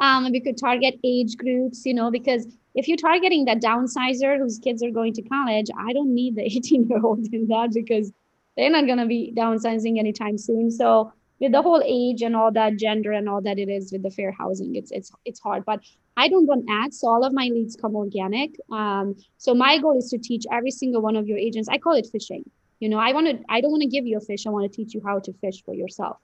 Um, 0.00 0.32
we 0.32 0.40
could 0.40 0.56
target 0.56 0.98
age 1.04 1.36
groups, 1.36 1.84
you 1.84 1.92
know, 1.92 2.10
because 2.10 2.46
if 2.74 2.88
you're 2.88 2.96
targeting 2.96 3.44
that 3.44 3.60
downsizer 3.60 4.38
whose 4.38 4.58
kids 4.58 4.82
are 4.82 4.90
going 4.90 5.12
to 5.12 5.22
college, 5.22 5.66
I 5.78 5.92
don't 5.92 6.14
need 6.14 6.36
the 6.36 6.42
18 6.56 6.88
year 6.88 7.04
old 7.04 7.26
in 7.30 7.46
that 7.48 7.74
because 7.74 8.10
they're 8.56 8.70
not 8.70 8.86
going 8.86 8.98
to 8.98 9.06
be 9.06 9.34
downsizing 9.36 9.98
anytime 9.98 10.38
soon. 10.38 10.70
So 10.70 11.12
with 11.40 11.52
the 11.52 11.60
whole 11.60 11.82
age 11.84 12.22
and 12.22 12.34
all 12.34 12.50
that 12.52 12.78
gender 12.78 13.12
and 13.12 13.28
all 13.28 13.42
that 13.42 13.58
it 13.58 13.68
is 13.68 13.92
with 13.92 14.02
the 14.02 14.10
fair 14.10 14.32
housing, 14.32 14.76
it's 14.76 14.92
it's 14.92 15.12
it's 15.26 15.40
hard. 15.40 15.66
But 15.66 15.80
I 16.16 16.28
don't 16.28 16.46
run 16.46 16.66
ads, 16.68 17.00
so 17.00 17.08
all 17.08 17.24
of 17.24 17.32
my 17.32 17.46
leads 17.46 17.76
come 17.76 17.96
organic. 17.96 18.56
Um, 18.70 19.16
so 19.38 19.54
my 19.54 19.78
goal 19.78 19.98
is 19.98 20.10
to 20.10 20.18
teach 20.18 20.44
every 20.52 20.70
single 20.70 21.02
one 21.02 21.16
of 21.16 21.26
your 21.26 21.38
agents. 21.38 21.68
I 21.68 21.78
call 21.78 21.94
it 21.94 22.08
fishing. 22.10 22.44
You 22.80 22.88
know, 22.88 22.98
I 22.98 23.12
want 23.12 23.26
to. 23.26 23.38
I 23.48 23.60
don't 23.60 23.70
want 23.70 23.82
to 23.82 23.88
give 23.88 24.06
you 24.06 24.18
a 24.18 24.20
fish. 24.20 24.46
I 24.46 24.50
want 24.50 24.70
to 24.70 24.74
teach 24.74 24.94
you 24.94 25.02
how 25.04 25.18
to 25.20 25.32
fish 25.34 25.62
for 25.64 25.74
yourself. 25.74 26.18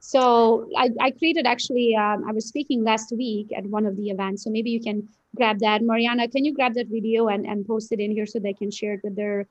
So 0.00 0.68
I, 0.76 0.90
I 1.00 1.10
created 1.10 1.46
actually. 1.46 1.96
Um, 1.96 2.24
I 2.28 2.32
was 2.32 2.46
speaking 2.46 2.84
last 2.84 3.12
week 3.16 3.48
at 3.56 3.64
one 3.66 3.86
of 3.86 3.96
the 3.96 4.10
events. 4.10 4.44
So 4.44 4.50
maybe 4.50 4.70
you 4.70 4.80
can 4.80 5.08
grab 5.34 5.58
that. 5.60 5.82
Mariana, 5.82 6.28
can 6.28 6.44
you 6.44 6.54
grab 6.54 6.74
that 6.74 6.86
video 6.88 7.28
and, 7.28 7.46
and 7.46 7.66
post 7.66 7.92
it 7.92 8.00
in 8.00 8.12
here 8.12 8.26
so 8.26 8.38
they 8.38 8.52
can 8.52 8.70
share 8.70 8.94
it 8.94 9.00
with 9.02 9.16
their 9.16 9.46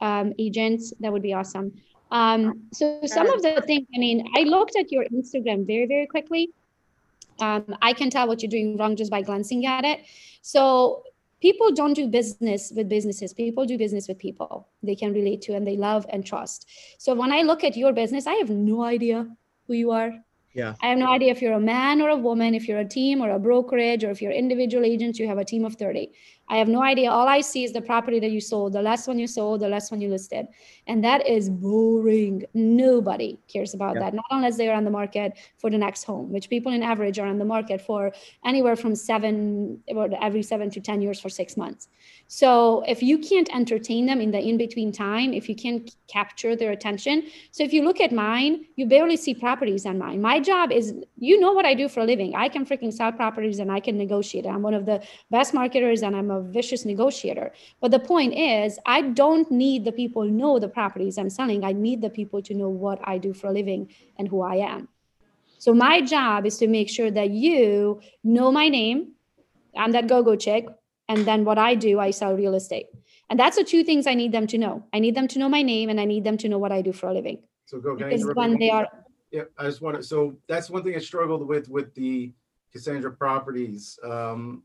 um, 0.00 0.32
agents? 0.38 0.92
That 1.00 1.12
would 1.12 1.22
be 1.22 1.34
awesome. 1.34 1.72
Um, 2.10 2.68
so 2.72 3.00
some 3.04 3.28
of 3.28 3.42
the 3.42 3.62
things, 3.66 3.86
I 3.94 3.98
mean, 3.98 4.28
I 4.36 4.42
looked 4.42 4.76
at 4.76 4.92
your 4.92 5.04
Instagram 5.06 5.66
very, 5.66 5.86
very 5.86 6.06
quickly. 6.06 6.50
Um, 7.40 7.74
I 7.82 7.92
can 7.92 8.10
tell 8.10 8.26
what 8.26 8.42
you're 8.42 8.50
doing 8.50 8.76
wrong 8.76 8.96
just 8.96 9.10
by 9.10 9.22
glancing 9.22 9.66
at 9.66 9.84
it. 9.84 10.00
So 10.42 11.02
people 11.40 11.72
don't 11.72 11.94
do 11.94 12.08
business 12.08 12.72
with 12.74 12.88
businesses. 12.88 13.32
People 13.32 13.66
do 13.66 13.76
business 13.78 14.08
with 14.08 14.18
people 14.18 14.68
they 14.82 14.94
can 14.94 15.12
relate 15.12 15.42
to 15.42 15.54
and 15.54 15.66
they 15.66 15.76
love 15.76 16.06
and 16.08 16.24
trust. 16.24 16.68
So 16.98 17.14
when 17.14 17.32
I 17.32 17.42
look 17.42 17.64
at 17.64 17.76
your 17.76 17.92
business, 17.92 18.26
I 18.26 18.34
have 18.34 18.50
no 18.50 18.82
idea 18.84 19.28
who 19.66 19.74
you 19.74 19.90
are. 19.90 20.12
Yeah. 20.54 20.74
I 20.80 20.88
have 20.88 20.98
no 20.98 21.10
idea 21.10 21.32
if 21.32 21.42
you're 21.42 21.52
a 21.52 21.60
man 21.60 22.00
or 22.00 22.08
a 22.08 22.16
woman, 22.16 22.54
if 22.54 22.66
you're 22.66 22.78
a 22.78 22.88
team 22.88 23.20
or 23.20 23.30
a 23.30 23.38
brokerage, 23.38 24.04
or 24.04 24.10
if 24.10 24.22
you're 24.22 24.32
individual 24.32 24.84
agents, 24.86 25.18
you 25.18 25.28
have 25.28 25.36
a 25.36 25.44
team 25.44 25.66
of 25.66 25.74
30. 25.74 26.10
I 26.48 26.58
have 26.58 26.68
no 26.68 26.82
idea. 26.82 27.10
All 27.10 27.26
I 27.28 27.40
see 27.40 27.64
is 27.64 27.72
the 27.72 27.80
property 27.80 28.20
that 28.20 28.30
you 28.30 28.40
sold, 28.40 28.72
the 28.72 28.82
last 28.82 29.08
one 29.08 29.18
you 29.18 29.26
sold, 29.26 29.60
the 29.60 29.68
last 29.68 29.90
one 29.90 30.00
you 30.00 30.08
listed. 30.08 30.46
And 30.86 31.02
that 31.04 31.26
is 31.26 31.50
boring. 31.50 32.44
Nobody 32.54 33.38
cares 33.52 33.74
about 33.74 33.94
Yeah. 33.94 34.02
that, 34.02 34.14
not 34.14 34.26
unless 34.30 34.56
they 34.56 34.68
are 34.68 34.76
on 34.76 34.84
the 34.84 34.90
market 34.90 35.32
for 35.56 35.70
the 35.70 35.78
next 35.78 36.04
home, 36.04 36.32
which 36.32 36.48
people 36.48 36.72
in 36.72 36.82
average 36.82 37.18
are 37.18 37.26
on 37.26 37.38
the 37.38 37.44
market 37.44 37.80
for 37.80 38.12
anywhere 38.44 38.76
from 38.76 38.94
seven, 38.94 39.82
about 39.90 40.12
every 40.22 40.42
seven 40.42 40.70
to 40.70 40.80
10 40.80 41.02
years 41.02 41.18
for 41.20 41.28
six 41.28 41.56
months. 41.56 41.88
So 42.28 42.82
if 42.86 43.02
you 43.02 43.18
can't 43.18 43.54
entertain 43.54 44.06
them 44.06 44.20
in 44.20 44.30
the 44.30 44.40
in 44.40 44.56
between 44.56 44.92
time, 44.92 45.32
if 45.32 45.48
you 45.48 45.54
can't 45.54 45.90
capture 46.08 46.54
their 46.54 46.72
attention. 46.72 47.24
So 47.50 47.64
if 47.64 47.72
you 47.72 47.82
look 47.82 48.00
at 48.00 48.12
mine, 48.12 48.66
you 48.76 48.86
barely 48.86 49.16
see 49.16 49.34
properties 49.34 49.86
on 49.86 49.98
mine. 49.98 50.20
My 50.20 50.40
job 50.40 50.70
is, 50.72 50.94
you 51.18 51.40
know 51.40 51.52
what 51.52 51.66
I 51.66 51.74
do 51.74 51.88
for 51.88 52.00
a 52.00 52.04
living. 52.04 52.34
I 52.34 52.48
can 52.48 52.64
freaking 52.64 52.92
sell 52.92 53.12
properties 53.12 53.58
and 53.58 53.70
I 53.70 53.80
can 53.80 53.98
negotiate. 53.98 54.46
I'm 54.46 54.62
one 54.62 54.74
of 54.74 54.86
the 54.86 55.02
best 55.30 55.54
marketers 55.54 56.02
and 56.02 56.14
I'm 56.14 56.30
a 56.30 56.35
vicious 56.40 56.84
negotiator. 56.84 57.52
But 57.80 57.90
the 57.90 57.98
point 57.98 58.34
is, 58.34 58.78
I 58.86 59.02
don't 59.02 59.50
need 59.50 59.84
the 59.84 59.92
people 59.92 60.24
to 60.24 60.30
know 60.30 60.58
the 60.58 60.68
properties 60.68 61.18
I'm 61.18 61.30
selling. 61.30 61.64
I 61.64 61.72
need 61.72 62.00
the 62.02 62.10
people 62.10 62.42
to 62.42 62.54
know 62.54 62.68
what 62.68 63.00
I 63.04 63.18
do 63.18 63.32
for 63.32 63.48
a 63.48 63.52
living 63.52 63.92
and 64.18 64.28
who 64.28 64.42
I 64.42 64.56
am. 64.56 64.88
So 65.58 65.74
my 65.74 66.00
job 66.00 66.46
is 66.46 66.58
to 66.58 66.66
make 66.66 66.88
sure 66.88 67.10
that 67.10 67.30
you 67.30 68.00
know 68.22 68.52
my 68.52 68.68
name. 68.68 69.12
I'm 69.76 69.92
that 69.92 70.06
go-go 70.06 70.36
chick. 70.36 70.66
And 71.08 71.24
then 71.24 71.44
what 71.44 71.58
I 71.58 71.74
do, 71.74 72.00
I 72.00 72.10
sell 72.10 72.34
real 72.34 72.54
estate. 72.54 72.86
And 73.30 73.38
that's 73.38 73.56
the 73.56 73.64
two 73.64 73.84
things 73.84 74.06
I 74.06 74.14
need 74.14 74.32
them 74.32 74.46
to 74.48 74.58
know. 74.58 74.84
I 74.92 74.98
need 74.98 75.14
them 75.14 75.28
to 75.28 75.38
know 75.38 75.48
my 75.48 75.62
name 75.62 75.88
and 75.88 76.00
I 76.00 76.04
need 76.04 76.24
them 76.24 76.36
to 76.38 76.48
know 76.48 76.58
what 76.58 76.72
I 76.72 76.82
do 76.82 76.92
for 76.92 77.08
a 77.08 77.12
living. 77.12 77.38
So 77.66 77.80
go. 77.80 77.96
Because 77.96 78.26
when 78.34 78.58
they 78.58 78.70
are 78.70 78.86
Yeah, 79.30 79.44
I 79.58 79.64
just 79.64 79.80
want 79.80 79.96
to, 79.96 80.02
so 80.02 80.36
that's 80.46 80.70
one 80.70 80.82
thing 80.82 80.94
I 80.94 80.98
struggled 80.98 81.46
with, 81.46 81.68
with 81.68 81.94
the 81.94 82.32
Cassandra 82.72 83.12
Properties 83.12 83.98
um, 84.04 84.62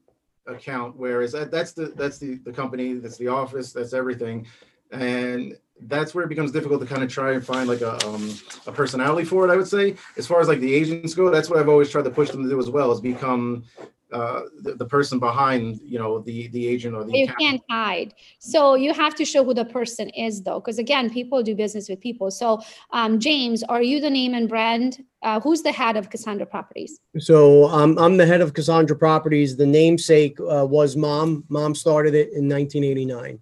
account, 0.47 0.95
whereas 0.97 1.31
that, 1.33 1.51
that's 1.51 1.73
the, 1.73 1.87
that's 1.95 2.17
the, 2.17 2.35
the 2.45 2.51
company, 2.51 2.93
that's 2.93 3.17
the 3.17 3.27
office, 3.27 3.71
that's 3.71 3.93
everything. 3.93 4.47
And 4.91 5.57
that's 5.81 6.13
where 6.13 6.23
it 6.23 6.29
becomes 6.29 6.51
difficult 6.51 6.81
to 6.81 6.87
kind 6.87 7.03
of 7.03 7.09
try 7.09 7.33
and 7.33 7.45
find 7.45 7.67
like 7.67 7.81
a, 7.81 7.93
um, 8.05 8.37
a 8.67 8.71
personality 8.71 9.25
for 9.25 9.47
it, 9.47 9.51
I 9.51 9.55
would 9.55 9.67
say. 9.67 9.95
As 10.17 10.27
far 10.27 10.41
as 10.41 10.47
like 10.47 10.59
the 10.59 10.73
agents 10.73 11.13
go, 11.13 11.29
that's 11.29 11.49
what 11.49 11.59
I've 11.59 11.69
always 11.69 11.89
tried 11.89 12.03
to 12.03 12.11
push 12.11 12.29
them 12.29 12.43
to 12.43 12.49
do 12.49 12.59
as 12.59 12.69
well, 12.69 12.91
is 12.91 13.01
become 13.01 13.63
uh, 14.11 14.41
the, 14.61 14.75
the 14.75 14.85
person 14.85 15.19
behind, 15.19 15.79
you 15.81 15.97
know, 15.97 16.19
the, 16.19 16.47
the 16.49 16.67
agent 16.67 16.95
or 16.95 17.03
the. 17.03 17.17
you 17.17 17.23
account. 17.25 17.39
can't 17.39 17.61
hide. 17.69 18.13
So 18.39 18.75
you 18.75 18.93
have 18.93 19.15
to 19.15 19.25
show 19.25 19.43
who 19.43 19.53
the 19.53 19.65
person 19.65 20.09
is, 20.09 20.43
though, 20.43 20.59
because 20.59 20.79
again, 20.79 21.09
people 21.09 21.41
do 21.43 21.55
business 21.55 21.87
with 21.89 21.99
people. 21.99 22.31
So, 22.31 22.61
um, 22.91 23.19
James, 23.19 23.63
are 23.63 23.81
you 23.81 23.99
the 23.99 24.09
name 24.09 24.33
and 24.33 24.49
brand? 24.49 25.03
Uh, 25.23 25.39
who's 25.39 25.61
the 25.61 25.71
head 25.71 25.97
of 25.97 26.09
Cassandra 26.09 26.45
Properties? 26.45 26.99
So 27.19 27.67
um, 27.67 27.97
I'm 27.99 28.17
the 28.17 28.25
head 28.25 28.41
of 28.41 28.53
Cassandra 28.53 28.95
Properties. 28.95 29.55
The 29.55 29.65
namesake 29.65 30.39
uh, 30.39 30.65
was 30.65 30.97
Mom. 30.97 31.43
Mom 31.49 31.75
started 31.75 32.13
it 32.13 32.33
in 32.33 32.49
1989. 32.49 33.39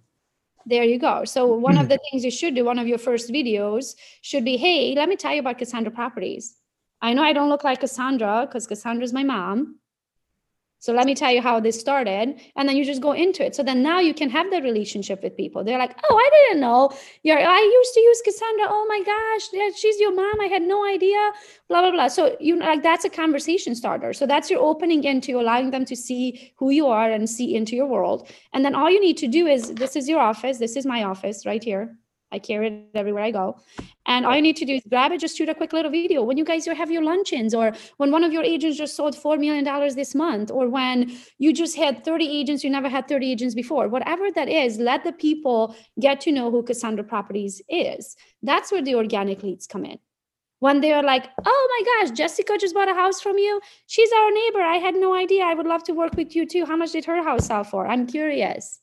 There 0.66 0.84
you 0.84 0.98
go. 0.98 1.24
So 1.24 1.46
one 1.68 1.78
of 1.78 1.88
the 1.88 1.98
things 2.10 2.24
you 2.24 2.30
should 2.30 2.54
do, 2.54 2.64
one 2.64 2.78
of 2.78 2.86
your 2.86 2.98
first 2.98 3.30
videos 3.30 3.96
should 4.20 4.44
be, 4.44 4.56
hey, 4.56 4.94
let 4.94 5.08
me 5.08 5.16
tell 5.16 5.32
you 5.32 5.40
about 5.40 5.58
Cassandra 5.58 5.90
Properties. 5.90 6.56
I 7.02 7.14
know 7.14 7.22
I 7.22 7.32
don't 7.32 7.48
look 7.48 7.64
like 7.64 7.80
Cassandra 7.80 8.46
because 8.46 8.66
Cassandra's 8.66 9.12
my 9.12 9.24
mom. 9.24 9.79
So 10.80 10.94
let 10.94 11.06
me 11.06 11.14
tell 11.14 11.30
you 11.30 11.42
how 11.42 11.60
this 11.60 11.78
started. 11.78 12.40
And 12.56 12.68
then 12.68 12.76
you 12.76 12.84
just 12.84 13.02
go 13.02 13.12
into 13.12 13.44
it. 13.44 13.54
So 13.54 13.62
then 13.62 13.82
now 13.82 14.00
you 14.00 14.14
can 14.14 14.30
have 14.30 14.50
that 14.50 14.62
relationship 14.62 15.22
with 15.22 15.36
people. 15.36 15.62
They're 15.62 15.78
like, 15.78 15.94
oh, 16.08 16.16
I 16.16 16.30
didn't 16.36 16.60
know. 16.60 16.90
You're, 17.22 17.38
I 17.38 17.60
used 17.60 17.94
to 17.94 18.00
use 18.00 18.22
Cassandra. 18.24 18.66
Oh 18.68 18.86
my 18.88 19.02
gosh, 19.04 19.48
yeah, 19.52 19.68
she's 19.76 20.00
your 20.00 20.14
mom. 20.14 20.40
I 20.40 20.46
had 20.46 20.62
no 20.62 20.84
idea. 20.86 21.32
Blah, 21.68 21.82
blah, 21.82 21.90
blah. 21.90 22.08
So 22.08 22.36
you 22.40 22.58
like 22.58 22.82
that's 22.82 23.04
a 23.04 23.10
conversation 23.10 23.74
starter. 23.74 24.12
So 24.12 24.26
that's 24.26 24.50
your 24.50 24.60
opening 24.60 25.04
into 25.04 25.38
allowing 25.38 25.70
them 25.70 25.84
to 25.84 25.94
see 25.94 26.52
who 26.56 26.70
you 26.70 26.86
are 26.86 27.10
and 27.10 27.28
see 27.28 27.54
into 27.54 27.76
your 27.76 27.86
world. 27.86 28.28
And 28.54 28.64
then 28.64 28.74
all 28.74 28.90
you 28.90 29.00
need 29.00 29.18
to 29.18 29.28
do 29.28 29.46
is 29.46 29.74
this 29.74 29.96
is 29.96 30.08
your 30.08 30.20
office. 30.20 30.58
This 30.58 30.76
is 30.76 30.86
my 30.86 31.04
office 31.04 31.44
right 31.44 31.62
here. 31.62 31.96
I 32.32 32.38
carry 32.38 32.68
it 32.68 32.90
everywhere 32.94 33.24
I 33.24 33.30
go. 33.30 33.58
And 34.06 34.24
all 34.26 34.34
you 34.34 34.42
need 34.42 34.56
to 34.56 34.64
do 34.64 34.74
is 34.74 34.82
grab 34.88 35.12
it, 35.12 35.20
just 35.20 35.36
shoot 35.36 35.48
a 35.48 35.54
quick 35.54 35.72
little 35.72 35.90
video. 35.90 36.22
When 36.22 36.36
you 36.36 36.44
guys 36.44 36.66
have 36.66 36.90
your 36.90 37.02
luncheons, 37.02 37.54
or 37.54 37.72
when 37.96 38.10
one 38.10 38.24
of 38.24 38.32
your 38.32 38.42
agents 38.42 38.78
just 38.78 38.96
sold 38.96 39.14
$4 39.16 39.38
million 39.38 39.64
this 39.94 40.14
month, 40.14 40.50
or 40.50 40.68
when 40.68 41.12
you 41.38 41.52
just 41.52 41.76
had 41.76 42.04
30 42.04 42.26
agents, 42.26 42.64
you 42.64 42.70
never 42.70 42.88
had 42.88 43.08
30 43.08 43.30
agents 43.30 43.54
before, 43.54 43.88
whatever 43.88 44.30
that 44.32 44.48
is, 44.48 44.78
let 44.78 45.04
the 45.04 45.12
people 45.12 45.74
get 45.98 46.20
to 46.22 46.32
know 46.32 46.50
who 46.50 46.62
Cassandra 46.62 47.04
Properties 47.04 47.62
is. 47.68 48.16
That's 48.42 48.72
where 48.72 48.82
the 48.82 48.94
organic 48.94 49.42
leads 49.42 49.66
come 49.66 49.84
in. 49.84 49.98
When 50.60 50.82
they're 50.82 51.02
like, 51.02 51.26
oh 51.46 51.68
my 51.72 52.06
gosh, 52.06 52.16
Jessica 52.16 52.58
just 52.58 52.74
bought 52.74 52.90
a 52.90 52.94
house 52.94 53.20
from 53.20 53.38
you. 53.38 53.60
She's 53.86 54.12
our 54.12 54.30
neighbor. 54.30 54.60
I 54.60 54.76
had 54.76 54.94
no 54.94 55.14
idea. 55.14 55.44
I 55.44 55.54
would 55.54 55.66
love 55.66 55.84
to 55.84 55.92
work 55.92 56.16
with 56.16 56.36
you 56.36 56.46
too. 56.46 56.66
How 56.66 56.76
much 56.76 56.92
did 56.92 57.06
her 57.06 57.22
house 57.22 57.46
sell 57.46 57.64
for? 57.64 57.86
I'm 57.86 58.06
curious. 58.06 58.79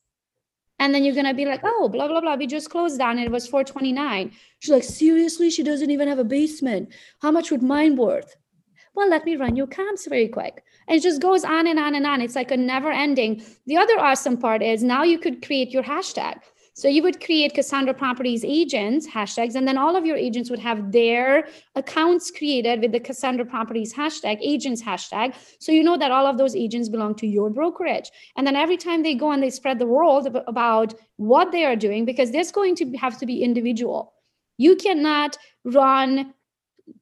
And 0.80 0.94
then 0.94 1.04
you're 1.04 1.16
gonna 1.16 1.34
be 1.34 1.46
like, 1.46 1.62
oh, 1.64 1.90
blah 1.90 2.08
blah 2.08 2.22
blah. 2.22 2.36
We 2.36 2.48
just 2.48 2.70
closed 2.70 2.98
down. 3.00 3.20
it. 3.20 3.32
Was 3.32 3.48
429. 3.48 4.32
She's 4.60 4.72
like, 4.72 4.84
seriously, 4.84 5.50
she 5.50 5.64
doesn't 5.64 5.92
even 5.92 6.08
have 6.08 6.20
a 6.20 6.24
basement. 6.24 6.90
How 7.22 7.32
much 7.32 7.52
would 7.52 7.64
mine 7.64 7.96
worth? 7.96 8.36
Well, 8.96 9.10
let 9.10 9.26
me 9.26 9.36
run 9.36 9.56
your 9.56 9.68
comps 9.68 10.08
very 10.08 10.28
quick. 10.28 10.64
And 10.88 10.98
it 10.98 11.04
just 11.04 11.22
goes 11.22 11.44
on 11.44 11.68
and 11.68 11.78
on 11.78 11.94
and 11.94 12.08
on. 12.08 12.20
It's 12.20 12.36
like 12.36 12.50
a 12.50 12.58
never 12.58 12.92
ending. 12.92 13.44
The 13.68 13.78
other 13.78 14.00
awesome 14.00 14.38
part 14.38 14.64
is 14.64 14.82
now 14.84 15.04
you 15.04 15.20
could 15.20 15.46
create 15.46 15.70
your 15.70 15.84
hashtag. 15.84 16.40
So 16.78 16.88
you 16.88 17.02
would 17.02 17.26
create 17.26 17.56
Cassandra 17.56 17.92
Properties 17.92 18.46
agents 18.46 19.08
hashtags, 19.08 19.56
and 19.56 19.68
then 19.68 19.80
all 19.80 19.96
of 19.96 20.06
your 20.06 20.16
agents 20.16 20.52
would 20.52 20.60
have 20.60 20.92
their 20.92 21.48
accounts 21.74 22.30
created 22.30 22.82
with 22.82 22.92
the 22.92 23.00
Cassandra 23.00 23.48
Properties 23.48 23.92
hashtag, 23.92 24.38
agents 24.42 24.84
hashtag. 24.84 25.34
So 25.58 25.72
you 25.72 25.84
know 25.84 25.98
that 25.98 26.12
all 26.12 26.28
of 26.28 26.38
those 26.38 26.56
agents 26.56 26.88
belong 26.88 27.16
to 27.16 27.26
your 27.26 27.50
brokerage. 27.50 28.12
And 28.36 28.46
then 28.46 28.56
every 28.56 28.78
time 28.78 29.02
they 29.02 29.16
go 29.16 29.32
and 29.32 29.42
they 29.42 29.50
spread 29.50 29.80
the 29.80 29.88
world 29.88 30.28
about 30.28 30.94
what 31.16 31.52
they 31.52 31.66
are 31.66 31.76
doing, 31.76 32.06
because 32.06 32.30
there's 32.30 32.52
going 32.52 32.76
to 32.76 32.96
have 32.98 33.18
to 33.18 33.26
be 33.26 33.42
individual. 33.42 34.14
You 34.60 34.76
cannot 34.76 35.36
run 35.66 36.32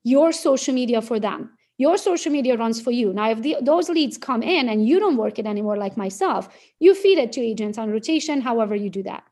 your 0.05 0.31
social 0.31 0.73
media 0.73 1.01
for 1.01 1.19
them. 1.19 1.49
Your 1.77 1.97
social 1.97 2.31
media 2.31 2.55
runs 2.55 2.79
for 2.79 2.91
you. 2.91 3.11
Now, 3.11 3.31
if 3.31 3.41
the, 3.41 3.57
those 3.61 3.89
leads 3.89 4.17
come 4.17 4.41
in 4.41 4.69
and 4.69 4.87
you 4.87 5.01
don't 5.01 5.17
work 5.17 5.37
it 5.37 5.45
anymore, 5.45 5.75
like 5.75 5.97
myself, 5.97 6.47
you 6.79 6.95
feed 6.95 7.17
it 7.17 7.33
to 7.33 7.41
agents 7.41 7.77
on 7.77 7.91
rotation, 7.91 8.39
however 8.39 8.73
you 8.73 8.89
do 8.89 9.03
that. 9.03 9.25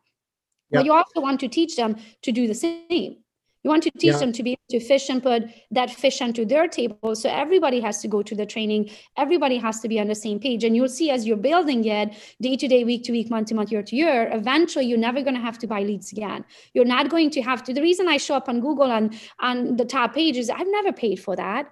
But 0.73 0.85
you 0.85 0.93
also 0.93 1.21
want 1.21 1.39
to 1.41 1.47
teach 1.47 1.75
them 1.75 1.95
to 2.21 2.31
do 2.31 2.47
the 2.47 2.55
same. 2.55 3.17
You 3.65 3.69
want 3.69 3.83
to 3.83 3.91
teach 3.91 4.11
Yeah. 4.11 4.17
them 4.17 4.33
to 4.33 4.43
be 4.43 4.51
able 4.51 4.69
to 4.71 4.79
fish 4.85 5.09
and 5.09 5.23
put 5.23 5.43
that 5.71 5.89
fish 5.89 6.21
onto 6.21 6.43
their 6.43 6.67
table. 6.67 7.15
So 7.15 7.29
everybody 7.29 7.79
has 7.79 8.01
to 8.01 8.09
go 8.09 8.21
to 8.21 8.35
the 8.35 8.45
training. 8.45 8.89
Everybody 9.15 9.57
has 9.57 9.79
to 9.79 9.87
be 9.87 10.01
on 10.01 10.07
the 10.07 10.15
same 10.15 10.37
page. 10.37 10.65
And 10.65 10.75
you'll 10.75 10.89
see 10.89 11.09
as 11.09 11.25
you're 11.25 11.37
building 11.37 11.85
it 11.85 12.09
day 12.41 12.57
to 12.57 12.67
day, 12.67 12.83
week 12.83 13.03
to 13.05 13.13
week, 13.13 13.29
month 13.29 13.47
to 13.49 13.55
month, 13.55 13.71
year 13.71 13.83
to 13.83 13.95
year, 13.95 14.29
eventually 14.33 14.85
you're 14.85 14.97
never 14.97 15.21
going 15.21 15.35
to 15.35 15.39
have 15.49 15.57
to 15.59 15.67
buy 15.67 15.81
leads 15.83 16.11
again. 16.11 16.43
You're 16.73 16.91
not 16.97 17.09
going 17.09 17.29
to 17.31 17.41
have 17.41 17.63
to. 17.63 17.73
The 17.73 17.81
reason 17.81 18.09
I 18.09 18.17
show 18.17 18.35
up 18.35 18.49
on 18.49 18.59
Google 18.59 18.91
and 18.91 19.17
on 19.39 19.77
the 19.77 19.85
top 19.85 20.13
page 20.13 20.35
is 20.35 20.49
I've 20.49 20.67
never 20.67 20.91
paid 20.91 21.21
for 21.21 21.37
that. 21.37 21.71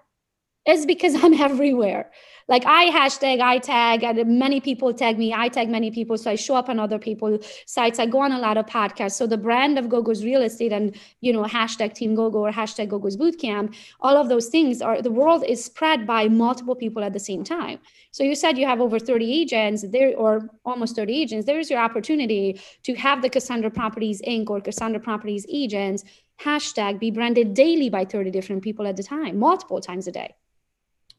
It's 0.65 0.85
because 0.85 1.15
I'm 1.23 1.33
everywhere. 1.33 2.11
Like 2.47 2.65
I 2.65 2.89
hashtag, 2.89 3.39
I 3.39 3.57
tag, 3.59 4.03
and 4.03 4.37
many 4.37 4.59
people 4.59 4.93
tag 4.93 5.17
me. 5.17 5.33
I 5.33 5.47
tag 5.47 5.69
many 5.69 5.89
people, 5.89 6.17
so 6.17 6.29
I 6.29 6.35
show 6.35 6.55
up 6.55 6.69
on 6.69 6.79
other 6.79 6.99
people's 6.99 7.45
sites. 7.65 7.97
I 7.97 8.05
go 8.05 8.19
on 8.19 8.31
a 8.31 8.39
lot 8.39 8.57
of 8.57 8.65
podcasts. 8.65 9.13
So 9.13 9.25
the 9.25 9.37
brand 9.37 9.79
of 9.79 9.87
GoGo's 9.89 10.23
Real 10.23 10.41
Estate 10.41 10.73
and 10.73 10.95
you 11.21 11.31
know 11.33 11.43
hashtag 11.43 11.93
Team 11.93 12.13
GoGo 12.13 12.39
or 12.39 12.51
hashtag 12.51 12.89
GoGo's 12.89 13.17
Bootcamp, 13.17 13.73
all 14.01 14.17
of 14.17 14.29
those 14.29 14.47
things 14.47 14.81
are 14.81 15.01
the 15.01 15.11
world 15.11 15.43
is 15.47 15.63
spread 15.63 16.05
by 16.05 16.27
multiple 16.27 16.75
people 16.75 17.03
at 17.03 17.13
the 17.13 17.19
same 17.19 17.43
time. 17.43 17.79
So 18.11 18.23
you 18.23 18.35
said 18.35 18.57
you 18.57 18.65
have 18.67 18.81
over 18.81 18.99
30 18.99 19.31
agents 19.31 19.85
there, 19.89 20.13
or 20.15 20.49
almost 20.65 20.95
30 20.95 21.21
agents. 21.21 21.45
There's 21.45 21.69
your 21.69 21.79
opportunity 21.79 22.59
to 22.83 22.93
have 22.95 23.21
the 23.21 23.29
Cassandra 23.29 23.71
Properties 23.71 24.21
Inc. 24.27 24.49
or 24.49 24.59
Cassandra 24.61 24.99
Properties 24.99 25.45
agents 25.51 26.03
hashtag 26.43 26.99
be 26.99 27.11
branded 27.11 27.53
daily 27.53 27.89
by 27.89 28.03
30 28.03 28.31
different 28.31 28.61
people 28.61 28.85
at 28.85 28.97
the 28.97 29.03
time, 29.03 29.39
multiple 29.39 29.79
times 29.79 30.07
a 30.07 30.11
day. 30.11 30.35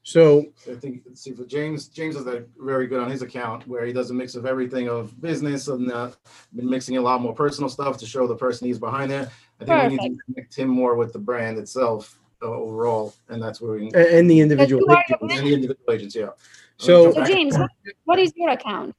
So 0.04 0.46
I 0.68 0.74
think 0.74 1.02
see 1.14 1.32
for 1.32 1.44
James. 1.44 1.86
James 1.86 2.16
is 2.16 2.24
that 2.24 2.46
very 2.58 2.86
good 2.88 2.98
on 3.00 3.08
his 3.10 3.22
account 3.22 3.66
where 3.68 3.84
he 3.84 3.92
does 3.92 4.10
a 4.10 4.14
mix 4.14 4.34
of 4.34 4.46
everything 4.46 4.88
of 4.88 5.20
business 5.20 5.68
and 5.68 5.92
uh, 5.92 6.10
been 6.54 6.68
mixing 6.68 6.96
a 6.96 7.00
lot 7.00 7.20
more 7.20 7.32
personal 7.34 7.68
stuff 7.70 7.98
to 7.98 8.06
show 8.06 8.26
the 8.26 8.34
person 8.34 8.66
he's 8.66 8.78
behind 8.80 9.12
there. 9.12 9.30
I 9.60 9.64
think 9.64 9.90
we 9.92 9.96
need 10.08 10.16
to 10.18 10.24
connect 10.26 10.56
him 10.56 10.68
more 10.68 10.96
with 10.96 11.12
the 11.12 11.20
brand 11.20 11.56
itself 11.58 12.18
uh, 12.42 12.46
overall, 12.46 13.14
and 13.28 13.40
that's 13.40 13.60
where 13.60 13.72
we 13.78 13.90
a- 13.94 14.18
and 14.18 14.28
the 14.28 14.40
individual. 14.40 14.82
you 14.82 14.88
are 14.90 15.04
the 15.08 15.14
agents. 15.14 15.38
and 15.38 15.46
the 15.46 15.54
individual 15.54 15.92
agents. 15.92 16.14
Yeah. 16.16 16.30
So- 16.78 17.12
So 17.12 17.24
James, 17.24 17.56
what- 17.56 17.70
what 18.04 18.18
is 18.18 18.32
your 18.34 18.50
account? 18.50 18.96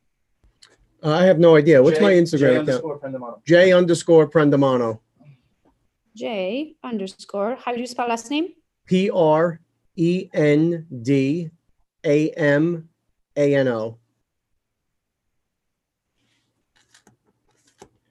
Uh, 1.04 1.10
I 1.12 1.24
have 1.26 1.38
no 1.38 1.58
idea. 1.58 1.84
What's 1.84 2.00
my 2.00 2.12
Jay- 2.12 2.22
Instagram 2.22 2.40
Jay 2.40 2.46
account? 2.56 2.70
underscore 2.70 3.00
Prendamano. 3.00 3.44
J 3.46 3.74
underscore 3.74 4.30
Prendamano. 4.30 5.00
J 6.16 6.76
underscore. 6.82 7.58
How 7.64 7.74
do 7.74 7.82
you 7.82 7.88
spell 7.88 8.08
last 8.08 8.30
name? 8.32 8.54
P 8.86 9.10
R 9.10 9.60
E 9.96 10.30
N 10.34 10.86
D 11.02 11.50
A 12.06 12.30
M 12.32 12.90
A 13.36 13.56
N 13.56 13.68
O. 13.68 13.98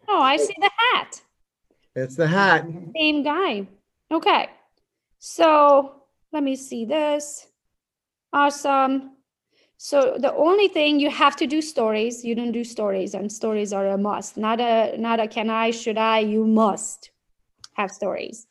Oh, 0.08 0.20
I 0.20 0.36
see 0.36 0.54
the 0.58 0.70
hat. 0.92 1.22
It's 1.94 2.16
the 2.16 2.26
hat. 2.26 2.66
Same 2.96 3.22
guy. 3.22 3.66
Okay. 4.10 4.48
So 5.18 6.02
let 6.32 6.42
me 6.42 6.56
see 6.56 6.84
this. 6.84 7.46
Awesome. 8.32 9.16
So 9.76 10.16
the 10.18 10.32
only 10.34 10.68
thing 10.68 11.00
you 11.00 11.10
have 11.10 11.36
to 11.36 11.46
do 11.46 11.60
stories. 11.60 12.24
You 12.24 12.34
don't 12.34 12.52
do 12.52 12.62
stories, 12.64 13.14
and 13.14 13.30
stories 13.30 13.72
are 13.72 13.88
a 13.88 13.98
must. 13.98 14.36
Not 14.36 14.60
a 14.60 14.96
not 14.96 15.18
a 15.18 15.26
can 15.26 15.50
I, 15.50 15.70
should 15.70 15.98
I, 15.98 16.20
you 16.20 16.46
must 16.46 17.10
have 17.74 17.90
stories. 17.90 18.46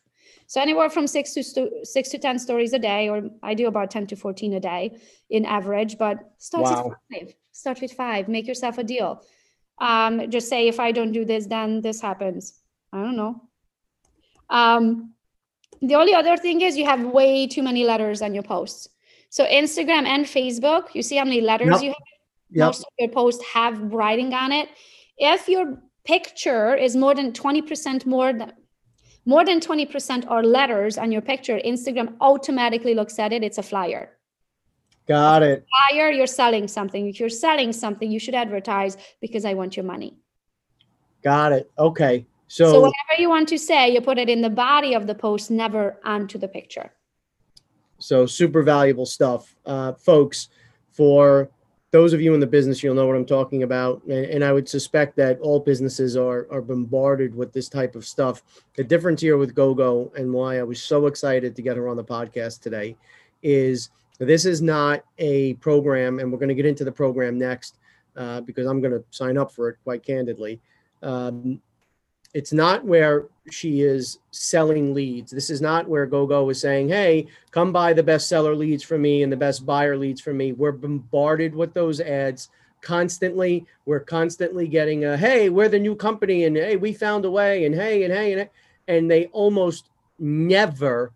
So 0.52 0.60
anywhere 0.60 0.90
from 0.90 1.08
six 1.08 1.34
to 1.36 1.70
six 1.86 2.10
to 2.10 2.18
ten 2.18 2.38
stories 2.38 2.74
a 2.74 2.80
day, 2.80 3.08
or 3.08 3.22
I 3.42 3.54
do 3.54 3.68
about 3.68 3.90
ten 3.90 4.06
to 4.08 4.18
fourteen 4.18 4.54
a 4.56 4.60
day 4.60 5.00
in 5.30 5.46
average. 5.46 5.98
But 5.98 6.18
start 6.40 6.64
Wow. 6.66 6.90
with 6.90 6.98
five. 7.22 7.34
Start 7.54 7.80
with 7.80 7.94
five. 7.94 8.28
Make 8.28 8.48
yourself 8.48 8.78
a 8.78 8.84
deal. 8.84 9.24
Um, 9.80 10.30
just 10.30 10.50
say 10.50 10.68
if 10.68 10.78
I 10.78 10.92
don't 10.92 11.14
do 11.14 11.24
this, 11.24 11.46
then 11.46 11.80
this 11.80 12.02
happens. 12.02 12.60
I 12.92 12.98
don't 13.02 13.16
know. 13.16 13.34
Um, 14.50 15.14
the 15.82 15.96
only 15.96 16.14
other 16.14 16.36
thing 16.36 16.60
is 16.60 16.78
you 16.78 16.86
have 16.86 17.02
way 17.06 17.48
too 17.48 17.64
many 17.64 17.86
letters 17.86 18.22
on 18.22 18.34
your 18.34 18.44
posts. 18.44 18.90
So 19.30 19.46
Instagram 19.46 20.06
and 20.06 20.26
Facebook, 20.26 20.94
you 20.94 21.02
see 21.02 21.16
how 21.16 21.24
many 21.24 21.40
letters 21.40 21.76
Yep. 21.76 21.82
you 21.82 21.90
have 21.92 22.08
Yep. 22.50 22.66
most 22.68 22.82
of 22.82 22.92
your 23.00 23.10
posts 23.10 23.46
have 23.54 23.80
writing 23.94 24.34
on 24.34 24.52
it. 24.52 24.68
If 25.18 25.48
your 25.48 25.82
picture 26.04 26.76
is 26.76 26.98
more 26.98 27.16
than 27.16 27.32
20% 27.32 28.06
more 28.06 28.34
than 28.34 28.52
more 29.26 29.46
than 29.46 29.60
20% 29.60 30.30
are 30.30 30.44
letters 30.44 30.98
on 30.98 31.12
your 31.12 31.22
picture, 31.22 31.60
Instagram 31.66 32.16
automatically 32.20 32.96
looks 32.96 33.20
at 33.20 33.32
it. 33.32 33.44
It's 33.44 33.58
a 33.58 33.64
flyer. 33.64 34.18
Got 35.08 35.44
it. 35.44 35.66
Flyer, 35.90 36.12
you're 36.12 36.28
selling 36.28 36.68
something. 36.68 37.08
If 37.08 37.20
you're 37.20 37.30
selling 37.30 37.74
something, 37.74 38.12
you 38.12 38.20
should 38.20 38.36
advertise 38.36 38.98
because 39.20 39.46
I 39.46 39.54
want 39.54 39.76
your 39.76 39.86
money. 39.86 40.18
Got 41.24 41.52
it. 41.52 41.72
Okay. 41.78 42.26
So, 42.48 42.72
So, 42.72 42.82
whatever 42.82 43.20
you 43.20 43.30
want 43.30 43.48
to 43.50 43.58
say, 43.58 43.94
you 43.94 44.02
put 44.02 44.18
it 44.18 44.30
in 44.30 44.42
the 44.42 44.50
body 44.50 44.94
of 44.94 45.08
the 45.08 45.16
post, 45.16 45.52
never 45.52 46.00
onto 46.04 46.38
the 46.38 46.48
picture. 46.48 46.92
so 48.00 48.26
super 48.26 48.64
valuable 48.64 49.06
stuff, 49.06 49.56
uh, 49.66 49.94
folks. 49.94 50.50
For 50.92 51.50
those 51.92 52.14
of 52.14 52.22
you 52.22 52.34
in 52.34 52.40
the 52.40 52.48
business, 52.48 52.82
you'll 52.82 52.96
know 52.96 53.06
what 53.06 53.18
I'm 53.18 53.26
talking 53.26 53.64
about, 53.64 54.02
and, 54.04 54.26
and 54.26 54.44
I 54.44 54.54
would 54.54 54.68
suspect 54.68 55.16
that 55.18 55.40
all 55.42 55.60
businesses 55.60 56.16
are 56.16 56.48
are 56.50 56.62
bombarded 56.62 57.36
with 57.36 57.52
this 57.54 57.70
type 57.70 57.96
of 57.96 58.06
stuff. 58.06 58.44
The 58.76 58.84
difference 58.84 59.22
here 59.22 59.38
with 59.38 59.54
GoGo 59.54 60.12
and 60.16 60.34
why 60.34 60.60
I 60.60 60.64
was 60.64 60.82
so 60.82 61.08
excited 61.08 61.56
to 61.56 61.62
get 61.62 61.78
her 61.78 61.88
on 61.88 61.98
the 61.98 62.04
podcast 62.04 62.62
today 62.62 62.96
is 63.44 63.90
this 64.20 64.46
is 64.46 64.62
not 64.62 65.04
a 65.18 65.56
program, 65.56 66.20
and 66.20 66.32
we're 66.32 66.40
going 66.40 66.50
to 66.50 66.56
get 66.56 66.66
into 66.66 66.86
the 66.86 66.92
program 66.92 67.38
next 67.38 67.78
uh, 68.16 68.42
because 68.42 68.68
I'm 68.68 68.80
going 68.80 68.94
to 68.94 69.04
sign 69.12 69.38
up 69.38 69.52
for 69.52 69.70
it 69.70 69.78
quite 69.84 70.04
candidly. 70.04 70.60
Um, 71.04 71.62
it's 72.34 72.54
not 72.54 72.86
where 72.86 73.26
she 73.50 73.82
is 73.82 74.20
selling 74.32 74.94
leads. 74.94 75.32
This 75.32 75.50
is 75.50 75.62
not 75.62 75.88
where 75.88 76.06
GoGo 76.06 76.50
is 76.50 76.62
saying, 76.62 76.90
"Hey, 76.90 77.28
come 77.52 77.74
buy 77.74 77.94
the 77.94 78.04
best 78.04 78.30
seller 78.30 78.56
leads 78.56 78.84
from 78.84 79.02
me 79.02 79.24
and 79.24 79.32
the 79.32 79.38
best 79.38 79.66
buyer 79.66 79.98
leads 79.98 80.22
from 80.22 80.38
me." 80.38 80.54
We're 80.54 80.72
bombarded 80.72 81.54
with 81.54 81.74
those 81.74 82.00
ads 82.00 82.50
constantly. 82.82 83.66
We're 83.86 84.00
constantly 84.00 84.68
getting 84.68 85.06
a, 85.06 85.18
"Hey, 85.18 85.50
we're 85.50 85.70
the 85.70 85.80
new 85.80 85.96
company," 85.96 86.46
and 86.46 86.56
"Hey, 86.56 86.78
we 86.78 86.94
found 86.94 87.26
a 87.26 87.32
way," 87.32 87.66
and 87.66 87.76
"Hey," 87.76 88.04
and 88.04 88.14
"Hey," 88.14 88.34
and 88.34 88.50
and 88.88 89.12
they 89.12 89.26
almost 89.28 89.90
never, 90.20 91.12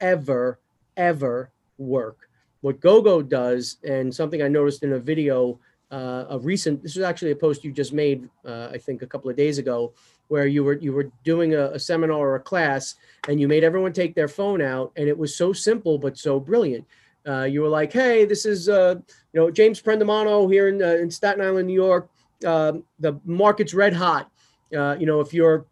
ever, 0.00 0.58
ever 0.96 1.50
work. 1.78 2.28
What 2.60 2.80
GoGo 2.80 3.22
does, 3.22 3.78
and 3.84 4.14
something 4.14 4.42
I 4.42 4.48
noticed 4.48 4.82
in 4.82 4.92
a 4.92 4.98
video, 4.98 5.58
uh, 5.90 6.26
a 6.28 6.38
recent. 6.38 6.82
This 6.82 6.94
was 6.94 7.04
actually 7.04 7.32
a 7.32 7.36
post 7.36 7.64
you 7.64 7.72
just 7.72 7.92
made, 7.92 8.28
uh, 8.44 8.68
I 8.70 8.78
think, 8.78 9.02
a 9.02 9.06
couple 9.06 9.30
of 9.30 9.36
days 9.36 9.58
ago 9.58 9.92
where 10.30 10.46
you 10.46 10.62
were 10.62 10.78
you 10.78 10.92
were 10.92 11.10
doing 11.24 11.54
a, 11.54 11.70
a 11.72 11.78
seminar 11.78 12.16
or 12.16 12.36
a 12.36 12.40
class 12.40 12.94
and 13.28 13.40
you 13.40 13.48
made 13.48 13.64
everyone 13.64 13.92
take 13.92 14.14
their 14.14 14.28
phone 14.28 14.62
out 14.62 14.92
and 14.96 15.08
it 15.08 15.18
was 15.18 15.36
so 15.36 15.52
simple 15.52 15.98
but 15.98 16.16
so 16.16 16.38
brilliant. 16.38 16.86
Uh, 17.26 17.42
you 17.42 17.60
were 17.60 17.68
like 17.68 17.92
hey 17.92 18.24
this 18.24 18.46
is 18.46 18.68
uh, 18.68 18.94
you 19.32 19.40
know 19.40 19.50
james 19.50 19.82
prendamano 19.82 20.50
here 20.50 20.68
in, 20.68 20.80
uh, 20.80 20.94
in 21.02 21.10
staten 21.10 21.42
island 21.42 21.66
new 21.66 21.74
york. 21.74 22.08
Um, 22.46 22.84
the 23.00 23.20
market's 23.24 23.74
red 23.74 23.92
hot. 23.92 24.30
Uh, 24.74 24.96
you 24.98 25.04
know 25.04 25.20
if 25.20 25.34
you're 25.34 25.66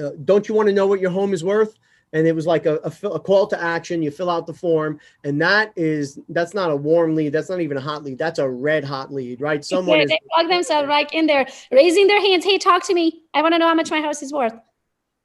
uh, 0.00 0.10
don't 0.24 0.48
you 0.48 0.54
want 0.54 0.68
to 0.68 0.74
know 0.74 0.86
what 0.86 1.00
your 1.00 1.10
home 1.10 1.34
is 1.34 1.44
worth 1.44 1.74
and 2.12 2.26
it 2.26 2.34
was 2.34 2.46
like 2.46 2.66
a, 2.66 2.78
a, 2.84 3.08
a 3.08 3.20
call 3.20 3.46
to 3.46 3.60
action 3.60 4.02
you 4.02 4.10
fill 4.10 4.30
out 4.30 4.46
the 4.46 4.54
form 4.54 4.98
and 5.24 5.40
that 5.40 5.72
is 5.76 6.18
that's 6.30 6.54
not 6.54 6.70
a 6.70 6.76
warm 6.76 7.14
lead 7.14 7.32
that's 7.32 7.48
not 7.48 7.60
even 7.60 7.76
a 7.76 7.80
hot 7.80 8.02
lead 8.04 8.18
that's 8.18 8.38
a 8.38 8.48
red 8.48 8.84
hot 8.84 9.12
lead 9.12 9.40
right 9.40 9.64
someone 9.64 9.98
they, 9.98 10.04
is 10.04 10.10
they 10.10 10.20
plug 10.34 10.48
themselves 10.48 10.88
right 10.88 11.08
in 11.12 11.26
there, 11.26 11.46
raising 11.70 12.06
their 12.06 12.20
hands. 12.20 12.44
Hey, 12.44 12.58
talk 12.58 12.84
to 12.86 12.94
me. 12.94 13.22
I 13.34 13.42
want 13.42 13.54
to 13.54 13.58
know 13.58 13.68
how 13.68 13.74
much 13.74 13.90
my 13.90 14.00
house 14.00 14.22
is 14.22 14.32
worth. 14.32 14.54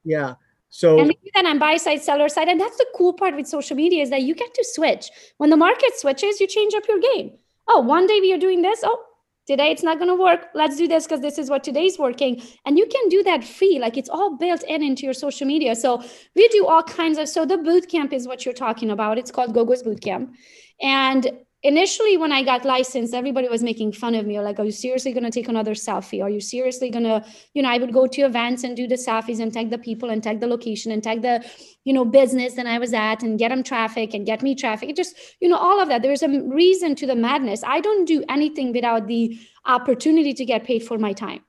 yeah 0.03 0.35
so 0.69 0.99
And 0.99 1.13
that 1.35 1.45
on 1.45 1.59
buy 1.59 1.77
side, 1.77 2.01
seller 2.01 2.27
side. 2.27 2.47
And 2.47 2.59
that's 2.59 2.77
the 2.77 2.87
cool 2.95 3.13
part 3.13 3.35
with 3.35 3.47
social 3.47 3.77
media 3.77 4.01
is 4.01 4.09
that 4.09 4.23
you 4.23 4.33
get 4.33 4.55
to 4.55 4.65
switch. 4.67 5.11
When 5.37 5.51
the 5.51 5.57
market 5.57 5.91
switches, 5.95 6.39
you 6.39 6.47
change 6.47 6.73
up 6.73 6.87
your 6.87 6.99
game. 6.99 7.33
Oh, 7.67 7.79
one 7.79 8.07
day 8.07 8.19
we 8.19 8.33
are 8.33 8.39
doing 8.39 8.63
this. 8.63 8.79
Oh, 8.83 9.03
today 9.47 9.71
it's 9.71 9.83
not 9.83 9.97
going 9.97 10.09
to 10.09 10.21
work. 10.21 10.47
Let's 10.53 10.77
do 10.77 10.87
this 10.87 11.05
because 11.05 11.21
this 11.21 11.37
is 11.37 11.49
what 11.49 11.63
today's 11.63 11.97
working. 11.99 12.41
And 12.65 12.77
you 12.77 12.87
can 12.87 13.09
do 13.09 13.23
that 13.23 13.43
free. 13.43 13.79
Like 13.79 13.97
it's 13.97 14.09
all 14.09 14.37
built 14.37 14.63
in 14.63 14.83
into 14.83 15.03
your 15.03 15.13
social 15.13 15.47
media. 15.47 15.75
So 15.75 16.03
we 16.35 16.47
do 16.49 16.65
all 16.67 16.83
kinds 16.83 17.17
of. 17.17 17.29
So 17.29 17.45
the 17.45 17.57
boot 17.57 17.89
camp 17.89 18.13
is 18.13 18.27
what 18.27 18.45
you're 18.45 18.53
talking 18.53 18.89
about. 18.89 19.17
It's 19.17 19.31
called 19.31 19.53
GoGo's 19.53 19.83
Boot 19.83 20.01
Camp. 20.01 20.33
And 20.81 21.31
initially 21.63 22.17
when 22.17 22.31
i 22.31 22.43
got 22.43 22.65
licensed 22.65 23.13
everybody 23.13 23.47
was 23.47 23.63
making 23.63 23.91
fun 23.91 24.15
of 24.15 24.25
me. 24.25 24.39
Like 24.39 24.59
are 24.59 24.65
you 24.65 24.71
seriously 24.71 25.13
going 25.13 25.23
to 25.23 25.31
take 25.31 25.47
another 25.47 25.73
selfie? 25.73 26.21
Are 26.21 26.29
you 26.29 26.41
seriously 26.41 26.89
going 26.89 27.05
to 27.05 27.23
you 27.53 27.61
know 27.61 27.69
i 27.69 27.77
would 27.77 27.93
go 27.93 28.05
to 28.07 28.21
events 28.21 28.63
and 28.63 28.75
do 28.75 28.87
the 28.87 28.95
selfies 28.95 29.39
and 29.39 29.53
tag 29.53 29.69
the 29.69 29.77
people 29.77 30.09
and 30.09 30.21
tag 30.21 30.39
the 30.41 30.47
location 30.47 30.91
and 30.91 31.01
tag 31.01 31.21
the 31.21 31.43
you 31.85 31.93
know 31.93 32.05
business 32.05 32.55
that 32.55 32.67
i 32.67 32.77
was 32.77 32.93
at 32.93 33.23
and 33.23 33.39
get 33.39 33.49
them 33.49 33.63
traffic 33.63 34.13
and 34.13 34.25
get 34.25 34.41
me 34.41 34.55
traffic. 34.55 34.89
It 34.89 34.95
just 34.95 35.15
you 35.39 35.47
know 35.47 35.57
all 35.57 35.79
of 35.79 35.87
that. 35.89 36.01
There's 36.01 36.23
a 36.23 36.29
reason 36.29 36.95
to 36.95 37.07
the 37.07 37.15
madness. 37.15 37.63
I 37.65 37.79
don't 37.79 38.05
do 38.05 38.23
anything 38.27 38.73
without 38.73 39.07
the 39.07 39.39
opportunity 39.65 40.33
to 40.33 40.45
get 40.45 40.65
paid 40.65 40.83
for 40.83 40.97
my 40.97 41.13
time. 41.13 41.41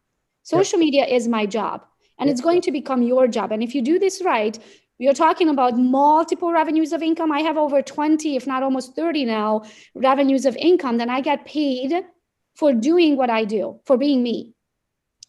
Social 0.43 0.79
media 0.79 1.05
is 1.07 1.27
my 1.27 1.47
job 1.47 1.85
and 2.19 2.31
it's 2.31 2.41
going 2.41 2.61
to 2.63 2.71
become 2.71 3.03
your 3.03 3.27
job. 3.27 3.51
And 3.51 3.63
if 3.63 3.75
you 3.75 3.83
do 3.83 3.99
this 3.99 4.23
right 4.23 4.59
we 4.99 5.09
are 5.09 5.15
talking 5.15 5.49
about 5.49 5.77
multiple 5.77 6.53
revenues 6.53 6.93
of 6.93 7.03
income. 7.03 7.33
I 7.33 7.41
have 7.41 7.57
over 7.57 7.83
20, 7.83 8.37
if 8.37 8.47
not 8.47 8.63
almost 8.63 8.95
30 8.95 9.25
now, 9.25 9.63
revenues 9.95 10.47
of 10.47 10.57
income. 10.57 10.99
Then 10.99 11.11
I 11.11 11.21
get 11.21 11.45
paid 11.47 11.93
for 12.55 12.73
doing 12.73 13.17
what 13.17 13.31
I 13.31 13.45
do, 13.45 13.81
for 13.85 13.97
being 13.97 14.23
me. 14.23 14.55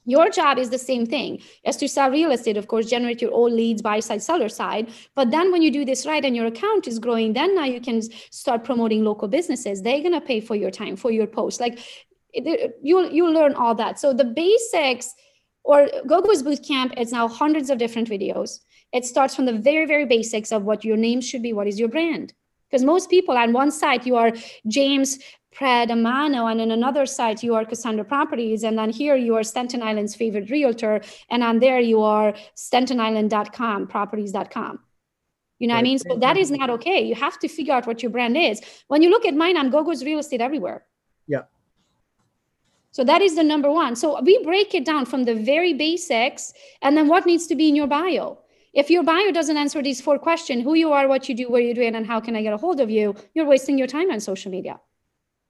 Your 0.08 0.30
job 0.30 0.60
is 0.60 0.70
the 0.70 0.78
same 0.78 1.08
thing 1.08 1.42
as 1.66 1.78
to 1.78 1.90
sell 1.90 2.12
real 2.12 2.32
estate, 2.32 2.58
of 2.58 2.68
course, 2.68 2.88
generate 2.88 3.24
your 3.24 3.34
own 3.34 3.56
leads, 3.56 3.82
buy 3.82 4.00
side, 4.00 4.22
seller 4.22 4.50
side. 4.50 4.92
But 5.16 5.32
then 5.32 5.52
when 5.52 5.64
you 5.64 5.72
do 5.72 5.84
this 5.84 6.06
right 6.06 6.24
and 6.24 6.36
your 6.36 6.46
account 6.46 6.88
is 6.88 7.00
growing, 7.00 7.34
then 7.34 7.56
now 7.56 7.66
you 7.66 7.82
can 7.82 8.04
start 8.30 8.64
promoting 8.64 9.04
local 9.04 9.28
businesses. 9.28 9.82
They're 9.82 10.02
going 10.02 10.14
to 10.14 10.22
pay 10.22 10.42
for 10.42 10.56
your 10.56 10.70
time, 10.70 10.96
for 10.96 11.10
your 11.10 11.26
post. 11.26 11.60
Like 11.60 11.80
you'll, 12.34 13.10
you'll 13.10 13.34
learn 13.34 13.56
all 13.56 13.74
that. 13.76 14.00
So 14.00 14.14
the 14.14 14.26
basics 14.26 15.12
or 15.64 15.88
GoGo's 16.06 16.44
Bootcamp, 16.44 16.94
it's 16.98 17.12
now 17.12 17.28
hundreds 17.28 17.72
of 17.72 17.80
different 17.80 18.08
videos. 18.08 18.60
It 18.96 19.06
starts 19.06 19.36
from 19.36 19.46
the 19.46 19.54
very, 19.54 19.86
very 19.86 20.06
basics 20.06 20.54
of 20.54 20.64
what 20.64 20.86
your 20.86 20.96
name 20.96 21.20
should 21.20 21.44
be. 21.44 21.52
What 21.52 21.68
is 21.68 21.78
your 21.78 21.90
brand? 21.90 22.34
Because 22.70 22.84
most 22.84 23.10
people 23.10 23.38
on 23.38 23.52
one 23.52 23.70
side, 23.70 24.06
you 24.06 24.16
are 24.16 24.32
James 24.68 25.20
Prendamano, 25.54 26.50
and 26.50 26.62
on 26.62 26.72
another 26.72 27.06
side, 27.06 27.44
you 27.44 27.56
are 27.56 27.66
Cassandra 27.66 28.06
Properties. 28.06 28.64
And 28.64 28.78
then 28.78 28.90
here, 28.90 29.18
you 29.18 29.36
are 29.36 29.44
Stanton 29.44 29.82
Island's 29.82 30.16
favorite 30.16 30.50
realtor. 30.50 31.02
And 31.30 31.44
on 31.44 31.60
there, 31.60 31.82
you 31.82 32.02
are 32.02 32.34
stantonisland.com, 32.56 33.88
properties.com. 33.88 34.80
You 35.60 35.68
know 35.68 35.74
what 35.74 35.80
I 35.80 35.84
mean? 35.84 36.00
So 36.00 36.16
that 36.18 36.38
is 36.38 36.50
not 36.52 36.70
okay. 36.70 37.02
You 37.02 37.16
have 37.16 37.38
to 37.40 37.50
figure 37.50 37.74
out 37.74 37.88
what 37.88 38.02
your 38.02 38.12
brand 38.12 38.38
is. 38.38 38.62
When 38.88 39.02
you 39.02 39.10
look 39.10 39.26
at 39.26 39.34
mine, 39.34 39.58
I'm 39.58 39.72
GoGo's 39.72 40.06
Real 40.06 40.20
Estate 40.20 40.42
Everywhere. 40.42 40.86
Yeah. 41.28 41.44
So 42.92 43.04
that 43.04 43.22
is 43.22 43.36
the 43.36 43.44
number 43.44 43.70
one. 43.70 43.98
So 43.98 44.22
we 44.22 44.42
break 44.44 44.74
it 44.74 44.86
down 44.86 45.06
from 45.06 45.26
the 45.26 45.36
very 45.36 45.74
basics 45.74 46.54
and 46.82 46.96
then 46.96 47.10
what 47.10 47.26
needs 47.26 47.46
to 47.48 47.56
be 47.56 47.68
in 47.68 47.76
your 47.76 47.88
bio. 47.88 48.40
If 48.76 48.90
your 48.90 49.04
bio 49.04 49.32
doesn't 49.32 49.56
answer 49.56 49.82
these 49.82 50.02
four 50.02 50.20
questions, 50.20 50.64
who 50.64 50.74
you 50.74 50.92
are, 50.92 51.08
what 51.08 51.30
you 51.30 51.36
do, 51.36 51.50
where 51.50 51.62
you're 51.62 51.74
doing, 51.74 51.96
and 51.96 52.06
how 52.06 52.20
can 52.20 52.36
I 52.36 52.42
get 52.42 52.54
a 52.54 52.58
hold 52.58 52.82
of 52.82 52.90
you, 52.90 53.16
you're 53.34 53.46
wasting 53.46 53.78
your 53.78 53.88
time 53.88 54.12
on 54.12 54.20
social 54.20 54.52
media. 54.52 54.82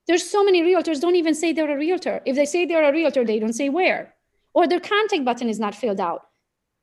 There's 0.08 0.30
so 0.30 0.44
many 0.44 0.62
realtors 0.62 1.02
don't 1.02 1.16
even 1.16 1.34
say 1.34 1.52
they're 1.52 1.76
a 1.76 1.78
realtor. 1.78 2.22
If 2.26 2.36
they 2.36 2.46
say 2.46 2.66
they're 2.66 2.88
a 2.88 2.94
realtor, 2.94 3.26
they 3.26 3.40
don't 3.40 3.54
say 3.54 3.70
where. 3.70 4.14
Or 4.54 4.68
their 4.68 4.80
contact 4.80 5.26
button 5.26 5.50
is 5.50 5.60
not 5.60 5.74
filled 5.74 6.00
out. 6.00 6.22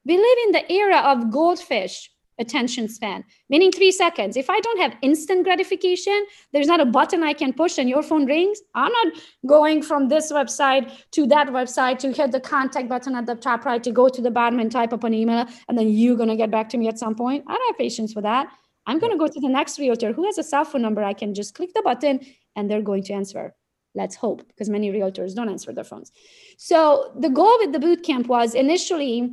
We 0.04 0.16
live 0.16 0.38
in 0.46 0.52
the 0.52 0.72
era 0.72 0.98
of 0.98 1.30
goldfish 1.30 2.10
attention 2.42 2.88
span, 2.88 3.24
meaning 3.48 3.72
three 3.72 3.90
seconds. 3.90 4.36
If 4.36 4.50
I 4.50 4.60
don't 4.60 4.80
have 4.80 4.94
instant 5.00 5.44
gratification, 5.44 6.26
there's 6.52 6.66
not 6.66 6.80
a 6.80 6.84
button 6.84 7.22
I 7.22 7.32
can 7.32 7.54
push 7.54 7.78
and 7.78 7.88
your 7.88 8.02
phone 8.02 8.26
rings. 8.26 8.60
I'm 8.74 8.92
not 8.92 9.14
going 9.46 9.82
from 9.82 10.08
this 10.08 10.30
website 10.30 10.92
to 11.12 11.26
that 11.28 11.48
website 11.48 11.98
to 12.00 12.12
hit 12.12 12.32
the 12.32 12.40
contact 12.40 12.90
button 12.90 13.14
at 13.14 13.24
the 13.24 13.36
top 13.36 13.64
right 13.64 13.82
to 13.82 13.90
go 13.90 14.10
to 14.10 14.20
the 14.20 14.30
bottom 14.30 14.58
and 14.58 14.70
type 14.70 14.92
up 14.92 15.04
an 15.04 15.14
email, 15.14 15.46
and 15.68 15.78
then 15.78 15.88
you're 15.88 16.16
going 16.16 16.28
to 16.28 16.36
get 16.36 16.50
back 16.50 16.68
to 16.70 16.76
me 16.76 16.88
at 16.88 16.98
some 16.98 17.14
point. 17.14 17.44
I 17.46 17.54
don't 17.56 17.68
have 17.68 17.78
patience 17.78 18.12
for 18.12 18.20
that. 18.22 18.48
I'm 18.84 18.98
going 18.98 19.12
to 19.12 19.18
go 19.18 19.28
to 19.28 19.40
the 19.40 19.48
next 19.48 19.78
realtor 19.78 20.12
who 20.12 20.24
has 20.26 20.38
a 20.38 20.42
cell 20.42 20.64
phone 20.64 20.82
number. 20.82 21.02
I 21.04 21.14
can 21.14 21.34
just 21.34 21.54
click 21.54 21.70
the 21.72 21.82
button 21.82 22.20
and 22.56 22.68
they're 22.68 22.82
going 22.82 23.04
to 23.04 23.12
answer. 23.12 23.54
Let's 23.94 24.16
hope, 24.16 24.48
because 24.48 24.68
many 24.70 24.90
realtors 24.90 25.34
don't 25.34 25.50
answer 25.50 25.70
their 25.72 25.84
phones. 25.84 26.10
So 26.56 27.12
the 27.24 27.28
goal 27.28 27.54
with 27.60 27.72
the 27.72 27.78
boot 27.78 28.02
camp 28.02 28.26
was 28.26 28.54
initially 28.54 29.30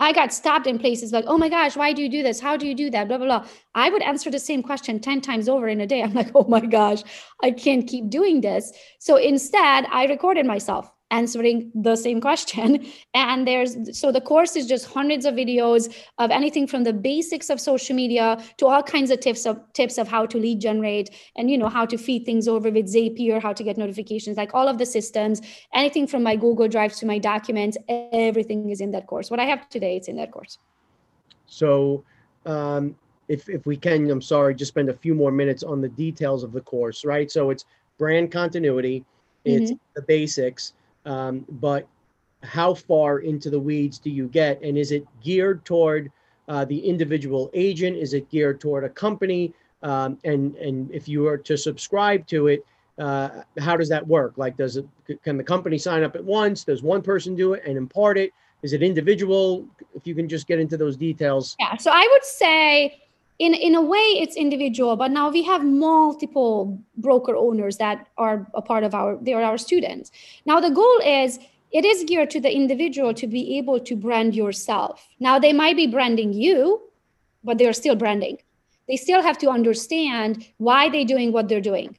I 0.00 0.12
got 0.12 0.32
stopped 0.32 0.66
in 0.66 0.78
places 0.78 1.12
like, 1.12 1.24
oh 1.28 1.38
my 1.38 1.48
gosh, 1.48 1.76
why 1.76 1.92
do 1.92 2.02
you 2.02 2.08
do 2.08 2.22
this? 2.22 2.40
How 2.40 2.56
do 2.56 2.66
you 2.66 2.74
do 2.74 2.90
that? 2.90 3.08
Blah, 3.08 3.18
blah, 3.18 3.26
blah. 3.26 3.48
I 3.74 3.90
would 3.90 4.02
answer 4.02 4.30
the 4.30 4.40
same 4.40 4.62
question 4.62 4.98
10 5.00 5.20
times 5.20 5.48
over 5.48 5.68
in 5.68 5.80
a 5.80 5.86
day. 5.86 6.02
I'm 6.02 6.14
like, 6.14 6.30
oh 6.34 6.46
my 6.48 6.60
gosh, 6.60 7.02
I 7.42 7.52
can't 7.52 7.86
keep 7.86 8.10
doing 8.10 8.40
this. 8.40 8.72
So 8.98 9.16
instead, 9.16 9.86
I 9.90 10.06
recorded 10.06 10.46
myself 10.46 10.90
answering 11.10 11.70
the 11.74 11.96
same 11.96 12.20
question. 12.20 12.86
And 13.14 13.46
there's 13.46 13.98
so 13.98 14.10
the 14.10 14.20
course 14.20 14.56
is 14.56 14.66
just 14.66 14.86
hundreds 14.86 15.24
of 15.24 15.34
videos 15.34 15.94
of 16.18 16.30
anything 16.30 16.66
from 16.66 16.82
the 16.84 16.92
basics 16.92 17.48
of 17.48 17.60
social 17.60 17.94
media 17.94 18.42
to 18.58 18.66
all 18.66 18.82
kinds 18.82 19.10
of 19.10 19.20
tips 19.20 19.46
of 19.46 19.60
tips 19.72 19.98
of 19.98 20.08
how 20.08 20.26
to 20.26 20.38
lead 20.38 20.60
generate 20.60 21.10
and 21.36 21.50
you 21.50 21.56
know 21.56 21.68
how 21.68 21.86
to 21.86 21.96
feed 21.96 22.24
things 22.24 22.48
over 22.48 22.70
with 22.70 22.86
zapier 22.92 23.40
how 23.40 23.52
to 23.52 23.62
get 23.62 23.76
notifications 23.76 24.36
like 24.36 24.52
all 24.54 24.68
of 24.68 24.78
the 24.78 24.86
systems. 24.86 25.40
Anything 25.72 26.06
from 26.06 26.22
my 26.22 26.36
google 26.36 26.68
drive 26.68 26.94
to 26.96 27.06
my 27.06 27.18
documents 27.18 27.76
everything 27.88 28.68
is 28.70 28.80
in 28.80 28.90
that 28.90 29.06
course. 29.06 29.30
What 29.30 29.40
i 29.40 29.44
have 29.44 29.68
today 29.68 29.96
it's 29.96 30.08
in 30.08 30.16
that 30.16 30.32
course. 30.32 30.58
So 31.46 32.04
um, 32.46 32.96
if, 33.28 33.48
if 33.48 33.64
we 33.64 33.76
can 33.76 34.10
i'm 34.10 34.22
sorry 34.22 34.54
just 34.54 34.72
spend 34.72 34.88
a 34.88 34.94
few 35.04 35.14
more 35.14 35.30
minutes 35.30 35.62
on 35.62 35.80
the 35.80 35.88
details 35.88 36.42
of 36.42 36.52
the 36.52 36.60
course 36.60 37.04
right? 37.04 37.30
So 37.30 37.50
it's 37.50 37.64
brand 37.98 38.32
continuity 38.32 39.04
it's 39.44 39.70
mm-hmm. 39.70 39.94
the 39.94 40.02
basics 40.02 40.72
um, 41.04 41.44
but 41.48 41.86
how 42.42 42.74
far 42.74 43.20
into 43.20 43.50
the 43.50 43.58
weeds 43.58 43.98
do 43.98 44.10
you 44.10 44.28
get? 44.28 44.62
And 44.62 44.76
is 44.76 44.92
it 44.92 45.06
geared 45.22 45.64
toward 45.64 46.10
uh, 46.48 46.64
the 46.64 46.78
individual 46.78 47.50
agent? 47.54 47.96
Is 47.96 48.14
it 48.14 48.28
geared 48.30 48.60
toward 48.60 48.84
a 48.84 48.90
company? 48.90 49.52
Um, 49.82 50.18
and 50.24 50.56
and 50.56 50.90
if 50.90 51.08
you 51.08 51.26
are 51.26 51.38
to 51.38 51.56
subscribe 51.56 52.26
to 52.28 52.48
it, 52.48 52.64
uh, 52.98 53.42
how 53.58 53.76
does 53.76 53.88
that 53.88 54.06
work? 54.06 54.34
Like, 54.36 54.56
does 54.56 54.76
it 54.76 54.86
can 55.22 55.36
the 55.36 55.44
company 55.44 55.78
sign 55.78 56.02
up 56.02 56.14
at 56.14 56.24
once? 56.24 56.64
Does 56.64 56.82
one 56.82 57.02
person 57.02 57.34
do 57.34 57.54
it 57.54 57.62
and 57.66 57.76
impart 57.76 58.18
it? 58.18 58.32
Is 58.62 58.72
it 58.72 58.82
individual? 58.82 59.66
If 59.94 60.06
you 60.06 60.14
can 60.14 60.28
just 60.28 60.46
get 60.46 60.58
into 60.58 60.76
those 60.76 60.96
details. 60.96 61.56
Yeah. 61.58 61.76
So 61.76 61.90
I 61.90 62.08
would 62.10 62.24
say 62.24 63.03
in 63.38 63.54
in 63.54 63.74
a 63.74 63.82
way 63.82 64.06
it's 64.22 64.36
individual 64.36 64.96
but 64.96 65.10
now 65.10 65.28
we 65.28 65.42
have 65.42 65.64
multiple 65.64 66.80
broker 66.96 67.34
owners 67.36 67.76
that 67.78 68.06
are 68.16 68.46
a 68.54 68.62
part 68.62 68.84
of 68.84 68.94
our 68.94 69.16
they 69.22 69.32
are 69.32 69.42
our 69.42 69.58
students. 69.58 70.10
Now 70.46 70.60
the 70.60 70.70
goal 70.70 70.98
is 71.04 71.38
it 71.72 71.84
is 71.84 72.04
geared 72.04 72.30
to 72.30 72.40
the 72.40 72.54
individual 72.54 73.12
to 73.14 73.26
be 73.26 73.58
able 73.58 73.80
to 73.80 73.96
brand 73.96 74.34
yourself. 74.34 75.08
Now 75.18 75.38
they 75.38 75.52
might 75.52 75.76
be 75.76 75.86
branding 75.86 76.32
you 76.32 76.80
but 77.42 77.58
they're 77.58 77.72
still 77.72 77.96
branding. 77.96 78.38
They 78.88 78.96
still 78.96 79.22
have 79.22 79.38
to 79.38 79.50
understand 79.50 80.46
why 80.58 80.88
they're 80.88 81.04
doing 81.04 81.32
what 81.32 81.48
they're 81.48 81.60
doing 81.60 81.96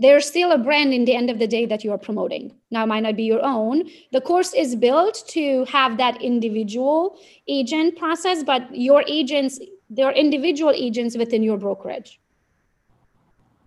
there's 0.00 0.26
still 0.26 0.50
a 0.50 0.56
brand 0.56 0.94
in 0.94 1.04
the 1.04 1.14
end 1.14 1.28
of 1.28 1.38
the 1.38 1.46
day 1.46 1.66
that 1.66 1.84
you 1.84 1.92
are 1.92 1.98
promoting. 1.98 2.54
Now, 2.70 2.84
it 2.84 2.86
might 2.86 3.02
not 3.02 3.16
be 3.16 3.24
your 3.24 3.44
own. 3.44 3.88
The 4.12 4.22
course 4.22 4.54
is 4.54 4.74
built 4.74 5.22
to 5.28 5.66
have 5.66 5.98
that 5.98 6.22
individual 6.22 7.18
agent 7.46 7.98
process, 7.98 8.42
but 8.42 8.74
your 8.74 9.04
agents, 9.06 9.60
they're 9.90 10.12
individual 10.12 10.72
agents 10.74 11.18
within 11.18 11.42
your 11.42 11.58
brokerage. 11.58 12.18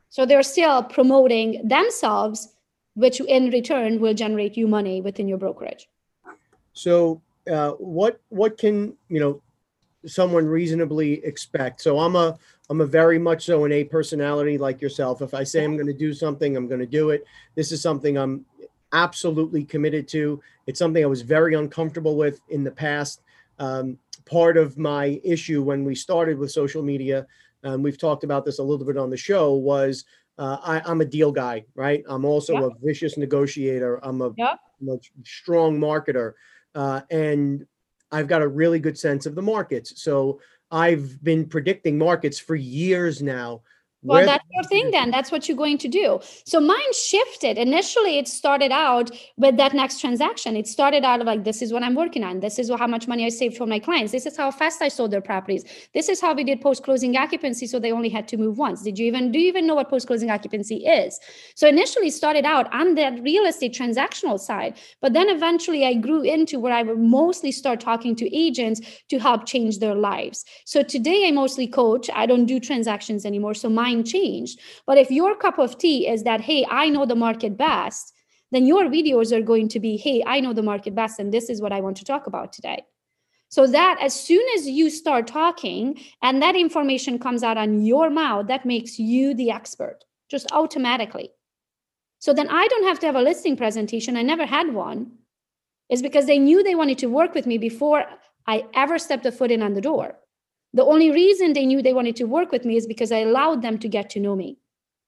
So 0.10 0.26
they're 0.26 0.42
still 0.42 0.82
promoting 0.82 1.68
themselves, 1.68 2.56
which 2.96 3.22
in 3.22 3.52
return 3.52 4.00
will 4.00 4.16
generate 4.16 4.58
you 4.58 4.68
money 4.68 5.02
within 5.02 5.28
your 5.28 5.38
brokerage. 5.38 5.88
So, 6.74 7.22
uh, 7.52 7.72
what 7.72 8.20
what 8.30 8.58
can 8.58 8.96
you 9.10 9.20
know 9.20 9.42
someone 10.08 10.48
reasonably 10.48 11.24
expect? 11.26 11.82
So, 11.82 12.00
I'm 12.00 12.16
a 12.16 12.38
I'm 12.74 12.82
a 12.82 12.88
very 12.88 13.19
much 13.19 13.45
so 13.45 13.65
an 13.65 13.71
A 13.71 13.84
personality 13.84 14.57
like 14.57 14.82
yourself. 14.82 15.21
If 15.21 15.36
I 15.36 15.43
say 15.43 15.63
I'm 15.63 15.76
going 15.76 15.86
to 15.86 15.93
do 15.93 16.11
something, 16.11 16.57
I'm 16.57 16.67
going 16.67 16.80
to 16.80 16.88
do 16.88 17.11
it. 17.11 17.24
This 17.53 17.71
is 17.71 17.84
something 17.84 18.17
I'm 18.17 18.45
absolutely 18.93 19.63
committed 19.63 20.07
to. 20.07 20.41
It's 20.65 20.80
something 20.80 21.03
I 21.03 21.07
was 21.07 21.21
very 21.21 21.53
uncomfortable 21.53 22.17
with 22.17 22.41
in 22.49 22.63
the 22.63 22.71
past. 22.71 23.21
Um, 23.59 23.99
part 24.26 24.57
of 24.57 24.80
my 24.80 25.21
issue 25.24 25.61
when 25.61 25.84
we 25.84 25.93
started 25.93 26.39
with 26.39 26.49
social 26.49 26.82
media, 26.82 27.28
and 27.61 27.76
um, 27.76 27.84
we've 27.84 27.99
talked 27.99 28.24
about 28.24 28.43
this 28.43 28.57
a 28.57 28.63
little 28.63 28.88
bit 28.88 28.97
on 28.97 29.11
the 29.11 29.17
show, 29.17 29.53
was 29.53 30.05
uh, 30.39 30.57
I, 30.63 30.91
am 30.91 31.01
a 31.01 31.05
deal 31.05 31.32
guy, 31.32 31.65
right? 31.76 32.03
I'm 32.07 32.26
also 32.26 32.53
yep. 32.53 32.63
a 32.63 32.69
vicious 32.84 33.17
negotiator. 33.17 33.99
I'm 34.03 34.19
a, 34.19 34.32
yep. 34.36 34.57
I'm 34.82 34.89
a 34.89 34.97
strong 35.24 35.80
marketer, 35.80 36.34
uh, 36.74 37.01
and 37.11 37.67
I've 38.11 38.28
got 38.28 38.41
a 38.41 38.47
really 38.47 38.80
good 38.80 38.97
sense 38.97 39.28
of 39.28 39.36
the 39.36 39.43
markets. 39.43 40.01
So 40.01 40.39
I've 40.74 41.24
been 41.24 41.45
predicting 41.45 41.99
markets 41.99 42.39
for 42.39 42.55
years 42.55 43.21
now 43.21 43.61
well, 44.04 44.26
that's 44.26 44.43
your 44.51 44.64
thing 44.66 44.91
then. 44.91 45.12
That's 45.12 45.32
what 45.32 45.47
you're 45.47 45.58
going 45.58 45.78
to 45.80 45.88
do. 45.88 46.20
So 46.45 46.60
mine 46.60 46.93
shifted. 46.93 47.58
Initially, 47.58 48.18
it 48.18 48.28
started 48.28 48.72
out 48.72 49.12
with 49.38 49.58
that 49.58 49.74
next 49.74 50.01
transaction. 50.01 50.56
It 50.56 50.68
started 50.68 51.04
out 51.04 51.24
like, 51.26 51.43
this 51.43 51.62
is 51.62 51.72
what 51.72 51.84
I'm 51.84 51.95
working 51.95 52.24
on. 52.24 52.39
This 52.39 52.60
is 52.60 52.70
how 52.70 52.88
much 52.88 53.08
money 53.08 53.26
I 53.26 53.30
saved 53.30 53.58
for 53.58 53.66
my 53.66 53.80
clients. 53.80 54.12
This 54.12 54.26
is 54.26 54.36
how 54.36 54.51
fast 54.51 54.82
I 54.82 54.88
sold 54.88 55.12
their 55.12 55.22
properties. 55.22 55.64
This 55.93 56.10
is 56.10 56.20
how 56.20 56.34
we 56.34 56.43
did 56.43 56.62
post-closing 56.62 57.16
occupancy. 57.16 57.68
So 57.68 57.80
they 57.80 57.91
only 57.91 58.10
had 58.10 58.28
to 58.30 58.38
move 58.38 58.58
once. 58.58 58.84
Did 58.84 58.99
you 58.99 59.06
even, 59.06 59.32
do 59.32 59.39
you 59.39 59.47
even 59.47 59.68
know 59.68 59.76
what 59.76 59.89
post-closing 59.89 60.30
occupancy 60.30 60.86
is? 60.86 61.20
So 61.56 61.68
initially 61.68 62.10
started 62.10 62.45
out 62.45 62.74
on 62.74 62.95
that 62.95 63.22
real 63.22 63.45
estate 63.45 63.74
transactional 63.74 64.39
side. 64.39 64.78
But 65.01 65.14
then 65.14 65.30
eventually 65.30 65.86
I 65.86 65.93
grew 65.93 66.22
into 66.24 66.60
where 66.60 66.74
I 66.74 66.84
would 66.84 66.99
mostly 66.99 67.51
start 67.51 67.80
talking 67.80 68.16
to 68.18 68.36
agents 68.36 68.82
to 69.10 69.20
help 69.20 69.45
change 69.45 69.80
their 69.80 69.95
lives. 69.95 70.43
So 70.66 70.84
today 70.84 71.28
I 71.28 71.32
mostly 71.32 71.68
coach. 71.68 72.10
I 72.14 72.26
don't 72.26 72.45
do 72.45 72.60
transactions 72.60 73.26
anymore. 73.26 73.54
So 73.54 73.70
mine 73.70 73.93
mind 73.94 74.08
changed. 74.08 74.60
But 74.86 74.98
if 74.98 75.12
your 75.12 75.36
cup 75.36 75.60
of 75.60 75.78
tea 75.78 76.08
is 76.08 76.24
that, 76.24 76.41
hey, 76.41 76.66
I 76.70 76.89
know 76.89 77.06
the 77.06 77.16
market 77.16 77.58
best, 77.58 78.14
then 78.52 78.66
your 78.66 78.86
videos 78.86 79.32
are 79.32 79.41
going 79.41 79.68
to 79.70 79.80
be, 79.80 79.98
hey, 79.98 80.24
I 80.26 80.39
know 80.39 80.54
the 80.54 80.62
market 80.64 80.94
best, 80.94 81.20
and 81.20 81.34
this 81.34 81.50
is 81.50 81.62
what 81.62 81.72
I 81.72 81.82
want 81.82 81.98
to 81.98 82.06
talk 82.06 82.28
about 82.28 82.54
today. 82.54 82.84
So 83.50 83.68
that 83.68 83.98
as 84.02 84.14
soon 84.14 84.44
as 84.56 84.68
you 84.68 84.89
start 84.89 85.28
talking 85.28 86.00
and 86.24 86.41
that 86.41 86.56
information 86.56 87.20
comes 87.20 87.44
out 87.44 87.58
on 87.58 87.86
your 87.86 88.10
mouth, 88.10 88.48
that 88.48 88.66
makes 88.66 88.98
you 88.98 89.36
the 89.36 89.52
expert 89.52 90.00
just 90.30 90.52
automatically. 90.52 91.30
So 92.18 92.34
then 92.34 92.48
I 92.50 92.68
don't 92.68 92.86
have 92.86 93.00
to 93.00 93.06
have 93.06 93.16
a 93.16 93.22
listing 93.22 93.56
presentation. 93.56 94.18
I 94.18 94.24
never 94.24 94.46
had 94.46 94.74
one. 94.74 95.12
Is 95.89 96.02
because 96.02 96.26
they 96.26 96.39
knew 96.39 96.64
they 96.64 96.74
wanted 96.74 96.98
to 97.00 97.08
work 97.08 97.36
with 97.36 97.46
me 97.46 97.60
before 97.60 98.06
I 98.48 98.64
ever 98.74 98.98
stepped 98.98 99.26
a 99.28 99.32
foot 99.32 99.52
in 99.52 99.62
on 99.62 99.74
the 99.74 99.82
door. 99.82 100.18
The 100.74 100.84
only 100.84 101.11
reason 101.11 101.53
they 101.53 101.65
knew 101.65 101.82
they 101.82 101.93
wanted 101.93 102.15
to 102.17 102.26
work 102.26 102.51
with 102.51 102.65
me 102.65 102.78
is 102.78 102.88
because 102.88 103.11
I 103.11 103.19
allowed 103.19 103.61
them 103.61 103.78
to 103.80 103.88
get 103.88 104.09
to 104.11 104.19
know 104.19 104.36
me. 104.36 104.57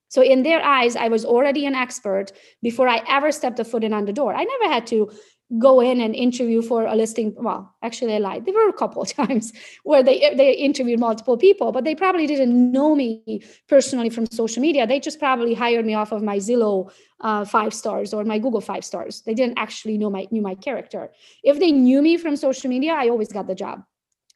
So 0.09 0.21
in 0.21 0.43
their 0.43 0.63
eyes, 0.63 0.95
I 0.95 1.07
was 1.07 1.25
already 1.25 1.65
an 1.65 1.75
expert 1.75 2.31
before 2.61 2.87
I 2.87 3.03
ever 3.09 3.31
stepped 3.31 3.59
a 3.59 3.65
foot 3.65 3.83
in 3.83 3.91
on 3.91 4.05
the 4.05 4.13
door. 4.13 4.35
I 4.35 4.43
never 4.43 4.71
had 4.71 4.87
to 4.87 5.11
go 5.59 5.79
in 5.79 6.01
and 6.01 6.15
interview 6.15 6.61
for 6.61 6.85
a 6.85 6.95
listing. 6.95 7.33
Well, 7.37 7.75
actually, 7.83 8.15
I 8.15 8.19
lied. 8.19 8.45
There 8.45 8.53
were 8.53 8.69
a 8.69 8.73
couple 8.73 9.01
of 9.01 9.13
times 9.21 9.51
where 9.83 10.03
they 10.03 10.33
they 10.35 10.53
interviewed 10.53 10.99
multiple 10.99 11.37
people, 11.37 11.71
but 11.71 11.83
they 11.83 11.95
probably 11.95 12.27
didn't 12.27 12.71
know 12.71 12.95
me 12.95 13.41
personally 13.67 14.09
from 14.09 14.25
social 14.27 14.61
media. 14.61 14.87
They 14.87 14.99
just 14.99 15.19
probably 15.19 15.53
hired 15.53 15.85
me 15.85 15.95
off 15.95 16.11
of 16.11 16.23
my 16.23 16.37
Zillow 16.37 16.91
uh, 17.21 17.45
five 17.45 17.73
stars 17.73 18.13
or 18.13 18.23
my 18.23 18.39
Google 18.39 18.61
five 18.61 18.85
stars. 18.85 19.21
They 19.21 19.33
didn't 19.33 19.57
actually 19.57 19.97
know 19.97 20.09
my 20.09 20.27
knew 20.31 20.41
my 20.41 20.55
character. 20.55 21.11
If 21.43 21.59
they 21.59 21.71
knew 21.71 22.01
me 22.01 22.17
from 22.17 22.35
social 22.35 22.69
media, 22.69 22.93
I 22.93 23.09
always 23.09 23.31
got 23.31 23.47
the 23.47 23.55
job 23.55 23.83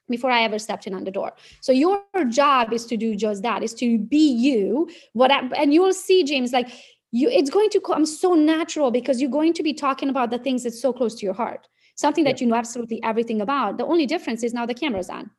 before 0.09 0.31
I 0.31 0.43
ever 0.43 0.59
stepped 0.59 0.87
in 0.87 0.93
on 0.93 1.03
the 1.03 1.11
door. 1.11 1.33
So 1.61 1.71
your 1.71 2.01
job 2.29 2.73
is 2.73 2.85
to 2.87 2.97
do 2.97 3.15
just 3.15 3.41
that, 3.43 3.63
is 3.63 3.73
to 3.75 3.97
be 3.97 4.31
you. 4.31 4.89
What 5.13 5.31
I, 5.31 5.41
and 5.57 5.73
you 5.73 5.81
will 5.81 5.93
see, 5.93 6.23
James, 6.23 6.51
like 6.51 6.69
you, 7.11 7.29
it's 7.29 7.49
going 7.49 7.69
to 7.71 7.81
come 7.81 8.05
so 8.05 8.33
natural 8.33 8.91
because 8.91 9.21
you're 9.21 9.31
going 9.31 9.53
to 9.53 9.63
be 9.63 9.73
talking 9.73 10.09
about 10.09 10.29
the 10.29 10.37
things 10.37 10.63
that's 10.63 10.81
so 10.81 10.93
close 10.93 11.15
to 11.15 11.25
your 11.25 11.33
heart, 11.33 11.67
something 11.95 12.23
that 12.23 12.39
you 12.41 12.47
know 12.47 12.55
absolutely 12.55 13.01
everything 13.03 13.41
about. 13.41 13.77
The 13.77 13.85
only 13.85 14.05
difference 14.05 14.43
is 14.43 14.53
now 14.53 14.65
the 14.65 14.73
camera's 14.73 15.09
on. 15.09 15.31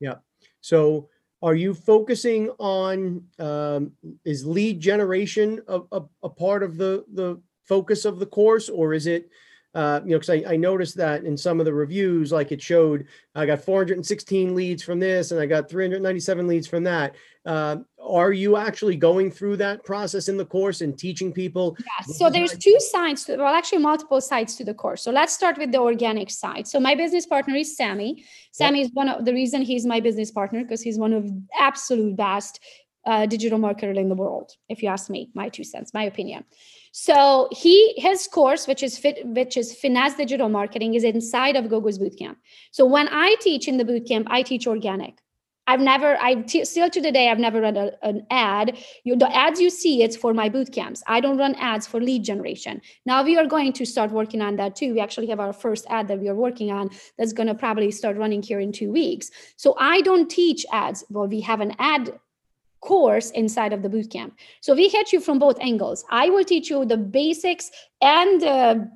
Yeah. 0.00 0.16
So 0.60 1.08
are 1.42 1.54
you 1.54 1.74
focusing 1.74 2.50
on 2.58 3.24
um, 3.38 3.92
is 4.24 4.46
lead 4.46 4.80
generation 4.80 5.60
a, 5.68 5.80
a, 5.92 6.02
a 6.22 6.28
part 6.28 6.62
of 6.62 6.76
the 6.76 7.04
the 7.12 7.40
focus 7.64 8.04
of 8.04 8.18
the 8.18 8.26
course, 8.26 8.68
or 8.68 8.94
is 8.94 9.06
it 9.06 9.28
uh, 9.76 10.00
you 10.04 10.12
know, 10.12 10.18
because 10.18 10.30
I, 10.30 10.54
I, 10.54 10.56
noticed 10.56 10.96
that 10.96 11.24
in 11.24 11.36
some 11.36 11.60
of 11.60 11.66
the 11.66 11.74
reviews, 11.74 12.32
like 12.32 12.50
it 12.50 12.62
showed, 12.62 13.06
I 13.34 13.44
got 13.44 13.60
416 13.60 14.54
leads 14.54 14.82
from 14.82 14.98
this 14.98 15.32
and 15.32 15.40
I 15.40 15.44
got 15.44 15.68
397 15.68 16.46
leads 16.46 16.66
from 16.66 16.82
that. 16.84 17.14
Uh, 17.44 17.76
are 18.02 18.32
you 18.32 18.56
actually 18.56 18.96
going 18.96 19.30
through 19.30 19.58
that 19.58 19.84
process 19.84 20.28
in 20.28 20.38
the 20.38 20.46
course 20.46 20.80
and 20.80 20.98
teaching 20.98 21.30
people? 21.30 21.76
Yeah, 21.78 22.14
so 22.14 22.30
there's 22.30 22.56
two 22.56 22.80
sides, 22.80 23.24
to, 23.24 23.36
well, 23.36 23.54
actually 23.54 23.82
multiple 23.82 24.22
sides 24.22 24.56
to 24.56 24.64
the 24.64 24.72
course. 24.72 25.02
So 25.02 25.10
let's 25.10 25.34
start 25.34 25.58
with 25.58 25.72
the 25.72 25.78
organic 25.80 26.30
side. 26.30 26.66
So 26.66 26.80
my 26.80 26.94
business 26.94 27.26
partner 27.26 27.54
is 27.54 27.76
Sammy. 27.76 28.24
Sammy 28.52 28.78
yep. 28.78 28.86
is 28.86 28.94
one 28.94 29.10
of 29.10 29.26
the 29.26 29.34
reason 29.34 29.60
he's 29.60 29.84
my 29.84 30.00
business 30.00 30.30
partner 30.30 30.62
because 30.62 30.80
he's 30.80 30.96
one 30.96 31.12
of 31.12 31.30
absolute 31.60 32.16
best 32.16 32.60
uh, 33.04 33.26
digital 33.26 33.58
marketer 33.58 33.94
in 33.94 34.08
the 34.08 34.14
world, 34.14 34.52
if 34.68 34.82
you 34.82 34.88
ask 34.88 35.10
me, 35.10 35.30
my 35.34 35.48
two 35.50 35.64
cents, 35.64 35.92
my 35.92 36.04
opinion. 36.04 36.44
So 36.98 37.46
he 37.52 37.92
his 37.98 38.26
course, 38.26 38.66
which 38.66 38.82
is 38.82 38.96
fit, 38.96 39.18
which 39.26 39.58
is 39.58 39.74
finesse 39.74 40.14
digital 40.14 40.48
marketing, 40.48 40.94
is 40.94 41.04
inside 41.04 41.54
of 41.54 41.68
Gogo's 41.68 41.98
bootcamp. 41.98 42.36
So 42.70 42.86
when 42.86 43.06
I 43.10 43.36
teach 43.38 43.68
in 43.68 43.76
the 43.76 43.84
bootcamp, 43.84 44.24
I 44.28 44.40
teach 44.40 44.66
organic. 44.66 45.18
I've 45.66 45.80
never, 45.80 46.16
I 46.16 46.36
t- 46.36 46.64
still 46.64 46.88
to 46.88 47.02
today, 47.02 47.28
I've 47.28 47.38
never 47.38 47.60
run 47.60 47.76
a, 47.76 47.92
an 48.02 48.26
ad. 48.30 48.78
You, 49.04 49.14
the 49.14 49.30
ads 49.36 49.60
you 49.60 49.68
see, 49.68 50.02
it's 50.02 50.16
for 50.16 50.32
my 50.32 50.48
boot 50.48 50.72
camps. 50.72 51.02
I 51.06 51.20
don't 51.20 51.36
run 51.36 51.54
ads 51.56 51.86
for 51.86 52.00
lead 52.00 52.24
generation. 52.24 52.80
Now 53.04 53.22
we 53.22 53.36
are 53.36 53.46
going 53.46 53.74
to 53.74 53.84
start 53.84 54.10
working 54.10 54.40
on 54.40 54.56
that 54.56 54.74
too. 54.74 54.94
We 54.94 55.00
actually 55.00 55.26
have 55.26 55.40
our 55.40 55.52
first 55.52 55.84
ad 55.90 56.08
that 56.08 56.20
we 56.20 56.30
are 56.30 56.34
working 56.34 56.70
on 56.70 56.88
that's 57.18 57.34
going 57.34 57.48
to 57.48 57.54
probably 57.54 57.90
start 57.90 58.16
running 58.16 58.42
here 58.42 58.60
in 58.60 58.72
two 58.72 58.90
weeks. 58.90 59.30
So 59.56 59.76
I 59.78 60.00
don't 60.00 60.30
teach 60.30 60.64
ads. 60.72 61.04
Well, 61.10 61.26
we 61.26 61.42
have 61.42 61.60
an 61.60 61.76
ad 61.78 62.18
course 62.80 63.30
inside 63.30 63.72
of 63.72 63.82
the 63.82 63.88
boot 63.88 64.10
camp. 64.10 64.38
So 64.60 64.74
we 64.74 64.88
hit 64.88 65.12
you 65.12 65.20
from 65.20 65.38
both 65.38 65.58
angles. 65.60 66.04
I 66.10 66.30
will 66.30 66.44
teach 66.44 66.70
you 66.70 66.84
the 66.84 66.96
basics 66.96 67.70
and 68.00 68.40
the 68.40 68.90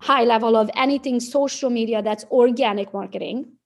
high 0.00 0.24
level 0.24 0.56
of 0.56 0.70
anything 0.74 1.20
social 1.20 1.70
media 1.70 2.02
that's 2.02 2.24
organic 2.30 2.92
marketing 2.92 3.56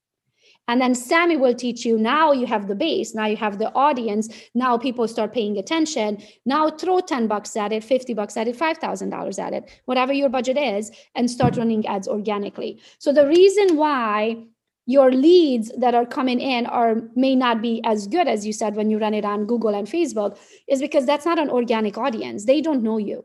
and 0.71 0.81
then 0.81 0.95
Sammy 0.95 1.37
will 1.37 1.55
teach 1.55 1.85
you 1.85 1.99
now 1.99 2.31
you 2.31 2.47
have 2.47 2.69
the 2.69 2.77
base, 2.77 3.13
now 3.13 3.27
you 3.27 3.37
have 3.37 3.59
the 3.59 3.73
audience, 3.75 4.29
now 4.55 4.79
people 4.79 5.09
start 5.09 5.33
paying 5.33 5.59
attention. 5.59 6.23
Now 6.47 6.71
throw 6.71 7.01
10 7.01 7.27
bucks 7.27 7.57
at 7.57 7.73
it, 7.73 7.83
50 7.83 8.15
bucks 8.15 8.37
at 8.37 8.47
it, 8.47 8.57
$5,000 8.57 9.39
at 9.41 9.53
it, 9.53 9.81
whatever 9.87 10.13
your 10.13 10.29
budget 10.29 10.57
is, 10.57 10.93
and 11.17 11.29
start 11.29 11.57
running 11.57 11.85
ads 11.89 12.07
organically. 12.07 12.81
So 12.99 13.13
the 13.13 13.27
reason 13.27 13.77
why 13.77 14.45
your 14.91 15.11
leads 15.13 15.71
that 15.79 15.95
are 15.95 16.07
coming 16.07 16.41
in 16.41 16.67
are 16.67 16.97
may 17.15 17.35
not 17.37 17.63
be 17.63 17.81
as 17.85 18.07
good 18.07 18.27
as 18.27 18.47
you 18.47 18.53
said 18.53 18.75
when 18.77 18.91
you 18.91 18.99
run 18.99 19.15
it 19.15 19.25
on 19.25 19.47
Google 19.47 19.75
and 19.75 19.87
Facebook 19.87 20.39
is 20.69 20.81
because 20.81 21.07
that's 21.07 21.25
not 21.25 21.39
an 21.39 21.51
organic 21.51 21.97
audience. 21.97 22.45
They 22.45 22.61
don't 22.61 22.83
know 22.83 22.99
you. 22.99 23.25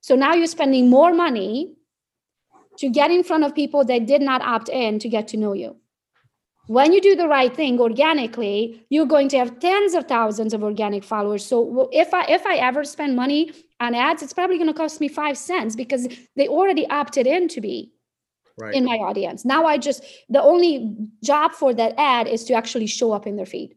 So 0.00 0.14
now 0.14 0.34
you're 0.34 0.46
spending 0.46 0.90
more 0.90 1.14
money 1.14 1.74
to 2.78 2.90
get 2.90 3.10
in 3.10 3.22
front 3.22 3.44
of 3.44 3.54
people 3.54 3.84
that 3.86 4.06
did 4.06 4.20
not 4.20 4.42
opt 4.42 4.68
in 4.68 4.98
to 4.98 5.08
get 5.08 5.28
to 5.28 5.36
know 5.36 5.54
you 5.54 5.76
when 6.66 6.92
you 6.92 7.00
do 7.00 7.14
the 7.14 7.28
right 7.28 7.54
thing 7.54 7.78
organically 7.78 8.84
you're 8.88 9.06
going 9.06 9.28
to 9.28 9.38
have 9.38 9.58
tens 9.60 9.94
of 9.94 10.06
thousands 10.06 10.54
of 10.54 10.62
organic 10.62 11.04
followers 11.04 11.44
so 11.44 11.88
if 11.92 12.14
i 12.14 12.24
if 12.24 12.46
i 12.46 12.56
ever 12.56 12.84
spend 12.84 13.14
money 13.14 13.52
on 13.80 13.94
ads 13.94 14.22
it's 14.22 14.32
probably 14.32 14.56
going 14.56 14.66
to 14.66 14.74
cost 14.74 15.00
me 15.00 15.06
five 15.06 15.36
cents 15.36 15.76
because 15.76 16.08
they 16.36 16.48
already 16.48 16.88
opted 16.88 17.26
in 17.26 17.48
to 17.48 17.60
be 17.60 17.92
right. 18.58 18.74
in 18.74 18.84
my 18.84 18.96
audience 18.96 19.44
now 19.44 19.64
i 19.64 19.76
just 19.76 20.04
the 20.28 20.42
only 20.42 20.96
job 21.22 21.52
for 21.52 21.72
that 21.74 21.94
ad 21.98 22.26
is 22.26 22.44
to 22.44 22.54
actually 22.54 22.86
show 22.86 23.12
up 23.12 23.26
in 23.26 23.36
their 23.36 23.46
feed 23.46 23.74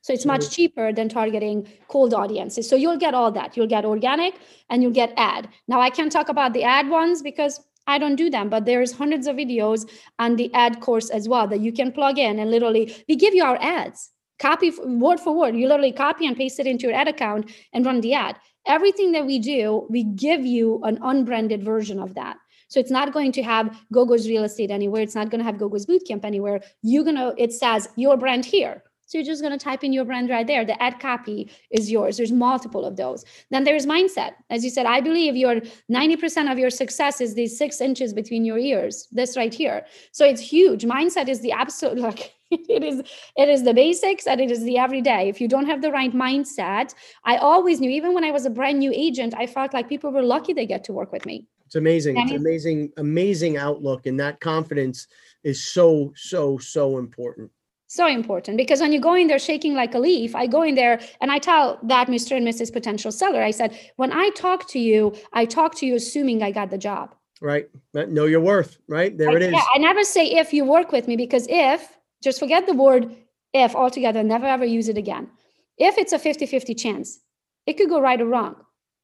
so 0.00 0.12
it's 0.12 0.24
much 0.24 0.50
cheaper 0.50 0.92
than 0.92 1.08
targeting 1.08 1.68
cold 1.88 2.14
audiences 2.14 2.68
so 2.68 2.76
you'll 2.76 2.96
get 2.96 3.14
all 3.14 3.30
that 3.32 3.56
you'll 3.56 3.66
get 3.66 3.84
organic 3.84 4.34
and 4.70 4.82
you'll 4.82 4.92
get 4.92 5.12
ad 5.16 5.48
now 5.66 5.80
i 5.80 5.90
can't 5.90 6.12
talk 6.12 6.28
about 6.28 6.52
the 6.52 6.62
ad 6.62 6.88
ones 6.88 7.22
because 7.22 7.60
I 7.88 7.96
don't 7.96 8.16
do 8.16 8.28
them, 8.28 8.50
but 8.50 8.66
there's 8.66 8.92
hundreds 8.92 9.26
of 9.26 9.36
videos 9.36 9.90
on 10.18 10.36
the 10.36 10.52
ad 10.54 10.80
course 10.80 11.08
as 11.08 11.26
well 11.26 11.48
that 11.48 11.60
you 11.60 11.72
can 11.72 11.90
plug 11.90 12.18
in 12.18 12.38
and 12.38 12.50
literally 12.50 12.94
we 13.08 13.16
give 13.16 13.34
you 13.34 13.42
our 13.42 13.56
ads. 13.60 14.10
Copy 14.38 14.70
word 14.84 15.18
for 15.18 15.34
word. 15.34 15.56
You 15.56 15.66
literally 15.66 15.92
copy 15.92 16.26
and 16.26 16.36
paste 16.36 16.60
it 16.60 16.66
into 16.66 16.86
your 16.86 16.94
ad 16.94 17.08
account 17.08 17.50
and 17.72 17.84
run 17.84 18.02
the 18.02 18.14
ad. 18.14 18.36
Everything 18.66 19.12
that 19.12 19.26
we 19.26 19.38
do, 19.38 19.86
we 19.88 20.04
give 20.04 20.44
you 20.44 20.80
an 20.84 20.98
unbranded 21.02 21.64
version 21.64 21.98
of 21.98 22.14
that. 22.14 22.36
So 22.68 22.78
it's 22.80 22.90
not 22.90 23.12
going 23.12 23.32
to 23.32 23.42
have 23.42 23.76
GoGo's 23.92 24.28
real 24.28 24.44
estate 24.44 24.70
anywhere. 24.70 25.02
It's 25.02 25.14
not 25.14 25.30
going 25.30 25.40
to 25.40 25.44
have 25.44 25.56
GoGo's 25.56 25.86
bootcamp 25.86 26.24
anywhere. 26.24 26.60
You're 26.82 27.04
gonna, 27.04 27.34
it 27.36 27.52
says 27.52 27.88
your 27.96 28.16
brand 28.16 28.44
here. 28.44 28.82
So 29.08 29.16
you're 29.16 29.24
just 29.24 29.40
going 29.40 29.58
to 29.58 29.64
type 29.64 29.82
in 29.84 29.94
your 29.94 30.04
brand 30.04 30.28
right 30.28 30.46
there. 30.46 30.66
The 30.66 30.80
ad 30.82 31.00
copy 31.00 31.50
is 31.70 31.90
yours. 31.90 32.18
There's 32.18 32.30
multiple 32.30 32.84
of 32.84 32.96
those. 32.96 33.24
Then 33.50 33.64
there's 33.64 33.86
mindset. 33.86 34.32
As 34.50 34.62
you 34.62 34.68
said, 34.68 34.84
I 34.84 35.00
believe 35.00 35.34
your 35.34 35.62
90% 35.90 36.52
of 36.52 36.58
your 36.58 36.68
success 36.68 37.22
is 37.22 37.34
these 37.34 37.56
six 37.56 37.80
inches 37.80 38.12
between 38.12 38.44
your 38.44 38.58
ears, 38.58 39.08
this 39.10 39.34
right 39.34 39.52
here. 39.52 39.86
So 40.12 40.26
it's 40.26 40.42
huge. 40.42 40.84
Mindset 40.84 41.28
is 41.28 41.40
the 41.40 41.52
absolute 41.52 41.96
like 42.08 42.34
it 42.50 42.84
is 42.84 43.00
it 43.36 43.48
is 43.48 43.62
the 43.62 43.74
basics 43.74 44.26
and 44.26 44.42
it 44.42 44.50
is 44.50 44.62
the 44.64 44.76
everyday. 44.76 45.30
If 45.30 45.40
you 45.40 45.48
don't 45.48 45.66
have 45.66 45.80
the 45.80 45.90
right 45.90 46.12
mindset, 46.12 46.94
I 47.24 47.38
always 47.38 47.80
knew, 47.80 47.90
even 47.90 48.12
when 48.12 48.24
I 48.24 48.30
was 48.30 48.44
a 48.44 48.50
brand 48.50 48.78
new 48.78 48.92
agent, 48.94 49.32
I 49.36 49.46
felt 49.46 49.72
like 49.72 49.88
people 49.88 50.12
were 50.12 50.22
lucky 50.22 50.52
they 50.52 50.66
get 50.66 50.84
to 50.84 50.92
work 50.92 51.12
with 51.12 51.24
me. 51.24 51.46
It's 51.68 51.74
amazing. 51.74 52.16
it's 52.16 52.32
amazing, 52.32 52.92
amazing 52.96 53.58
outlook. 53.58 54.06
And 54.06 54.18
that 54.20 54.40
confidence 54.40 55.06
is 55.44 55.62
so, 55.62 56.14
so, 56.16 56.56
so 56.56 56.96
important. 56.96 57.50
So 57.88 58.06
important 58.06 58.56
because 58.56 58.80
when 58.80 58.90
you 58.90 59.00
go 59.00 59.12
in 59.12 59.26
there 59.28 59.38
shaking 59.38 59.74
like 59.74 59.94
a 59.94 59.98
leaf 59.98 60.34
i 60.34 60.46
go 60.46 60.62
in 60.62 60.74
there 60.74 61.00
and 61.22 61.32
i 61.32 61.38
tell 61.38 61.78
that 61.84 62.08
mr 62.08 62.36
and 62.36 62.46
mrs 62.46 62.70
potential 62.70 63.10
seller 63.10 63.42
i 63.42 63.50
said 63.50 63.78
when 63.96 64.12
i 64.12 64.28
talk 64.36 64.68
to 64.68 64.78
you 64.78 65.14
i 65.32 65.46
talk 65.46 65.74
to 65.76 65.86
you 65.86 65.94
assuming 65.94 66.42
i 66.42 66.50
got 66.50 66.68
the 66.68 66.76
job. 66.76 67.14
Right. 67.40 67.70
Know 67.94 68.26
your 68.26 68.40
worth 68.40 68.76
right? 68.88 69.16
There 69.16 69.30
I, 69.30 69.36
it 69.36 69.42
is. 69.42 69.52
yeah, 69.52 69.64
i 69.74 69.78
never 69.78 70.04
say 70.04 70.26
if 70.26 70.52
you 70.52 70.66
work 70.66 70.92
with 70.92 71.08
me 71.08 71.16
because 71.16 71.46
if 71.48 71.96
just 72.22 72.38
forget 72.38 72.66
the 72.66 72.74
word 72.74 73.16
if 73.54 73.74
altogether 73.74 74.22
never 74.22 74.46
ever 74.46 74.66
use 74.66 74.88
it 74.90 74.98
again. 74.98 75.30
If 75.78 75.96
it's 75.96 76.12
a 76.12 76.18
50-50 76.18 76.78
chance 76.78 77.20
it 77.64 77.78
could 77.78 77.88
go 77.88 78.00
right 78.00 78.20
or 78.20 78.26
wrong. 78.26 78.56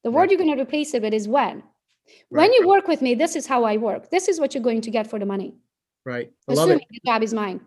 The 0.03 0.11
word 0.11 0.21
right. 0.21 0.31
you're 0.31 0.39
going 0.39 0.55
to 0.55 0.61
replace 0.61 0.93
it 0.93 1.01
with 1.01 1.13
is 1.13 1.27
when 1.27 1.63
right. 2.29 2.41
when 2.41 2.53
you 2.53 2.67
work 2.67 2.87
with 2.87 3.01
me 3.01 3.15
this 3.15 3.35
is 3.35 3.45
how 3.45 3.63
i 3.63 3.77
work 3.77 4.09
this 4.09 4.27
is 4.27 4.39
what 4.39 4.53
you're 4.53 4.63
going 4.63 4.81
to 4.81 4.91
get 4.91 5.07
for 5.07 5.19
the 5.19 5.25
money 5.25 5.55
right 6.05 6.31
I 6.47 6.53
assuming 6.53 6.85
the 6.89 6.99
job 7.05 7.23
is 7.23 7.33
mine 7.33 7.61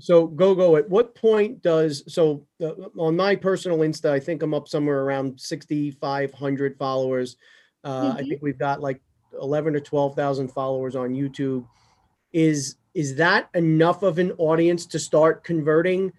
so 0.00 0.26
go 0.26 0.54
go. 0.54 0.76
At 0.76 0.88
what 0.88 1.14
point 1.14 1.62
does 1.62 2.02
so 2.12 2.46
uh, 2.62 2.72
on 2.98 3.16
my 3.16 3.36
personal 3.36 3.78
Insta? 3.78 4.10
I 4.10 4.20
think 4.20 4.42
I'm 4.42 4.54
up 4.54 4.66
somewhere 4.66 5.02
around 5.02 5.38
6,500 5.40 6.76
followers. 6.76 7.36
Uh, 7.84 8.02
mm-hmm. 8.02 8.16
I 8.18 8.22
think 8.22 8.42
we've 8.42 8.58
got 8.58 8.80
like 8.80 9.00
11 9.40 9.76
or 9.76 9.80
12,000 9.80 10.48
followers 10.48 10.96
on 10.96 11.10
YouTube. 11.10 11.66
Is 12.32 12.76
is 12.94 13.14
that 13.16 13.48
enough 13.54 14.02
of 14.02 14.18
an 14.18 14.32
audience 14.32 14.86
to 14.86 14.98
start 14.98 15.44
converting 15.44 16.12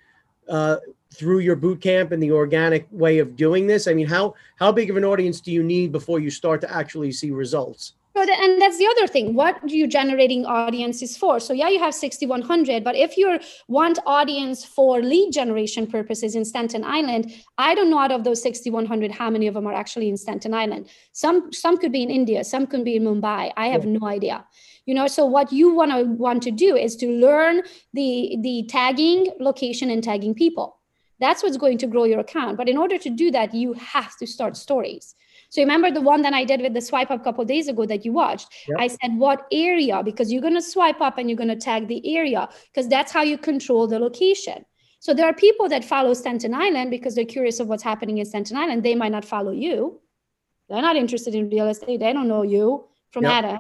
uh, 0.48 0.78
through 1.14 1.40
your 1.40 1.56
boot 1.56 1.82
camp 1.82 2.12
and 2.12 2.22
the 2.22 2.32
organic 2.32 2.88
way 2.92 3.20
of 3.20 3.36
doing 3.36 3.68
this? 3.68 3.88
I 3.88 3.94
mean, 3.94 4.08
how 4.08 4.36
how 4.58 4.72
big 4.72 4.90
of 4.90 4.98
an 4.98 5.06
audience 5.06 5.42
do 5.42 5.52
you 5.52 5.64
need 5.64 5.92
before 5.92 6.20
you 6.20 6.30
start 6.30 6.62
to 6.62 6.74
actually 6.74 7.12
see 7.12 7.32
results? 7.32 7.94
The, 8.14 8.38
and 8.40 8.62
that's 8.62 8.78
the 8.78 8.88
other 8.88 9.08
thing. 9.08 9.34
What 9.34 9.64
are 9.64 9.68
you 9.68 9.88
generating 9.88 10.46
audiences 10.46 11.16
for? 11.18 11.40
So 11.40 11.54
yeah, 11.54 11.70
you 11.70 11.80
have 11.80 11.94
6,100, 11.94 12.84
but 12.84 12.96
if 12.96 13.18
you 13.18 13.40
want 13.68 14.00
audience 14.06 14.66
for 14.66 15.02
lead 15.02 15.32
generation 15.32 15.88
purposes 15.88 16.36
in 16.36 16.44
Staten 16.44 16.84
Island, 16.84 17.34
I 17.58 17.74
don't 17.74 17.90
know 17.90 18.00
out 18.00 18.12
of 18.12 18.24
those 18.24 18.42
6,100 18.42 19.12
how 19.12 19.30
many 19.30 19.48
of 19.48 19.54
them 19.54 19.66
are 19.66 19.74
actually 19.74 20.10
in 20.10 20.18
Staten 20.18 20.54
Island. 20.54 20.90
Some 21.14 21.52
some 21.54 21.78
could 21.78 21.92
be 21.92 22.04
in 22.04 22.12
India, 22.12 22.44
some 22.44 22.68
could 22.68 22.84
be 22.84 22.98
in 22.98 23.04
Mumbai. 23.04 23.54
I 23.56 23.68
have 23.68 23.86
no 23.86 24.06
idea. 24.06 24.46
You 24.86 24.94
know, 24.94 25.08
so 25.08 25.26
what 25.26 25.54
you 25.54 25.74
want 25.74 25.92
to 25.92 26.04
want 26.04 26.44
to 26.44 26.52
do 26.52 26.76
is 26.76 26.96
to 26.98 27.08
learn 27.08 27.64
the 27.94 28.38
the 28.42 28.66
tagging 28.68 29.32
location 29.40 29.90
and 29.90 30.04
tagging 30.04 30.36
people. 30.36 30.81
That's 31.22 31.44
what's 31.44 31.56
going 31.56 31.78
to 31.78 31.88
grow 31.88 32.04
your 32.04 32.20
account. 32.20 32.58
But 32.58 32.68
in 32.68 32.78
order 32.78 32.98
to 32.98 33.10
do 33.10 33.32
that, 33.32 33.54
you 33.54 33.74
have 33.74 34.18
to 34.18 34.28
start 34.28 34.58
stories. 34.58 35.16
So 35.50 35.62
remember 35.62 35.92
the 35.92 36.02
one 36.02 36.24
that 36.24 36.34
I 36.34 36.44
did 36.44 36.62
with 36.62 36.74
the 36.74 36.82
swipe 36.82 37.12
up 37.12 37.22
a 37.22 37.24
couple 37.24 37.46
days 37.46 37.68
ago 37.68 37.86
that 37.86 38.04
you 38.04 38.12
watched. 38.12 38.48
Yep. 38.68 38.78
I 38.80 38.88
said 38.88 39.18
what 39.18 39.46
area 39.52 40.02
because 40.04 40.32
you're 40.32 40.42
going 40.42 40.56
to 40.56 40.62
swipe 40.62 41.00
up 41.00 41.18
and 41.18 41.30
you're 41.30 41.38
going 41.38 41.50
to 41.50 41.56
tag 41.56 41.88
the 41.88 42.16
area 42.18 42.50
because 42.74 42.90
that's 42.90 43.12
how 43.12 43.22
you 43.22 43.38
control 43.38 43.86
the 43.86 44.00
location. 44.00 44.66
So 45.00 45.14
there 45.14 45.28
are 45.28 45.34
people 45.34 45.70
that 45.70 45.86
follow 45.86 46.14
Staten 46.14 46.54
Island 46.54 46.90
because 46.90 47.16
they're 47.16 47.26
curious 47.26 47.60
of 47.60 47.68
what's 47.68 47.84
happening 47.84 48.18
in 48.18 48.26
Staten 48.26 48.58
Island. 48.58 48.84
They 48.84 48.96
might 48.96 49.12
not 49.12 49.26
follow 49.26 49.52
you. 49.52 50.00
They're 50.70 50.82
not 50.82 50.96
interested 50.96 51.36
in 51.36 51.50
real 51.50 51.68
estate. 51.68 52.00
They 52.00 52.14
don't 52.14 52.28
know 52.28 52.44
you 52.44 52.88
from 53.12 53.24
yep. 53.24 53.34
Adam. 53.34 53.60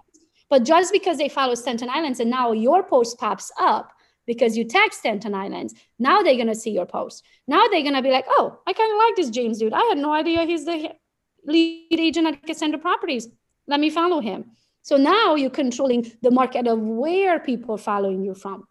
But 0.49 0.63
just 0.63 0.91
because 0.91 1.17
they 1.17 1.29
follow 1.29 1.55
Staten 1.55 1.89
Islands 1.89 2.19
and 2.19 2.31
now 2.31 2.53
your 2.53 2.83
post 2.83 3.19
pops 3.19 3.51
up 3.59 3.91
because 4.27 4.57
you 4.57 4.63
tag 4.65 4.93
Staten 4.93 5.33
Islands, 5.33 5.73
now 5.99 6.21
they're 6.21 6.37
gonna 6.37 6.55
see 6.55 6.71
your 6.71 6.85
post. 6.85 7.23
Now 7.47 7.67
they're 7.67 7.83
gonna 7.83 8.01
be 8.01 8.11
like, 8.11 8.25
oh, 8.29 8.59
I 8.67 8.73
kind 8.73 8.91
of 8.91 8.97
like 8.97 9.15
this 9.15 9.29
James 9.29 9.59
dude. 9.59 9.73
I 9.73 9.83
had 9.83 9.97
no 9.97 10.13
idea 10.13 10.45
he's 10.45 10.65
the 10.65 10.91
lead 11.45 11.99
agent 11.99 12.27
at 12.27 12.45
Cassandra 12.45 12.79
Properties. 12.79 13.27
Let 13.67 13.79
me 13.79 13.89
follow 13.89 14.19
him. 14.19 14.51
So 14.83 14.97
now 14.97 15.35
you're 15.35 15.49
controlling 15.49 16.11
the 16.21 16.31
market 16.31 16.67
of 16.67 16.79
where 16.79 17.39
people 17.39 17.75
are 17.75 17.79
following 17.79 18.23
you 18.23 18.33
from. 18.33 18.67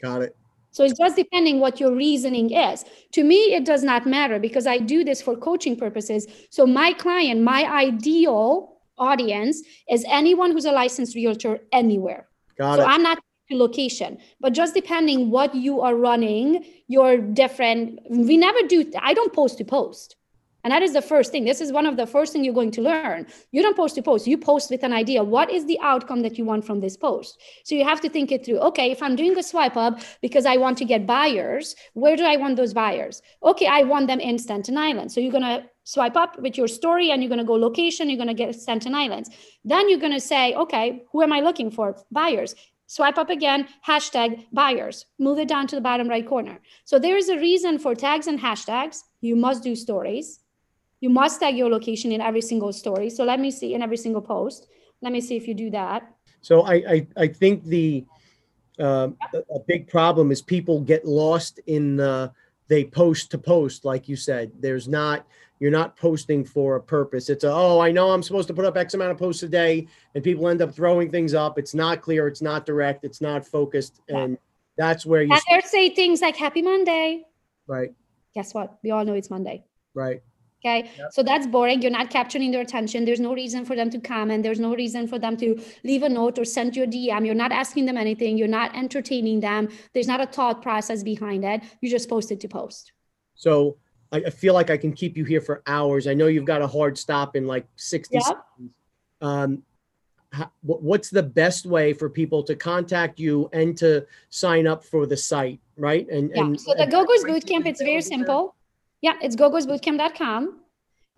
Got 0.00 0.22
it. 0.22 0.36
So 0.70 0.84
it's 0.84 0.98
just 0.98 1.16
depending 1.16 1.60
what 1.60 1.78
your 1.80 1.94
reasoning 1.94 2.50
is. 2.50 2.84
To 3.12 3.24
me, 3.24 3.54
it 3.54 3.66
does 3.66 3.82
not 3.82 4.06
matter 4.06 4.38
because 4.38 4.66
I 4.66 4.78
do 4.78 5.04
this 5.04 5.20
for 5.20 5.36
coaching 5.36 5.76
purposes. 5.76 6.26
So 6.48 6.66
my 6.66 6.94
client, 6.94 7.42
my 7.42 7.70
ideal 7.70 8.78
audience 8.96 9.62
is 9.90 10.04
anyone 10.08 10.50
who's 10.50 10.64
a 10.64 10.72
licensed 10.72 11.14
realtor 11.14 11.60
anywhere. 11.72 12.28
Got 12.56 12.76
so 12.76 12.82
it. 12.82 12.86
I'm 12.86 13.02
not 13.02 13.18
location, 13.56 14.18
but 14.40 14.52
just 14.52 14.74
depending 14.74 15.30
what 15.30 15.54
you 15.54 15.80
are 15.80 15.94
running, 15.94 16.64
your 16.88 17.18
different. 17.18 18.00
We 18.10 18.36
never 18.36 18.62
do. 18.66 18.90
I 19.00 19.14
don't 19.14 19.32
post 19.32 19.58
to 19.58 19.64
post. 19.64 20.16
And 20.64 20.72
that 20.72 20.82
is 20.82 20.92
the 20.92 21.02
first 21.02 21.32
thing. 21.32 21.44
This 21.44 21.60
is 21.60 21.72
one 21.72 21.86
of 21.86 21.96
the 21.96 22.06
first 22.06 22.32
thing 22.32 22.44
you're 22.44 22.54
going 22.54 22.70
to 22.72 22.82
learn. 22.82 23.26
You 23.50 23.62
don't 23.62 23.76
post 23.76 23.96
to 23.96 24.02
post, 24.02 24.28
you 24.28 24.38
post 24.38 24.70
with 24.70 24.84
an 24.84 24.92
idea. 24.92 25.24
What 25.24 25.50
is 25.50 25.66
the 25.66 25.78
outcome 25.80 26.22
that 26.22 26.38
you 26.38 26.44
want 26.44 26.64
from 26.64 26.80
this 26.80 26.96
post? 26.96 27.40
So 27.64 27.74
you 27.74 27.84
have 27.84 28.00
to 28.02 28.08
think 28.08 28.30
it 28.30 28.44
through. 28.44 28.58
Okay, 28.58 28.92
if 28.92 29.02
I'm 29.02 29.16
doing 29.16 29.36
a 29.36 29.42
swipe 29.42 29.76
up 29.76 30.00
because 30.20 30.46
I 30.46 30.56
want 30.56 30.78
to 30.78 30.84
get 30.84 31.06
buyers, 31.06 31.74
where 31.94 32.16
do 32.16 32.24
I 32.24 32.36
want 32.36 32.56
those 32.56 32.72
buyers? 32.72 33.22
Okay, 33.42 33.66
I 33.66 33.82
want 33.82 34.06
them 34.06 34.20
in 34.20 34.38
Staten 34.38 34.78
Island. 34.78 35.10
So 35.10 35.20
you're 35.20 35.32
going 35.32 35.42
to 35.42 35.64
swipe 35.84 36.16
up 36.16 36.38
with 36.38 36.56
your 36.56 36.68
story 36.68 37.10
and 37.10 37.20
you're 37.22 37.28
going 37.28 37.40
to 37.40 37.44
go 37.44 37.54
location, 37.54 38.08
you're 38.08 38.16
going 38.16 38.28
to 38.28 38.34
get 38.34 38.54
Staten 38.54 38.94
Islands. 38.94 39.30
Then 39.64 39.88
you're 39.88 39.98
going 39.98 40.12
to 40.12 40.20
say, 40.20 40.54
okay, 40.54 41.02
who 41.10 41.22
am 41.22 41.32
I 41.32 41.40
looking 41.40 41.72
for? 41.72 41.96
Buyers. 42.12 42.54
Swipe 42.92 43.16
up 43.16 43.30
again, 43.30 43.66
hashtag 43.88 44.44
buyers, 44.52 45.06
move 45.18 45.38
it 45.38 45.48
down 45.48 45.66
to 45.66 45.74
the 45.74 45.80
bottom 45.80 46.08
right 46.08 46.28
corner. 46.28 46.60
So 46.84 46.98
there 46.98 47.16
is 47.16 47.30
a 47.30 47.38
reason 47.38 47.78
for 47.78 47.94
tags 47.94 48.26
and 48.26 48.38
hashtags. 48.38 49.04
You 49.22 49.34
must 49.34 49.62
do 49.62 49.74
stories. 49.74 50.40
You 51.00 51.08
must 51.08 51.40
tag 51.40 51.56
your 51.56 51.70
location 51.70 52.12
in 52.12 52.20
every 52.20 52.42
single 52.42 52.70
story. 52.70 53.08
So 53.08 53.24
let 53.24 53.40
me 53.40 53.50
see 53.50 53.72
in 53.72 53.80
every 53.80 53.96
single 53.96 54.20
post. 54.20 54.66
Let 55.00 55.10
me 55.10 55.22
see 55.22 55.36
if 55.36 55.48
you 55.48 55.54
do 55.54 55.70
that. 55.70 56.02
So 56.42 56.66
I 56.66 56.74
I, 56.74 57.06
I 57.16 57.26
think 57.28 57.64
the 57.64 58.04
uh, 58.78 59.08
a 59.32 59.60
big 59.66 59.88
problem 59.88 60.30
is 60.30 60.42
people 60.42 60.78
get 60.82 61.06
lost 61.06 61.60
in 61.66 61.96
the 61.96 62.30
they 62.68 62.84
post 62.84 63.30
to 63.30 63.38
post, 63.38 63.86
like 63.86 64.06
you 64.06 64.16
said. 64.16 64.52
There's 64.60 64.86
not 64.86 65.26
you're 65.62 65.70
not 65.70 65.96
posting 65.96 66.44
for 66.44 66.74
a 66.74 66.80
purpose. 66.80 67.30
It's 67.30 67.44
a, 67.44 67.52
oh, 67.52 67.78
I 67.78 67.92
know 67.92 68.10
I'm 68.10 68.20
supposed 68.20 68.48
to 68.48 68.54
put 68.54 68.64
up 68.64 68.76
X 68.76 68.94
amount 68.94 69.12
of 69.12 69.18
posts 69.18 69.44
a 69.44 69.48
day, 69.48 69.86
and 70.12 70.24
people 70.24 70.48
end 70.48 70.60
up 70.60 70.74
throwing 70.74 71.08
things 71.08 71.34
up. 71.34 71.56
It's 71.56 71.72
not 71.72 72.02
clear, 72.02 72.26
it's 72.26 72.42
not 72.42 72.66
direct, 72.66 73.04
it's 73.04 73.20
not 73.20 73.46
focused, 73.46 74.00
and 74.08 74.38
that's 74.76 75.06
where 75.06 75.22
you. 75.22 75.32
And 75.32 75.40
they 75.48 75.60
say 75.60 75.90
things 75.90 76.20
like 76.20 76.34
"Happy 76.34 76.62
Monday." 76.62 77.22
Right. 77.68 77.94
Guess 78.34 78.54
what? 78.54 78.76
We 78.82 78.90
all 78.90 79.04
know 79.04 79.14
it's 79.14 79.30
Monday. 79.30 79.62
Right. 79.94 80.20
Okay. 80.66 80.90
Yep. 80.98 81.12
So 81.12 81.22
that's 81.22 81.46
boring. 81.46 81.80
You're 81.80 81.92
not 81.92 82.10
capturing 82.10 82.50
their 82.50 82.62
attention. 82.62 83.04
There's 83.04 83.20
no 83.20 83.32
reason 83.32 83.64
for 83.64 83.76
them 83.76 83.88
to 83.90 84.00
comment. 84.00 84.42
There's 84.42 84.58
no 84.58 84.74
reason 84.74 85.06
for 85.06 85.20
them 85.20 85.36
to 85.36 85.62
leave 85.84 86.02
a 86.02 86.08
note 86.08 86.40
or 86.40 86.44
send 86.44 86.74
you 86.74 86.82
a 86.82 86.88
DM. 86.88 87.24
You're 87.24 87.36
not 87.36 87.52
asking 87.52 87.86
them 87.86 87.96
anything. 87.96 88.36
You're 88.36 88.48
not 88.48 88.74
entertaining 88.74 89.38
them. 89.38 89.68
There's 89.94 90.08
not 90.08 90.20
a 90.20 90.26
thought 90.26 90.60
process 90.60 91.04
behind 91.04 91.44
it. 91.44 91.62
You 91.80 91.88
just 91.88 92.08
posted 92.08 92.40
to 92.40 92.48
post. 92.48 92.90
So 93.36 93.76
I 94.12 94.30
feel 94.30 94.52
like 94.52 94.68
I 94.68 94.76
can 94.76 94.92
keep 94.92 95.16
you 95.16 95.24
here 95.24 95.40
for 95.40 95.62
hours. 95.66 96.06
I 96.06 96.12
know 96.12 96.26
you've 96.26 96.44
got 96.44 96.60
a 96.60 96.66
hard 96.66 96.98
stop 96.98 97.34
in 97.34 97.46
like 97.46 97.66
60 97.76 98.14
yep. 98.14 98.22
seconds. 98.22 98.72
Um, 99.22 99.62
what's 100.62 101.10
the 101.10 101.22
best 101.22 101.66
way 101.66 101.92
for 101.92 102.08
people 102.08 102.42
to 102.42 102.54
contact 102.54 103.18
you 103.18 103.48
and 103.52 103.76
to 103.78 104.06
sign 104.30 104.66
up 104.66 104.84
for 104.84 105.06
the 105.06 105.16
site, 105.16 105.60
right? 105.76 106.08
And, 106.08 106.30
yeah. 106.34 106.42
And, 106.42 106.60
so 106.60 106.74
the 106.74 106.86
GoGo's 106.86 107.24
Bootcamp, 107.24 107.66
it's 107.66 107.80
very 107.80 108.02
simple. 108.02 108.54
Yeah, 109.00 109.14
it's 109.22 109.36
gogosbootcamp.com. 109.36 110.60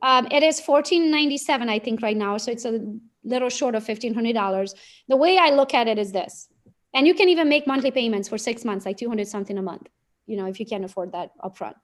Um, 0.03 0.29
it 0.31 0.43
is 0.43 0.61
fourteen 0.61 1.11
ninety 1.11 1.39
seven, 1.39 1.69
I 1.69 1.79
think, 1.79 2.03
right 2.03 2.17
now. 2.17 2.37
So 2.37 2.51
it's 2.51 2.65
a 2.65 2.95
little 3.23 3.49
short 3.49 3.75
of 3.75 3.85
fifteen 3.85 4.13
hundred 4.13 4.35
dollars. 4.35 4.75
The 5.09 5.17
way 5.17 5.39
I 5.39 5.51
look 5.51 5.73
at 5.73 5.87
it 5.87 5.99
is 5.99 6.13
this, 6.13 6.49
and 6.93 7.07
you 7.07 7.15
can 7.15 7.29
even 7.29 7.49
make 7.49 7.67
monthly 7.67 7.91
payments 7.91 8.29
for 8.29 8.37
six 8.37 8.65
months, 8.65 8.85
like 8.85 8.99
two 8.99 9.09
hundred 9.09 9.29
something 9.29 9.57
a 9.57 9.63
month. 9.63 9.89
You 10.27 10.37
know, 10.37 10.47
if 10.47 10.61
you 10.61 10.67
can't 10.67 10.85
afford 10.85 11.13
that 11.13 11.31
upfront. 11.43 11.75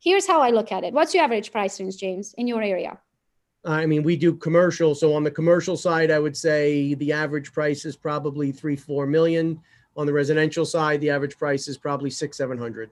Here's 0.00 0.26
how 0.26 0.40
I 0.40 0.50
look 0.50 0.70
at 0.72 0.84
it. 0.84 0.94
What's 0.94 1.14
your 1.14 1.24
average 1.24 1.50
price 1.50 1.80
range, 1.80 1.96
James, 1.96 2.34
in 2.38 2.46
your 2.46 2.62
area? 2.62 2.98
I 3.64 3.86
mean, 3.86 4.02
we 4.02 4.16
do 4.16 4.34
commercial. 4.34 4.94
So 4.94 5.14
on 5.14 5.24
the 5.24 5.30
commercial 5.30 5.76
side, 5.76 6.10
I 6.10 6.18
would 6.18 6.36
say 6.36 6.94
the 6.94 7.12
average 7.12 7.52
price 7.52 7.84
is 7.84 7.96
probably 7.96 8.52
three, 8.52 8.76
four 8.76 9.06
million. 9.06 9.60
On 9.96 10.06
the 10.06 10.12
residential 10.12 10.64
side, 10.64 11.00
the 11.00 11.10
average 11.10 11.36
price 11.36 11.66
is 11.66 11.76
probably 11.76 12.10
six, 12.10 12.36
seven 12.36 12.56
hundred. 12.56 12.90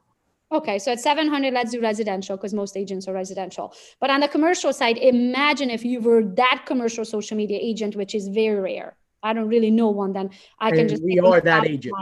Okay, 0.53 0.79
so 0.79 0.93
at 0.93 1.01
700, 1.01 1.53
let's 1.53 1.73
do 1.73 1.81
residential 1.81 2.37
because 2.37 2.55
most 2.55 2.77
agents 2.77 3.09
are 3.09 3.13
residential. 3.13 3.75
But 3.99 4.11
on 4.11 4.21
the 4.21 4.29
commercial 4.29 4.73
side, 4.73 4.97
imagine 4.97 5.71
if 5.71 5.85
you 5.85 6.01
were 6.01 6.23
that 6.23 6.63
commercial 6.67 7.05
social 7.05 7.37
media 7.37 7.59
agent, 7.61 7.97
which 7.97 8.15
is 8.15 8.29
very 8.29 8.61
rare. 8.61 8.97
I 9.25 9.33
don't 9.33 9.49
really 9.49 9.73
know 9.73 9.89
one. 9.89 10.13
Then 10.13 10.31
I 10.61 10.71
can 10.71 10.81
and 10.81 10.89
just 10.89 11.03
we 11.03 11.19
are 11.19 11.41
that 11.41 11.67
agent. 11.67 11.97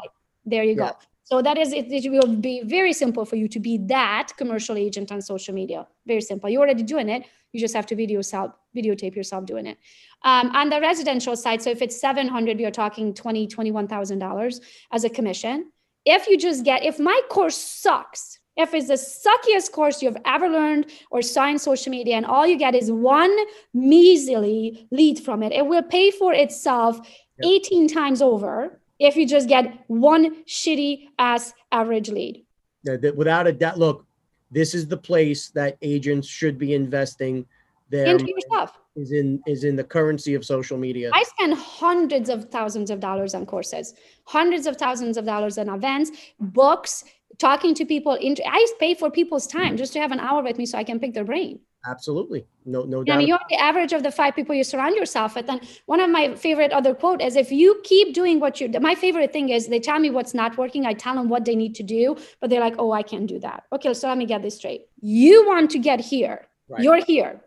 There 0.45 0.63
you 0.63 0.73
yeah. 0.73 0.91
go. 0.91 0.97
So 1.25 1.41
that 1.41 1.57
is 1.57 1.73
it, 1.73 1.91
it 1.91 2.11
will 2.11 2.37
be 2.37 2.63
very 2.65 2.93
simple 2.93 3.25
for 3.25 3.37
you 3.37 3.49
to 3.49 3.59
be 3.59 3.79
that 3.87 4.29
commercial 4.37 4.77
agent 4.77 5.11
on 5.11 5.23
social 5.23 5.55
media. 5.55 5.87
Very 6.07 6.21
simple. 6.21 6.51
You're 6.51 6.63
already 6.63 6.83
doing 6.83 7.09
it. 7.09 7.25
You 7.53 7.61
just 7.61 7.75
have 7.75 7.87
to 7.87 7.97
video 7.97 8.19
yourself, 8.19 8.53
videotape 8.77 9.17
yourself 9.17 9.47
doing 9.47 9.67
it. 9.67 9.79
Um, 10.23 10.51
on 10.51 10.69
the 10.69 10.81
residential 10.81 11.37
side, 11.37 11.63
so 11.63 11.71
if 11.71 11.81
it's 11.81 11.99
700, 12.01 12.61
you're 12.61 12.71
talking 12.71 13.15
20, 13.15 13.47
$21,000 13.47 14.61
as 14.93 15.05
a 15.05 15.09
commission 15.09 15.71
if 16.05 16.29
you 16.29 16.37
just 16.37 16.65
get, 16.65 16.85
if 16.85 16.99
my 16.99 17.21
course 17.31 17.57
sucks, 17.57 18.39
if 18.57 18.73
it's 18.75 18.89
the 18.89 18.95
suckiest 18.95 19.73
course 19.73 20.03
you've 20.03 20.17
ever 20.25 20.49
learned 20.49 20.91
or 21.11 21.23
saw 21.23 21.49
in 21.49 21.59
social 21.59 21.91
media, 21.91 22.17
and 22.17 22.27
all 22.27 22.47
you 22.47 22.57
get 22.57 22.75
is 22.75 22.93
one 22.93 23.35
measly 23.73 24.87
lead 24.91 25.19
from 25.19 25.43
it, 25.43 25.53
it 25.53 25.67
will 25.67 25.83
pay 25.83 26.11
for 26.11 26.33
itself 26.33 26.97
yep. 27.39 27.63
18 27.65 27.89
times 27.89 28.23
over 28.23 28.81
if 28.99 29.17
you 29.17 29.27
just 29.27 29.49
get 29.49 29.85
one 29.87 30.45
shitty 30.45 31.09
ass 31.19 31.53
average 31.73 32.09
lead. 32.09 32.45
Yeah, 32.83 32.97
without 33.15 33.47
a 33.47 33.53
doubt, 33.53 33.79
look, 33.79 34.07
this 34.51 34.75
is 34.75 34.87
the 34.87 34.97
place 34.97 35.49
that 35.51 35.77
agents 35.83 36.29
should 36.29 36.59
be 36.59 36.75
investing 36.75 37.47
their 37.91 38.07
into 38.07 38.27
your 38.27 38.41
stuff 38.41 38.79
is 38.97 39.13
in 39.13 39.43
is 39.47 39.65
in 39.65 39.77
the 39.77 39.85
currency 39.85 40.35
of 40.35 40.45
social 40.45 40.79
media. 40.79 41.11
I 41.13 41.23
spend 41.25 41.55
hundreds 41.55 42.29
of 42.29 42.51
thousands 42.51 42.91
of 42.91 43.01
dollars 43.01 43.35
on 43.35 43.47
courses, 43.47 43.95
hundreds 44.25 44.67
of 44.67 44.77
thousands 44.77 45.17
of 45.17 45.25
dollars 45.25 45.59
on 45.59 45.69
events, 45.69 46.11
books, 46.41 47.05
talking 47.39 47.75
to 47.75 47.85
people. 47.85 48.15
In 48.15 48.37
I 48.47 48.67
pay 48.79 48.95
for 48.95 49.11
people's 49.11 49.47
time 49.47 49.77
just 49.77 49.93
to 49.95 50.01
have 50.01 50.13
an 50.13 50.21
hour 50.21 50.43
with 50.43 50.59
me 50.59 50.67
so 50.67 50.79
I 50.79 50.85
can 50.85 51.01
pick 51.01 51.15
their 51.15 51.25
brain. 51.25 51.61
Absolutely. 51.87 52.47
No, 52.65 52.85
no 52.85 53.05
doubt. 53.05 53.19
I 53.19 53.21
you're 53.21 53.39
the 53.51 53.61
average 53.61 53.93
of 53.93 54.03
the 54.03 54.11
five 54.11 54.35
people 54.35 54.55
you 54.55 54.65
surround 54.65 54.97
yourself 54.97 55.35
with. 55.35 55.49
And 55.51 55.61
one 55.87 56.01
of 56.01 56.11
my 56.11 56.35
favorite 56.35 56.73
other 56.73 56.95
quote 56.95 57.21
is 57.21 57.37
if 57.37 57.53
you 57.53 57.81
keep 57.85 58.15
doing 58.15 58.41
what 58.41 58.61
you 58.61 58.69
my 58.81 58.95
favorite 58.95 59.33
thing 59.33 59.51
is 59.51 59.69
they 59.69 59.81
tell 59.81 59.99
me 59.99 60.11
what's 60.11 60.35
not 60.35 60.57
working. 60.57 60.87
I 60.87 60.95
tell 60.95 61.15
them 61.15 61.29
what 61.29 61.45
they 61.45 61.57
need 61.57 61.75
to 61.77 61.83
do, 61.83 62.17
but 62.41 62.51
they're 62.51 62.61
like, 62.61 62.77
oh, 62.79 62.93
I 62.93 63.03
can't 63.03 63.27
do 63.27 63.39
that. 63.41 63.65
Okay, 63.73 63.93
so 63.93 64.09
let 64.09 64.19
me 64.19 64.27
get 64.27 64.43
this 64.43 64.57
straight. 64.57 64.87
You 65.01 65.47
want 65.47 65.71
to 65.73 65.79
get 65.79 66.01
here. 66.01 66.47
Right. 66.69 66.83
You're 66.83 67.05
here 67.05 67.41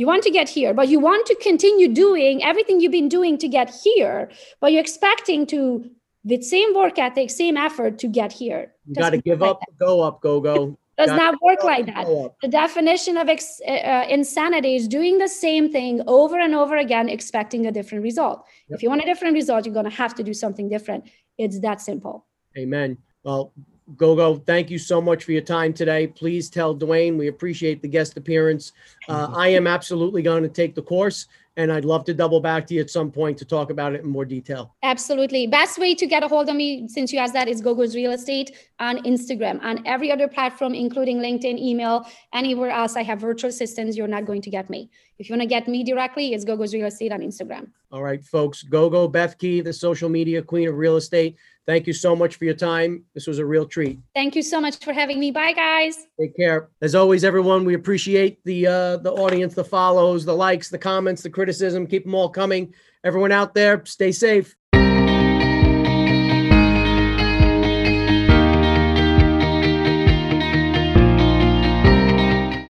you 0.00 0.06
want 0.06 0.22
to 0.22 0.30
get 0.30 0.48
here, 0.48 0.72
but 0.72 0.88
you 0.88 0.98
want 0.98 1.26
to 1.26 1.34
continue 1.42 1.86
doing 1.92 2.42
everything 2.42 2.80
you've 2.80 2.90
been 2.90 3.10
doing 3.10 3.36
to 3.36 3.46
get 3.46 3.68
here, 3.68 4.30
but 4.58 4.72
you're 4.72 4.80
expecting 4.80 5.44
to, 5.48 5.90
with 6.24 6.42
same 6.42 6.74
work 6.74 6.98
ethic, 6.98 7.28
same 7.28 7.58
effort 7.58 7.98
to 7.98 8.08
get 8.08 8.32
here. 8.32 8.72
You 8.86 8.94
got 8.94 9.10
to 9.10 9.18
give 9.18 9.40
like 9.42 9.50
up, 9.50 9.60
that. 9.60 9.76
go 9.78 10.00
up, 10.00 10.22
go, 10.22 10.40
go. 10.40 10.78
Does 10.98 11.10
not 11.10 11.40
work 11.40 11.64
like 11.64 11.86
that. 11.86 12.06
The 12.42 12.48
definition 12.48 13.16
of 13.16 13.28
ex- 13.28 13.60
uh, 13.66 13.70
uh, 13.70 14.06
insanity 14.08 14.76
is 14.76 14.86
doing 14.86 15.16
the 15.18 15.28
same 15.28 15.72
thing 15.72 16.02
over 16.06 16.38
and 16.38 16.54
over 16.54 16.76
again, 16.76 17.08
expecting 17.08 17.66
a 17.66 17.72
different 17.72 18.04
result. 18.04 18.44
Yep. 18.68 18.76
If 18.76 18.82
you 18.82 18.90
want 18.90 19.00
a 19.02 19.06
different 19.06 19.34
result, 19.34 19.64
you're 19.64 19.72
going 19.72 19.88
to 19.88 19.96
have 19.96 20.14
to 20.16 20.22
do 20.22 20.34
something 20.34 20.68
different. 20.68 21.04
It's 21.38 21.58
that 21.60 21.80
simple. 21.80 22.26
Amen. 22.58 22.98
Well, 23.22 23.52
Gogo, 23.96 24.36
thank 24.36 24.70
you 24.70 24.78
so 24.78 25.00
much 25.00 25.24
for 25.24 25.32
your 25.32 25.42
time 25.42 25.72
today. 25.72 26.06
Please 26.06 26.48
tell 26.48 26.76
Dwayne 26.76 27.16
we 27.16 27.28
appreciate 27.28 27.82
the 27.82 27.88
guest 27.88 28.16
appearance. 28.16 28.72
Uh, 29.08 29.32
I 29.34 29.48
am 29.48 29.66
absolutely 29.66 30.22
going 30.22 30.42
to 30.42 30.48
take 30.48 30.74
the 30.74 30.82
course, 30.82 31.26
and 31.60 31.72
I'd 31.72 31.84
love 31.84 32.04
to 32.06 32.14
double 32.14 32.40
back 32.40 32.66
to 32.68 32.74
you 32.74 32.80
at 32.80 32.90
some 32.90 33.10
point 33.10 33.36
to 33.38 33.44
talk 33.44 33.70
about 33.70 33.94
it 33.94 34.02
in 34.02 34.08
more 34.08 34.24
detail. 34.24 34.74
Absolutely. 34.82 35.46
Best 35.46 35.78
way 35.78 35.94
to 35.94 36.06
get 36.06 36.22
a 36.22 36.28
hold 36.28 36.48
of 36.48 36.56
me, 36.56 36.88
since 36.88 37.12
you 37.12 37.18
asked 37.18 37.34
that, 37.34 37.48
is 37.48 37.60
Gogo's 37.60 37.94
Real 37.94 38.12
Estate 38.12 38.56
on 38.78 38.98
Instagram. 39.04 39.62
On 39.62 39.86
every 39.86 40.10
other 40.10 40.26
platform, 40.26 40.74
including 40.74 41.18
LinkedIn, 41.18 41.58
email, 41.58 42.06
anywhere 42.32 42.70
else, 42.70 42.96
I 42.96 43.02
have 43.02 43.20
virtual 43.20 43.50
assistants. 43.50 43.96
You're 43.96 44.08
not 44.08 44.24
going 44.24 44.42
to 44.42 44.50
get 44.50 44.70
me. 44.70 44.90
If 45.20 45.28
you 45.28 45.34
want 45.34 45.42
to 45.42 45.46
get 45.46 45.68
me 45.68 45.84
directly, 45.84 46.32
it's 46.32 46.46
Gogo's 46.46 46.72
Real 46.72 46.86
Estate 46.86 47.12
on 47.12 47.20
Instagram. 47.20 47.68
All 47.92 48.02
right, 48.02 48.24
folks. 48.24 48.62
Gogo 48.62 49.06
Bethke, 49.06 49.62
the 49.62 49.70
social 49.70 50.08
media 50.08 50.40
queen 50.40 50.66
of 50.66 50.78
real 50.78 50.96
estate. 50.96 51.36
Thank 51.66 51.86
you 51.86 51.92
so 51.92 52.16
much 52.16 52.36
for 52.36 52.46
your 52.46 52.54
time. 52.54 53.04
This 53.12 53.26
was 53.26 53.38
a 53.38 53.44
real 53.44 53.66
treat. 53.66 53.98
Thank 54.14 54.34
you 54.34 54.42
so 54.42 54.62
much 54.62 54.82
for 54.82 54.94
having 54.94 55.20
me. 55.20 55.30
Bye, 55.30 55.52
guys. 55.52 56.06
Take 56.18 56.34
care. 56.34 56.70
As 56.80 56.94
always, 56.94 57.22
everyone, 57.22 57.66
we 57.66 57.74
appreciate 57.74 58.42
the 58.44 58.66
uh, 58.66 58.96
the 58.96 59.12
audience, 59.12 59.52
the 59.52 59.62
follows, 59.62 60.24
the 60.24 60.34
likes, 60.34 60.70
the 60.70 60.78
comments, 60.78 61.22
the 61.22 61.28
criticism. 61.28 61.86
Keep 61.86 62.04
them 62.04 62.14
all 62.14 62.30
coming. 62.30 62.72
Everyone 63.04 63.30
out 63.30 63.52
there, 63.52 63.84
stay 63.84 64.12
safe. 64.12 64.56